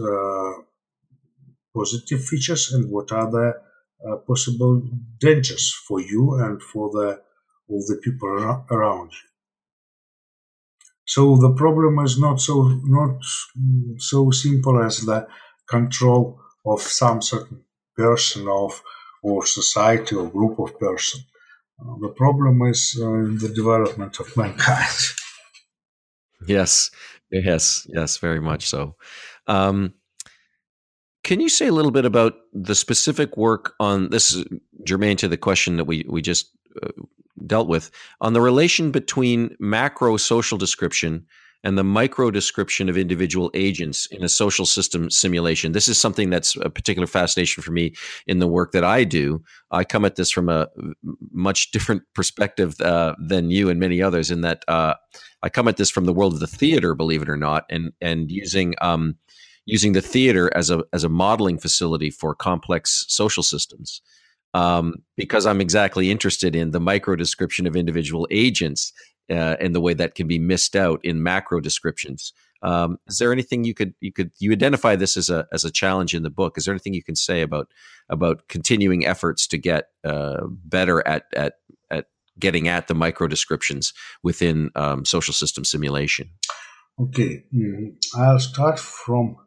positive 1.76 2.24
features, 2.26 2.72
and 2.74 2.90
what 2.90 3.12
are 3.12 3.30
the 3.32 3.54
possible 4.28 4.82
dangers 5.20 5.72
for 5.88 6.00
you 6.02 6.34
and 6.44 6.62
for 6.62 6.90
the 6.92 7.22
of 7.72 7.86
the 7.88 8.00
people 8.04 8.30
around 8.70 9.12
you. 9.12 9.28
So 11.06 11.38
the 11.38 11.54
problem 11.54 12.00
is 12.00 12.18
not 12.20 12.40
so 12.40 12.80
not 12.84 13.18
so 13.98 14.32
simple 14.32 14.84
as 14.84 15.02
the 15.02 15.28
control 15.68 16.40
of 16.66 16.82
some 16.82 17.22
certain 17.22 17.64
person 17.98 18.48
of 18.48 18.82
or 19.24 19.46
society 19.46 20.16
or 20.16 20.30
group 20.30 20.60
of 20.60 20.80
person. 20.80 21.22
Uh, 21.80 21.96
the 22.02 22.10
problem 22.10 22.62
is 22.64 22.98
uh, 23.00 23.28
the 23.44 23.52
development 23.54 24.20
of 24.20 24.36
mankind. 24.38 24.98
Yes, 26.48 26.90
yes, 27.30 27.86
yes, 27.94 28.18
very 28.18 28.40
much 28.40 28.68
so. 28.68 28.96
Um, 29.46 29.94
can 31.24 31.40
you 31.40 31.50
say 31.50 31.68
a 31.68 31.72
little 31.72 31.92
bit 31.92 32.06
about 32.06 32.34
the 32.52 32.74
specific 32.74 33.38
work 33.38 33.76
on 33.80 34.10
this, 34.10 34.44
germane 34.84 35.18
to 35.18 35.28
the 35.28 35.38
question 35.38 35.78
that 35.78 35.86
we 35.86 36.04
we 36.10 36.22
just 36.22 36.50
uh, 36.82 36.90
dealt 37.48 37.68
with 37.68 37.92
on 38.20 38.34
the 38.34 38.42
relation 38.42 38.92
between 38.92 39.56
macro 39.60 40.18
social 40.18 40.58
description 40.58 41.26
and 41.64 41.78
the 41.78 41.84
micro 41.84 42.32
description 42.32 42.90
of 42.90 42.98
individual 42.98 43.52
agents 43.54 44.08
in 44.08 44.24
a 44.24 44.30
social 44.30 44.66
system 44.66 45.10
simulation. 45.10 45.74
This 45.74 45.88
is 45.88 46.00
something 46.00 46.30
that's 46.30 46.56
a 46.56 46.70
particular 46.70 47.08
fascination 47.08 47.62
for 47.62 47.72
me 47.72 47.94
in 48.26 48.40
the 48.40 48.48
work 48.48 48.72
that 48.72 48.84
I 48.84 49.04
do. 49.04 49.44
I 49.70 49.84
come 49.84 50.06
at 50.06 50.16
this 50.16 50.32
from 50.32 50.50
a 50.50 50.68
much 51.32 51.72
different 51.72 52.04
perspective 52.16 52.80
uh, 52.82 53.16
than 53.20 53.52
you 53.52 53.70
and 53.70 53.80
many 53.80 54.02
others, 54.02 54.32
in 54.32 54.42
that 54.42 54.64
uh, 54.68 54.96
I 55.44 55.50
come 55.50 55.68
at 55.68 55.78
this 55.78 55.92
from 55.92 56.06
the 56.06 56.14
world 56.14 56.34
of 56.34 56.40
the 56.40 56.48
theater, 56.48 56.96
believe 56.96 57.22
it 57.22 57.30
or 57.30 57.38
not, 57.38 57.66
and 57.70 57.92
and 58.02 58.32
using 58.32 58.74
um, 58.82 59.18
using 59.66 59.94
the 59.94 60.02
theater 60.02 60.52
as 60.56 60.70
a 60.70 60.84
as 60.94 61.04
a 61.04 61.10
modeling 61.10 61.60
facility 61.60 62.10
for 62.10 62.34
complex 62.34 63.06
social 63.08 63.44
systems. 63.44 64.02
Um, 64.54 64.96
because 65.16 65.46
I'm 65.46 65.62
exactly 65.62 66.12
interested 66.12 66.56
in 66.56 66.72
the 66.72 66.80
micro 66.80 67.16
description 67.16 67.66
of 67.66 67.76
individual 67.76 68.28
agents 68.32 68.92
uh, 69.30 69.56
and 69.60 69.74
the 69.74 69.80
way 69.80 69.94
that 69.94 70.16
can 70.16 70.28
be 70.28 70.40
missed 70.40 70.76
out 70.76 71.00
in 71.04 71.24
macro 71.24 71.62
descriptions. 71.62 72.34
Um, 72.64 72.98
is 73.08 73.18
there 73.18 73.32
anything 73.32 73.64
you 73.64 73.74
could 73.74 73.94
you 74.02 74.12
could 74.12 74.32
you 74.40 74.52
identify 74.52 74.96
this 74.96 75.18
as 75.18 75.30
a 75.30 75.48
as 75.52 75.66
a 75.66 75.72
challenge 75.72 76.14
in 76.14 76.24
the 76.24 76.30
book? 76.30 76.58
Is 76.58 76.66
there 76.66 76.74
anything 76.74 76.94
you 76.94 77.04
can 77.04 77.16
say 77.16 77.42
about 77.42 77.70
about 78.10 78.48
continuing 78.50 79.06
efforts 79.06 79.48
to 79.48 79.58
get 79.58 79.86
uh, 80.04 80.42
better 80.46 81.06
at 81.08 81.24
at 81.36 81.56
at 81.90 82.06
getting 82.38 82.68
at 82.68 82.88
the 82.88 82.94
micro 82.94 83.28
descriptions 83.28 83.94
within 84.22 84.70
um, 84.76 85.06
social 85.06 85.34
system 85.34 85.66
simulation? 85.66 86.30
Okay, 87.00 87.46
mm, 87.54 87.96
I'll 88.16 88.40
start 88.40 88.80
from 88.80 89.38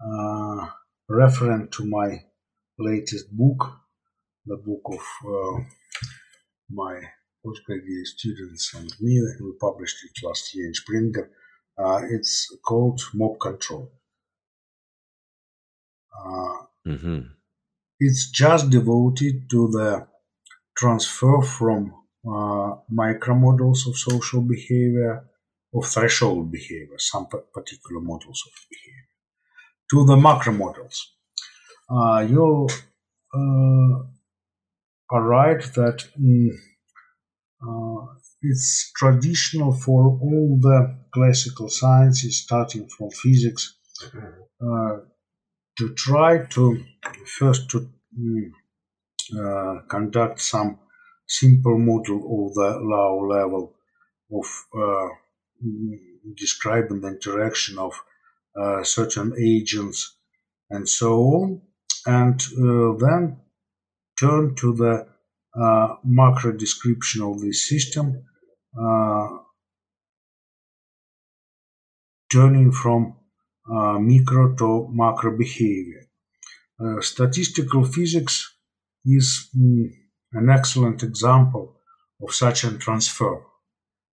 uh, 0.00 0.66
referring 1.08 1.68
to 1.70 1.86
my 1.86 2.24
latest 2.78 3.34
book, 3.34 3.80
the 4.46 4.56
book 4.56 4.82
of 4.86 5.28
uh, 5.28 5.60
my 6.70 7.00
postgraduate 7.44 8.06
students 8.06 8.74
and 8.74 8.90
me. 9.00 9.20
We 9.40 9.52
published 9.60 9.96
it 10.04 10.26
last 10.26 10.54
year 10.54 10.66
in 10.66 10.74
Springer. 10.74 11.30
Uh, 11.78 12.02
it's 12.10 12.46
called 12.64 13.00
Mob 13.14 13.38
Control. 13.40 13.90
Uh, 16.18 16.56
mm-hmm. 16.88 17.20
It's 17.98 18.30
just 18.30 18.70
devoted 18.70 19.50
to 19.50 19.68
the 19.68 20.06
transfer 20.76 21.42
from 21.42 21.92
uh, 22.26 22.76
micro 22.90 23.34
models 23.34 23.86
of 23.86 23.96
social 23.96 24.42
behavior, 24.42 25.24
of 25.74 25.86
threshold 25.86 26.50
behavior, 26.50 26.98
some 26.98 27.26
particular 27.26 28.00
models 28.00 28.42
of 28.46 28.52
behavior, 28.70 29.08
to 29.90 30.06
the 30.06 30.16
macro 30.16 30.52
models. 30.52 31.14
Uh, 31.88 32.26
you 32.28 32.68
uh, 33.34 34.15
are 35.10 35.22
right 35.22 35.62
that 35.74 36.04
mm, 36.20 36.50
uh, 37.66 38.06
it's 38.42 38.92
traditional 38.96 39.72
for 39.72 40.18
all 40.20 40.58
the 40.60 40.98
classical 41.12 41.68
sciences, 41.68 42.42
starting 42.42 42.88
from 42.88 43.10
physics, 43.10 43.76
uh, 44.60 44.96
to 45.78 45.94
try 45.94 46.44
to 46.46 46.84
first 47.38 47.70
to 47.70 47.88
mm, 48.18 48.50
uh, 49.38 49.82
conduct 49.88 50.40
some 50.40 50.78
simple 51.26 51.78
model 51.78 52.48
of 52.48 52.54
the 52.54 52.78
low 52.80 53.26
level 53.26 53.74
of 54.32 54.46
uh, 54.78 55.08
describing 56.36 57.00
the 57.00 57.08
interaction 57.08 57.78
of 57.78 57.92
uh, 58.60 58.82
certain 58.82 59.32
agents 59.38 60.16
and 60.70 60.88
so 60.88 61.20
on, 61.20 61.60
and 62.06 62.40
uh, 62.58 62.96
then 62.98 63.36
turn 64.18 64.54
to 64.56 64.74
the 64.74 65.06
uh, 65.60 65.96
macro 66.04 66.52
description 66.52 67.22
of 67.22 67.40
this 67.40 67.68
system, 67.68 68.24
uh, 68.78 69.28
turning 72.30 72.72
from 72.72 73.16
uh, 73.70 73.98
micro 73.98 74.54
to 74.54 74.88
macro 74.92 75.36
behavior. 75.36 76.02
statistical 77.00 77.84
physics 77.84 78.54
is 79.04 79.48
mm, 79.56 79.88
an 80.32 80.50
excellent 80.50 81.02
example 81.02 81.80
of 82.22 82.34
such 82.34 82.64
a 82.64 82.76
transfer. 82.78 83.42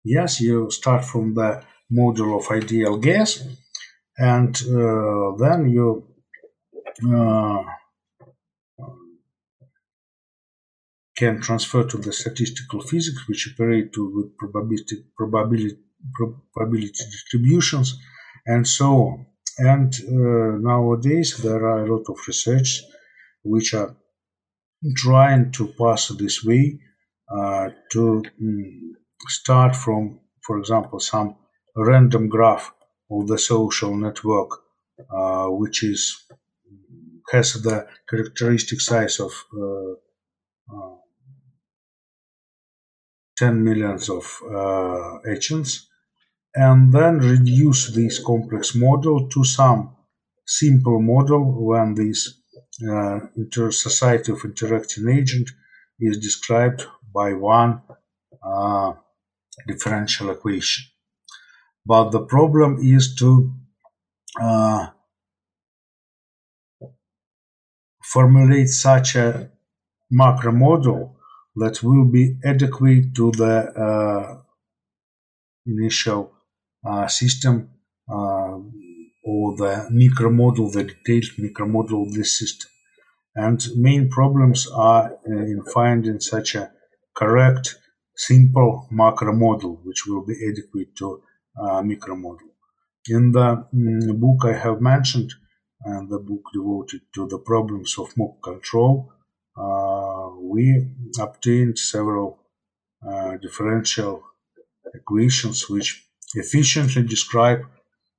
Yes, 0.05 0.41
you 0.41 0.71
start 0.71 1.05
from 1.05 1.35
the 1.35 1.63
model 1.91 2.39
of 2.39 2.51
ideal 2.51 2.97
gas, 2.97 3.43
and 4.19 4.55
uh, 4.71 5.37
then 5.37 5.69
you 5.69 6.09
uh, 7.13 7.63
can 11.17 11.41
transfer 11.41 11.83
to 11.85 11.97
the 11.99 12.13
statistical 12.13 12.81
physics, 12.81 13.27
which 13.27 13.51
operate 13.53 13.93
with 13.97 14.37
probability, 14.37 15.05
probability, 15.17 15.79
probability 16.55 17.05
distributions, 17.11 17.99
and 18.47 18.67
so 18.67 18.87
on. 18.87 19.27
And 19.59 19.95
uh, 19.95 20.59
nowadays, 20.59 21.39
there 21.39 21.67
are 21.67 21.85
a 21.85 21.93
lot 21.93 22.05
of 22.11 22.19
research 22.29 22.83
which 23.43 23.73
are 23.73 23.97
trying 24.97 25.53
to 25.53 25.69
pass 25.79 26.09
this 26.09 26.45
way 26.45 26.79
uh, 27.35 27.71
to 27.93 28.23
um, 28.41 28.93
start 29.27 29.75
from, 29.75 30.21
for 30.47 30.59
example, 30.59 31.01
some 31.01 31.37
random 31.75 32.29
graph 32.29 32.73
of 33.11 33.27
the 33.27 33.39
social 33.39 33.97
network, 33.97 34.51
uh, 35.11 35.47
which 35.47 35.83
is 35.83 36.27
has 37.33 37.55
the 37.55 37.87
characteristic 38.09 38.81
size 38.81 39.19
of 39.19 39.33
uh, 39.53 39.93
uh 40.73 40.97
10 43.39 43.63
millions 43.63 44.09
of 44.09 44.41
uh, 44.51 45.19
agents 45.29 45.89
and 46.55 46.93
then 46.93 47.19
reduce 47.19 47.91
this 47.91 48.19
complex 48.19 48.75
model 48.75 49.29
to 49.29 49.45
some 49.45 49.95
simple 50.47 51.01
model 51.03 51.67
when 51.67 51.95
this 51.95 52.41
uh, 52.89 53.21
inter 53.37 53.71
society 53.71 54.33
of 54.33 54.45
interacting 54.45 55.09
agent 55.09 55.51
is 56.01 56.19
described 56.19 56.87
by 57.15 57.33
one 57.33 57.83
uh, 58.43 58.93
differential 59.67 60.31
equation. 60.31 60.85
But 61.85 62.11
the 62.11 62.21
problem 62.21 62.79
is 62.81 63.15
to 63.17 63.53
uh, 64.41 64.89
formulate 68.03 68.69
such 68.69 69.17
a 69.17 69.51
macro 70.11 70.53
model 70.53 71.16
that 71.57 71.83
will 71.83 72.05
be 72.05 72.37
adequate 72.45 73.15
to 73.15 73.33
the 73.33 73.57
uh, 73.87 74.39
initial 75.67 76.33
uh, 76.89 77.07
system 77.09 77.71
uh, 78.09 78.59
or 79.25 79.57
the 79.57 79.89
micro 79.91 80.31
model, 80.31 80.71
the 80.71 80.85
detailed 80.85 81.33
micro 81.39 81.67
model 81.67 82.05
of 82.05 82.13
this 82.13 82.39
system. 82.39 82.71
And 83.35 83.61
main 83.77 84.09
problems 84.09 84.69
are 84.73 85.19
in 85.27 85.63
finding 85.75 86.21
such 86.21 86.55
a 86.55 86.71
correct, 87.15 87.77
simple 88.17 88.89
macro 88.91 89.35
model, 89.35 89.81
which 89.85 90.07
will 90.07 90.25
be 90.25 90.35
adequate 90.49 90.97
to 90.99 91.23
uh, 91.61 91.83
micro 91.83 92.17
model. 92.17 92.49
In 93.09 93.33
the 93.33 93.67
mm, 93.75 94.21
book 94.21 94.45
I 94.45 94.57
have 94.59 94.81
mentioned, 94.81 95.33
and 95.85 96.09
the 96.09 96.19
book 96.19 96.43
devoted 96.53 97.03
to 97.15 97.29
the 97.29 97.39
problems 97.39 97.97
of 97.99 98.17
mob 98.17 98.41
control, 98.43 99.13
uh, 99.57 100.16
we 100.49 100.87
obtained 101.21 101.79
several 101.79 102.39
uh, 103.07 103.37
differential 103.43 104.23
equations 104.95 105.69
which 105.69 106.07
efficiently 106.35 107.03
describe 107.03 107.61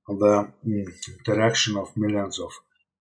the 0.07 0.51
mm, 0.65 0.85
interaction 1.19 1.75
of 1.77 1.95
millions 1.97 2.39
of 2.39 2.51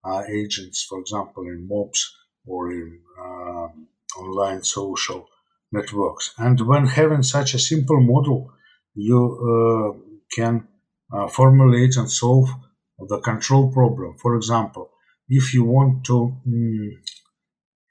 uh, 0.05 0.23
agents, 0.29 0.85
for 0.89 1.01
example, 1.01 1.45
in 1.45 1.67
mobs 1.69 2.01
or 2.47 2.71
in 2.71 3.01
uh, 3.21 3.69
online 4.21 4.63
social 4.63 5.27
networks. 5.73 6.35
And 6.39 6.61
when 6.61 6.87
having 6.87 7.23
such 7.23 7.55
a 7.55 7.59
simple 7.59 8.01
model, 8.01 8.53
you 8.95 9.21
uh, 9.53 9.91
can 10.35 10.67
uh, 11.13 11.29
formulate 11.29 11.97
and 11.97 12.11
solve 12.11 12.49
the 12.99 13.21
control 13.21 13.73
problem. 13.73 14.17
For 14.19 14.37
example, 14.37 14.91
if 15.29 15.55
you 15.55 15.65
want 15.65 16.05
to 16.07 16.37
mm, 16.49 16.91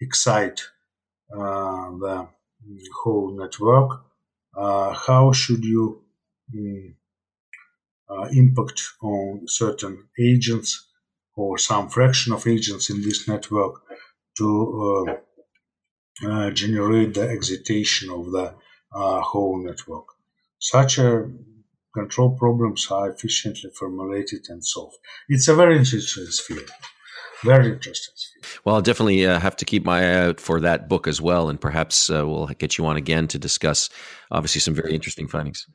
excite 0.01 0.61
the 1.30 2.28
whole 3.03 3.38
network, 3.38 4.01
uh, 4.57 4.93
how 4.93 5.32
should 5.32 5.63
you 5.63 6.01
um, 6.53 6.95
impact 8.32 8.82
on 9.01 9.41
certain 9.47 10.07
agents 10.19 10.88
or 11.36 11.57
some 11.57 11.89
fraction 11.89 12.34
of 12.34 12.47
agents 12.47 12.89
in 12.89 13.01
this 13.01 13.28
network 13.28 13.82
to 14.38 15.17
uh, 16.23 16.49
generate 16.51 17.13
the 17.13 17.30
excitation 17.30 18.09
of 18.09 18.32
the 18.32 18.53
whole 18.93 19.61
network. 19.63 20.05
Such 20.59 20.99
a 20.99 21.30
control 21.93 22.38
problems 22.38 22.88
are 22.91 23.09
efficiently 23.09 23.69
formulated 23.78 24.45
and 24.49 24.63
solved. 24.63 24.97
It's 25.30 25.47
a 25.47 25.55
very 25.55 25.78
interesting 25.78 26.28
field. 26.28 26.69
Very 27.45 27.71
interesting. 27.71 28.13
Well, 28.63 28.75
I'll 28.75 28.81
definitely 28.81 29.25
uh, 29.25 29.39
have 29.39 29.55
to 29.57 29.65
keep 29.65 29.85
my 29.85 30.01
eye 30.01 30.25
out 30.25 30.39
for 30.39 30.59
that 30.61 30.89
book 30.89 31.07
as 31.07 31.21
well, 31.21 31.49
and 31.49 31.59
perhaps 31.59 32.09
uh, 32.09 32.27
we'll 32.27 32.47
get 32.47 32.77
you 32.77 32.85
on 32.85 32.97
again 32.97 33.27
to 33.29 33.39
discuss, 33.39 33.89
obviously, 34.31 34.61
some 34.61 34.73
very 34.73 34.93
interesting 34.93 35.27
findings. 35.27 35.65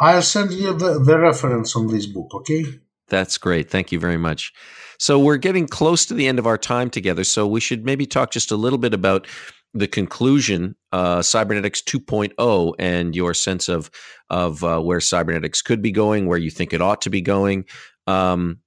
I'll 0.00 0.22
send 0.22 0.52
you 0.52 0.72
the, 0.72 0.98
the 0.98 1.18
reference 1.18 1.76
on 1.76 1.88
this 1.88 2.06
book, 2.06 2.34
okay? 2.34 2.64
That's 3.08 3.36
great. 3.36 3.70
Thank 3.70 3.92
you 3.92 3.98
very 3.98 4.16
much. 4.16 4.52
So 4.98 5.18
we're 5.18 5.36
getting 5.36 5.66
close 5.66 6.06
to 6.06 6.14
the 6.14 6.26
end 6.26 6.38
of 6.38 6.46
our 6.46 6.58
time 6.58 6.90
together. 6.90 7.24
So 7.24 7.46
we 7.46 7.60
should 7.60 7.84
maybe 7.84 8.06
talk 8.06 8.30
just 8.30 8.50
a 8.50 8.56
little 8.56 8.78
bit 8.78 8.94
about 8.94 9.26
the 9.74 9.88
conclusion, 9.88 10.76
uh, 10.92 11.22
cybernetics 11.22 11.82
2.0, 11.82 12.74
and 12.78 13.14
your 13.14 13.34
sense 13.34 13.68
of 13.68 13.90
of 14.30 14.64
uh, 14.64 14.80
where 14.80 15.00
cybernetics 15.00 15.62
could 15.62 15.82
be 15.82 15.92
going, 15.92 16.26
where 16.26 16.38
you 16.38 16.50
think 16.50 16.72
it 16.72 16.80
ought 16.80 17.02
to 17.02 17.10
be 17.10 17.20
going. 17.20 17.64
Um, 18.06 18.60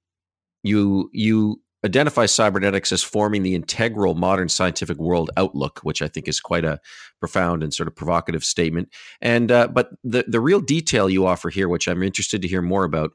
you 0.62 1.10
you 1.12 1.60
identify 1.84 2.26
cybernetics 2.26 2.92
as 2.92 3.02
forming 3.02 3.42
the 3.42 3.54
integral 3.54 4.14
modern 4.14 4.48
scientific 4.48 4.98
world 4.98 5.30
outlook, 5.36 5.80
which 5.82 6.00
I 6.00 6.08
think 6.08 6.28
is 6.28 6.40
quite 6.40 6.64
a 6.64 6.80
profound 7.20 7.62
and 7.62 7.72
sort 7.72 7.86
of 7.86 7.94
provocative 7.94 8.44
statement. 8.44 8.88
And 9.20 9.52
uh, 9.52 9.68
but 9.68 9.90
the 10.02 10.24
the 10.26 10.40
real 10.40 10.60
detail 10.60 11.10
you 11.10 11.26
offer 11.26 11.50
here, 11.50 11.68
which 11.68 11.88
I'm 11.88 12.02
interested 12.02 12.42
to 12.42 12.48
hear 12.48 12.62
more 12.62 12.84
about, 12.84 13.10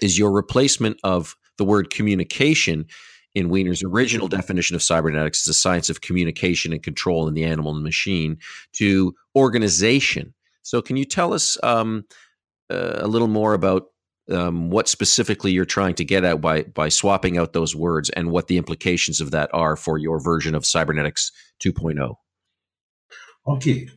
is 0.00 0.18
your 0.18 0.32
replacement 0.32 0.98
of 1.04 1.36
the 1.58 1.64
word 1.64 1.90
communication 1.90 2.86
in 3.34 3.48
Wiener's 3.48 3.82
original 3.82 4.28
definition 4.28 4.76
of 4.76 4.82
cybernetics 4.82 5.46
as 5.46 5.50
a 5.50 5.58
science 5.58 5.88
of 5.88 6.00
communication 6.00 6.72
and 6.72 6.82
control 6.82 7.28
in 7.28 7.34
the 7.34 7.44
animal 7.44 7.74
and 7.74 7.82
machine 7.82 8.38
to 8.74 9.14
organization. 9.34 10.34
So, 10.62 10.82
can 10.82 10.96
you 10.96 11.04
tell 11.04 11.32
us 11.32 11.58
um, 11.62 12.04
uh, 12.70 12.96
a 12.96 13.08
little 13.08 13.28
more 13.28 13.54
about 13.54 13.91
um, 14.30 14.70
what 14.70 14.88
specifically 14.88 15.52
you're 15.52 15.64
trying 15.64 15.94
to 15.94 16.04
get 16.04 16.24
at 16.24 16.40
by 16.40 16.62
by 16.62 16.88
swapping 16.88 17.38
out 17.38 17.52
those 17.52 17.74
words 17.74 18.10
and 18.10 18.30
what 18.30 18.46
the 18.46 18.58
implications 18.58 19.20
of 19.20 19.30
that 19.30 19.50
are 19.52 19.76
for 19.76 19.98
your 19.98 20.20
version 20.22 20.54
of 20.54 20.66
cybernetics 20.66 21.32
2.0? 21.64 22.14
Okay, 23.46 23.88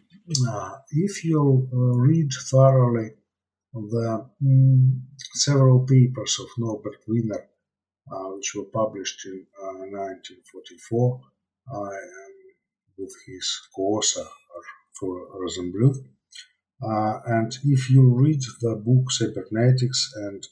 uh, 0.50 0.72
if 0.92 1.24
you 1.24 1.70
uh, 1.72 1.78
read 2.00 2.30
thoroughly 2.50 3.12
the 3.74 4.26
mm, 4.42 5.00
several 5.36 5.86
papers 5.86 6.40
of 6.40 6.48
Norbert 6.58 7.04
Wiener 7.08 7.50
uh, 8.12 8.30
which 8.36 8.54
were 8.56 8.66
published 8.66 9.26
in 9.26 9.46
1944 9.60 11.22
uh, 11.74 11.80
uh, 11.80 11.90
with 13.00 13.14
his 13.26 13.62
co-author 13.76 14.30
for 15.00 15.28
Rosenblueth. 15.34 16.06
And 16.82 17.58
if 17.64 17.90
you 17.90 18.14
read 18.14 18.42
the 18.62 18.76
book 18.76 19.12
Cybernetics 19.12 20.12
and 20.16 20.48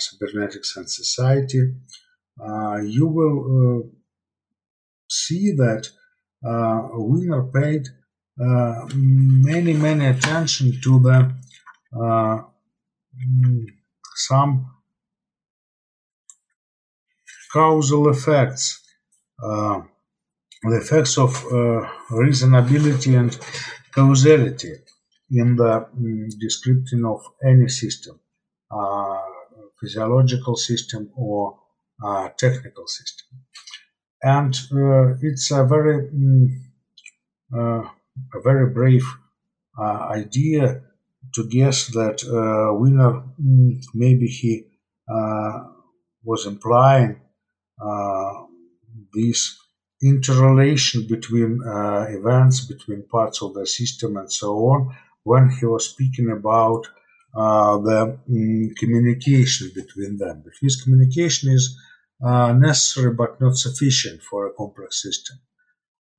Cybernetics 0.00 0.76
and 0.76 0.90
Society, 0.90 1.74
you 2.84 3.06
will 3.06 3.90
see 5.08 5.52
that 5.52 5.88
uh, 6.44 6.88
Wiener 6.94 7.44
paid 7.44 7.86
uh, 8.40 8.86
many, 8.94 9.74
many 9.74 10.06
attention 10.06 10.72
to 10.82 10.98
the 11.00 11.32
uh, 11.94 12.42
some 14.16 14.66
causal 17.52 18.08
effects, 18.08 18.80
uh, 19.42 19.82
the 20.62 20.76
effects 20.76 21.18
of 21.18 21.36
uh, 21.46 21.86
reasonability 22.10 23.18
and 23.18 23.38
causality 23.94 24.74
in 25.32 25.56
the 25.56 25.86
um, 25.86 26.28
description 26.40 27.04
of 27.04 27.20
any 27.44 27.68
system, 27.68 28.20
uh, 28.70 29.18
physiological 29.80 30.56
system 30.56 31.10
or 31.16 31.58
uh, 32.04 32.28
technical 32.38 32.86
system. 32.86 33.26
And 34.22 34.54
uh, 34.72 35.14
it's 35.20 35.50
a 35.50 35.64
very, 35.64 36.08
um, 36.08 36.62
a 37.52 38.40
very 38.42 38.72
brave 38.72 39.04
idea 39.80 40.82
to 41.34 41.48
guess 41.48 41.86
that 41.88 42.22
uh, 42.24 42.74
Wiener, 42.78 43.22
mm, 43.40 43.82
maybe 43.94 44.26
he 44.26 44.66
uh, 45.08 45.60
was 46.24 46.46
implying 46.46 47.20
uh, 47.84 48.32
this 49.14 49.58
interrelation 50.02 51.06
between 51.08 51.60
uh, 51.66 52.06
events, 52.08 52.66
between 52.66 53.04
parts 53.10 53.42
of 53.42 53.54
the 53.54 53.66
system, 53.66 54.16
and 54.16 54.32
so 54.32 54.52
on, 54.52 54.94
when 55.24 55.50
he 55.50 55.66
was 55.66 55.90
speaking 55.90 56.30
about 56.30 56.86
uh, 57.34 57.78
the 57.78 58.18
um, 58.28 58.70
communication 58.78 59.70
between 59.74 60.18
them. 60.18 60.42
Because 60.44 60.82
communication 60.82 61.52
is 61.52 61.78
uh, 62.24 62.52
necessary 62.52 63.14
but 63.14 63.40
not 63.40 63.56
sufficient 63.56 64.22
for 64.22 64.46
a 64.46 64.52
complex 64.54 65.02
system. 65.02 65.38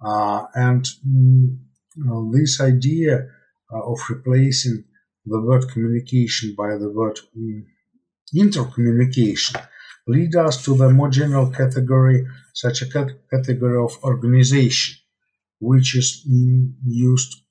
Uh, 0.04 0.45
and 0.56 0.88
um, 1.06 2.32
this 2.34 2.60
idea 2.60 3.28
uh, 3.72 3.91
of 3.91 3.99
replacing 4.10 4.84
the 5.26 5.39
word 5.39 5.70
communication 5.70 6.56
by 6.58 6.76
the 6.78 6.91
word 6.91 7.18
um, 7.38 7.66
intercommunication 8.36 9.62
lead 10.08 10.36
us 10.36 10.64
to 10.66 10.76
the 10.76 10.89
more 10.89 11.10
general 11.10 11.49
category, 11.49 12.26
such 12.54 12.82
a 12.82 12.88
category 13.32 13.78
of 13.82 13.97
organization, 14.04 14.95
which 15.60 15.95
is 15.95 16.24
used, 16.26 17.43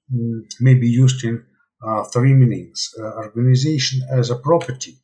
maybe 0.60 0.88
used 0.88 1.24
in 1.24 1.44
uh, 1.86 2.04
three 2.04 2.34
meanings. 2.34 2.90
Uh, 2.98 3.02
organization 3.16 4.02
as 4.10 4.30
a 4.30 4.36
property 4.36 4.98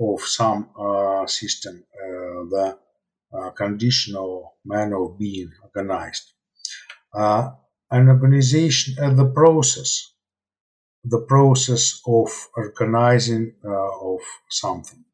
of 0.00 0.20
some 0.22 0.68
uh, 0.78 1.26
system, 1.26 1.84
uh, 1.94 2.44
the 2.50 2.78
uh, 3.32 3.50
conditional 3.50 4.56
manner 4.64 5.02
of 5.02 5.18
being 5.18 5.50
organized. 5.62 6.32
Uh, 7.14 7.50
an 7.90 8.08
organization 8.08 8.94
as 8.98 9.16
the 9.16 9.30
process, 9.30 10.12
the 11.04 11.20
process 11.28 12.00
of 12.06 12.28
organizing 12.56 13.54
of 13.64 14.20
something 14.48 15.04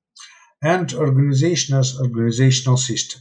and 0.62 0.92
organization 0.94 1.76
as 1.76 1.98
organizational 2.00 2.76
system. 2.76 3.20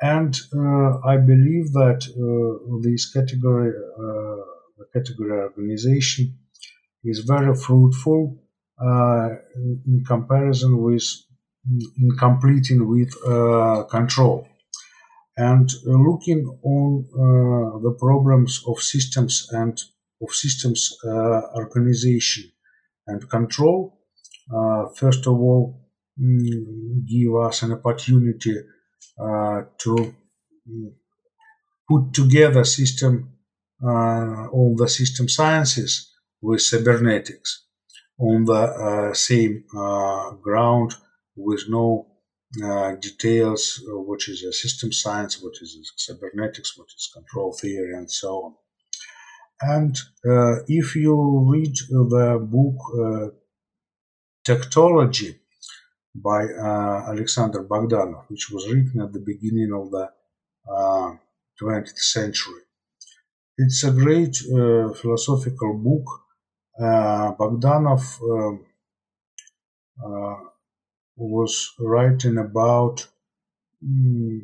And 0.00 0.36
uh, 0.54 0.98
I 1.06 1.16
believe 1.16 1.72
that 1.72 2.02
uh, 2.08 2.80
this 2.82 3.12
category, 3.12 3.70
uh, 3.70 4.42
category 4.92 5.40
organization, 5.40 6.38
is 7.04 7.20
very 7.20 7.54
fruitful 7.54 8.38
uh, 8.80 9.28
in 9.86 10.04
comparison 10.06 10.82
with, 10.82 11.04
in 11.98 12.10
completing 12.18 12.88
with 12.88 13.12
uh, 13.26 13.84
control. 13.90 14.46
And 15.36 15.68
looking 15.84 16.44
on 16.62 17.04
uh, 17.14 17.78
the 17.78 17.96
problems 17.98 18.62
of 18.66 18.82
systems 18.82 19.48
and 19.50 19.80
of 20.20 20.34
systems 20.34 20.96
organization 21.56 22.52
and 23.06 23.28
control, 23.28 23.98
first 24.94 25.26
of 25.26 25.32
all, 25.32 25.82
Mm, 26.20 27.06
give 27.06 27.34
us 27.36 27.62
an 27.62 27.72
opportunity 27.72 28.54
uh, 29.18 29.62
to 29.78 30.14
mm, 30.68 30.92
put 31.88 32.12
together 32.12 32.64
system 32.64 33.12
uh, 33.22 33.41
all 33.82 34.74
the 34.76 34.88
system 34.88 35.28
sciences 35.28 36.12
with 36.40 36.62
cybernetics 36.62 37.66
on 38.18 38.44
the 38.44 38.52
uh, 38.52 39.14
same 39.14 39.64
ground 40.42 40.94
with 41.36 41.64
no 41.68 42.06
uh, 42.62 42.94
details, 42.96 43.82
uh, 43.88 43.98
which 43.98 44.28
is 44.28 44.42
a 44.42 44.52
system 44.52 44.92
science, 44.92 45.42
what 45.42 45.54
is 45.62 45.92
cybernetics, 45.96 46.76
what 46.76 46.88
is 46.88 47.10
control 47.14 47.52
theory, 47.52 47.94
and 47.94 48.10
so 48.10 48.28
on. 48.44 48.54
And 49.62 49.96
uh, 50.28 50.62
if 50.68 50.94
you 50.94 51.48
read 51.50 51.74
the 51.88 52.38
book 52.38 53.32
Tectology, 54.46 55.36
by 56.14 56.44
uh, 56.44 57.06
Alexander 57.08 57.64
Bogdanov, 57.64 58.24
which 58.28 58.50
was 58.50 58.68
written 58.68 59.00
at 59.00 59.12
the 59.12 59.20
beginning 59.20 59.72
of 59.72 59.90
the 59.90 60.10
uh, 60.70 61.16
20th 61.60 61.96
century. 61.96 62.62
It's 63.56 63.84
a 63.84 63.92
great 63.92 64.36
uh, 64.52 64.92
philosophical 64.94 65.78
book. 65.78 66.06
Uh, 66.78 67.34
Bogdanov 67.38 68.04
um, 68.22 68.66
uh, 70.04 70.36
was 71.16 71.72
writing 71.78 72.38
about 72.38 73.06
mm, 73.84 74.40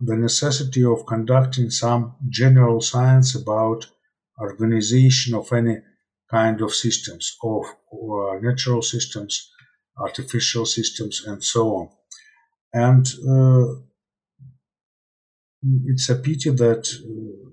the 0.00 0.16
necessity 0.16 0.84
of 0.84 1.06
conducting 1.06 1.70
some 1.70 2.16
general 2.28 2.80
science 2.80 3.34
about 3.34 3.86
organization 4.40 5.34
of 5.34 5.52
any 5.52 5.78
kind 6.30 6.60
of 6.60 6.74
systems, 6.74 7.36
of 7.42 7.64
uh, 7.92 8.38
natural 8.40 8.82
systems, 8.82 9.50
artificial 9.98 10.66
systems, 10.66 11.24
and 11.26 11.42
so 11.42 11.68
on. 11.76 11.88
And 12.72 13.06
uh, 13.28 13.80
it's 15.86 16.08
a 16.08 16.16
pity 16.16 16.50
that 16.50 16.88
uh, 16.88 17.47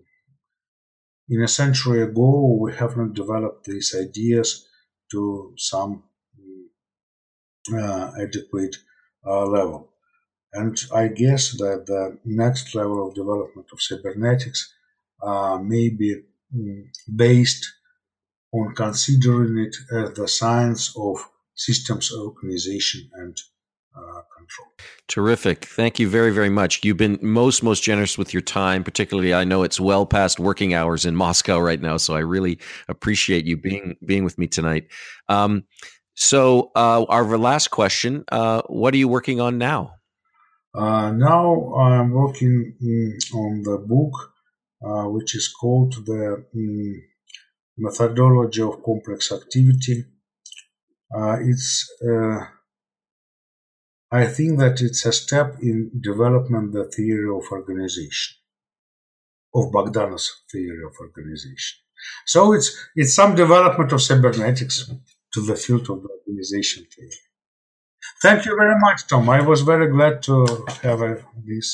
in 1.30 1.42
a 1.42 1.48
century 1.48 2.02
ago 2.02 2.58
we 2.62 2.74
have 2.76 2.96
not 2.98 3.14
developed 3.14 3.66
these 3.66 3.96
ideas 3.96 4.68
to 5.12 5.54
some 5.58 6.04
uh, 7.74 8.12
adequate 8.22 8.76
uh, 9.26 9.46
level. 9.46 9.90
And 10.54 10.78
I 10.94 11.08
guess 11.08 11.52
that 11.58 11.86
the 11.88 12.18
next 12.24 12.76
level 12.76 13.08
of 13.08 13.16
development 13.16 13.68
of 13.74 13.82
cybernetics 13.82 14.74
uh, 15.22 15.58
may 15.58 15.90
be 15.90 16.24
mm, 16.56 16.86
based 17.14 17.66
on 18.54 18.74
considering 18.76 19.58
it 19.58 19.76
as 19.92 20.14
the 20.14 20.28
science 20.28 20.96
of 20.98 21.18
systems 21.56 22.12
organization 22.14 23.10
and 23.14 23.38
uh, 23.98 24.22
control. 24.38 24.68
Terrific. 25.08 25.66
Thank 25.66 26.00
you 26.00 26.10
very, 26.10 26.32
very 26.32 26.50
much. 26.50 26.84
You've 26.84 26.98
been 26.98 27.20
most, 27.22 27.64
most 27.64 27.84
generous 27.84 28.18
with 28.18 28.34
your 28.34 28.42
time, 28.42 28.84
particularly 28.84 29.34
I 29.34 29.44
know 29.44 29.64
it's 29.64 29.80
well 29.80 30.06
past 30.06 30.40
working 30.40 30.74
hours 30.74 31.06
in 31.06 31.16
Moscow 31.16 31.60
right 31.60 31.82
now. 31.82 31.98
So 31.98 32.16
I 32.16 32.20
really 32.20 32.60
appreciate 32.88 33.46
you 33.46 33.58
being, 33.58 33.96
being 34.06 34.24
with 34.24 34.38
me 34.38 34.48
tonight. 34.48 34.88
Um, 35.30 35.64
so 36.16 36.72
uh, 36.76 37.06
our 37.10 37.38
last 37.38 37.70
question, 37.72 38.24
uh, 38.32 38.62
what 38.68 38.94
are 38.94 38.98
you 38.98 39.08
working 39.08 39.40
on 39.42 39.58
now? 39.58 39.96
Uh, 40.74 41.12
now 41.12 41.74
I'm 41.76 42.12
working 42.12 42.76
mm, 42.84 43.36
on 43.36 43.64
the 43.64 43.78
book, 43.78 44.34
uh, 44.86 45.10
which 45.10 45.36
is 45.36 45.48
called 45.48 45.94
the 46.06 46.44
mm, 46.54 46.94
Methodology 47.78 48.62
of 48.62 48.84
Complex 48.84 49.32
Activity. 49.32 50.06
Uh, 51.16 51.38
it's 51.42 51.90
I 54.22 54.26
think 54.36 54.60
that 54.60 54.82
it's 54.82 55.06
a 55.06 55.12
step 55.12 55.50
in 55.62 55.78
development 56.10 56.74
the 56.74 56.86
theory 56.96 57.30
of 57.38 57.44
organization, 57.52 58.38
of 59.54 59.72
Bogdanov's 59.76 60.28
theory 60.52 60.84
of 60.90 60.94
organization. 61.06 61.76
So 62.26 62.54
it's 62.54 62.70
it's 62.96 63.14
some 63.14 63.36
development 63.36 63.92
of 63.92 64.02
cybernetics 64.02 64.76
to 65.34 65.40
the 65.50 65.58
field 65.64 65.90
of 65.94 65.98
the 66.04 66.10
organization 66.18 66.82
theory. 66.94 67.20
Thank 68.22 68.46
you 68.46 68.56
very 68.56 68.78
much, 68.80 69.08
Tom. 69.08 69.30
I 69.30 69.42
was 69.42 69.62
very 69.62 69.88
glad 69.96 70.24
to 70.24 70.36
have 70.84 71.02
a, 71.02 71.12
this 71.44 71.68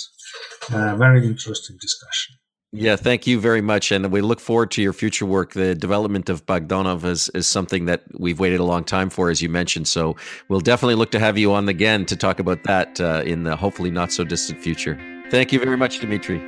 uh, 0.72 0.96
very 0.96 1.26
interesting 1.26 1.78
discussion. 1.88 2.36
Yeah, 2.74 2.96
thank 2.96 3.28
you 3.28 3.38
very 3.38 3.60
much. 3.60 3.92
And 3.92 4.10
we 4.14 4.22
look 4.22 4.40
forward 4.40 4.72
to 4.72 4.82
your 4.82 4.94
future 4.94 5.26
work. 5.26 5.52
The 5.52 5.76
development 5.76 6.30
of 6.30 6.46
Bogdanov 6.46 7.04
is, 7.04 7.28
is 7.34 7.46
something 7.46 7.84
that 7.86 8.04
we've 8.18 8.40
waited 8.40 8.62
a 8.62 8.64
long 8.64 8.86
time 8.86 9.10
for, 9.10 9.30
as 9.30 9.42
you 9.42 9.50
mentioned. 9.50 9.90
So 9.90 10.16
we'll 10.48 10.62
definitely 10.62 10.96
look 10.96 11.12
to 11.12 11.20
have 11.20 11.38
you 11.38 11.52
on 11.54 11.68
again 11.68 12.06
to 12.06 12.16
talk 12.16 12.40
about 12.40 12.64
that 12.64 13.02
uh, 13.02 13.24
in 13.26 13.44
the 13.44 13.58
hopefully 13.58 13.92
not 13.92 14.14
so 14.14 14.24
distant 14.24 14.62
future. 14.62 14.98
Thank 15.30 15.52
you 15.52 15.60
very 15.60 15.76
much, 15.76 16.00
Dimitri. 16.00 16.42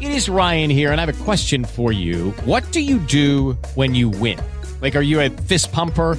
It 0.00 0.10
is 0.10 0.28
Ryan 0.28 0.68
here, 0.68 0.90
and 0.90 1.00
I 1.00 1.06
have 1.06 1.20
a 1.20 1.24
question 1.24 1.64
for 1.64 1.92
you. 1.92 2.32
What 2.44 2.68
do 2.72 2.80
you 2.80 2.98
do 2.98 3.52
when 3.76 3.94
you 3.94 4.08
win? 4.08 4.40
Like, 4.80 4.96
are 4.96 5.02
you 5.02 5.20
a 5.20 5.30
fist 5.30 5.70
pumper? 5.70 6.18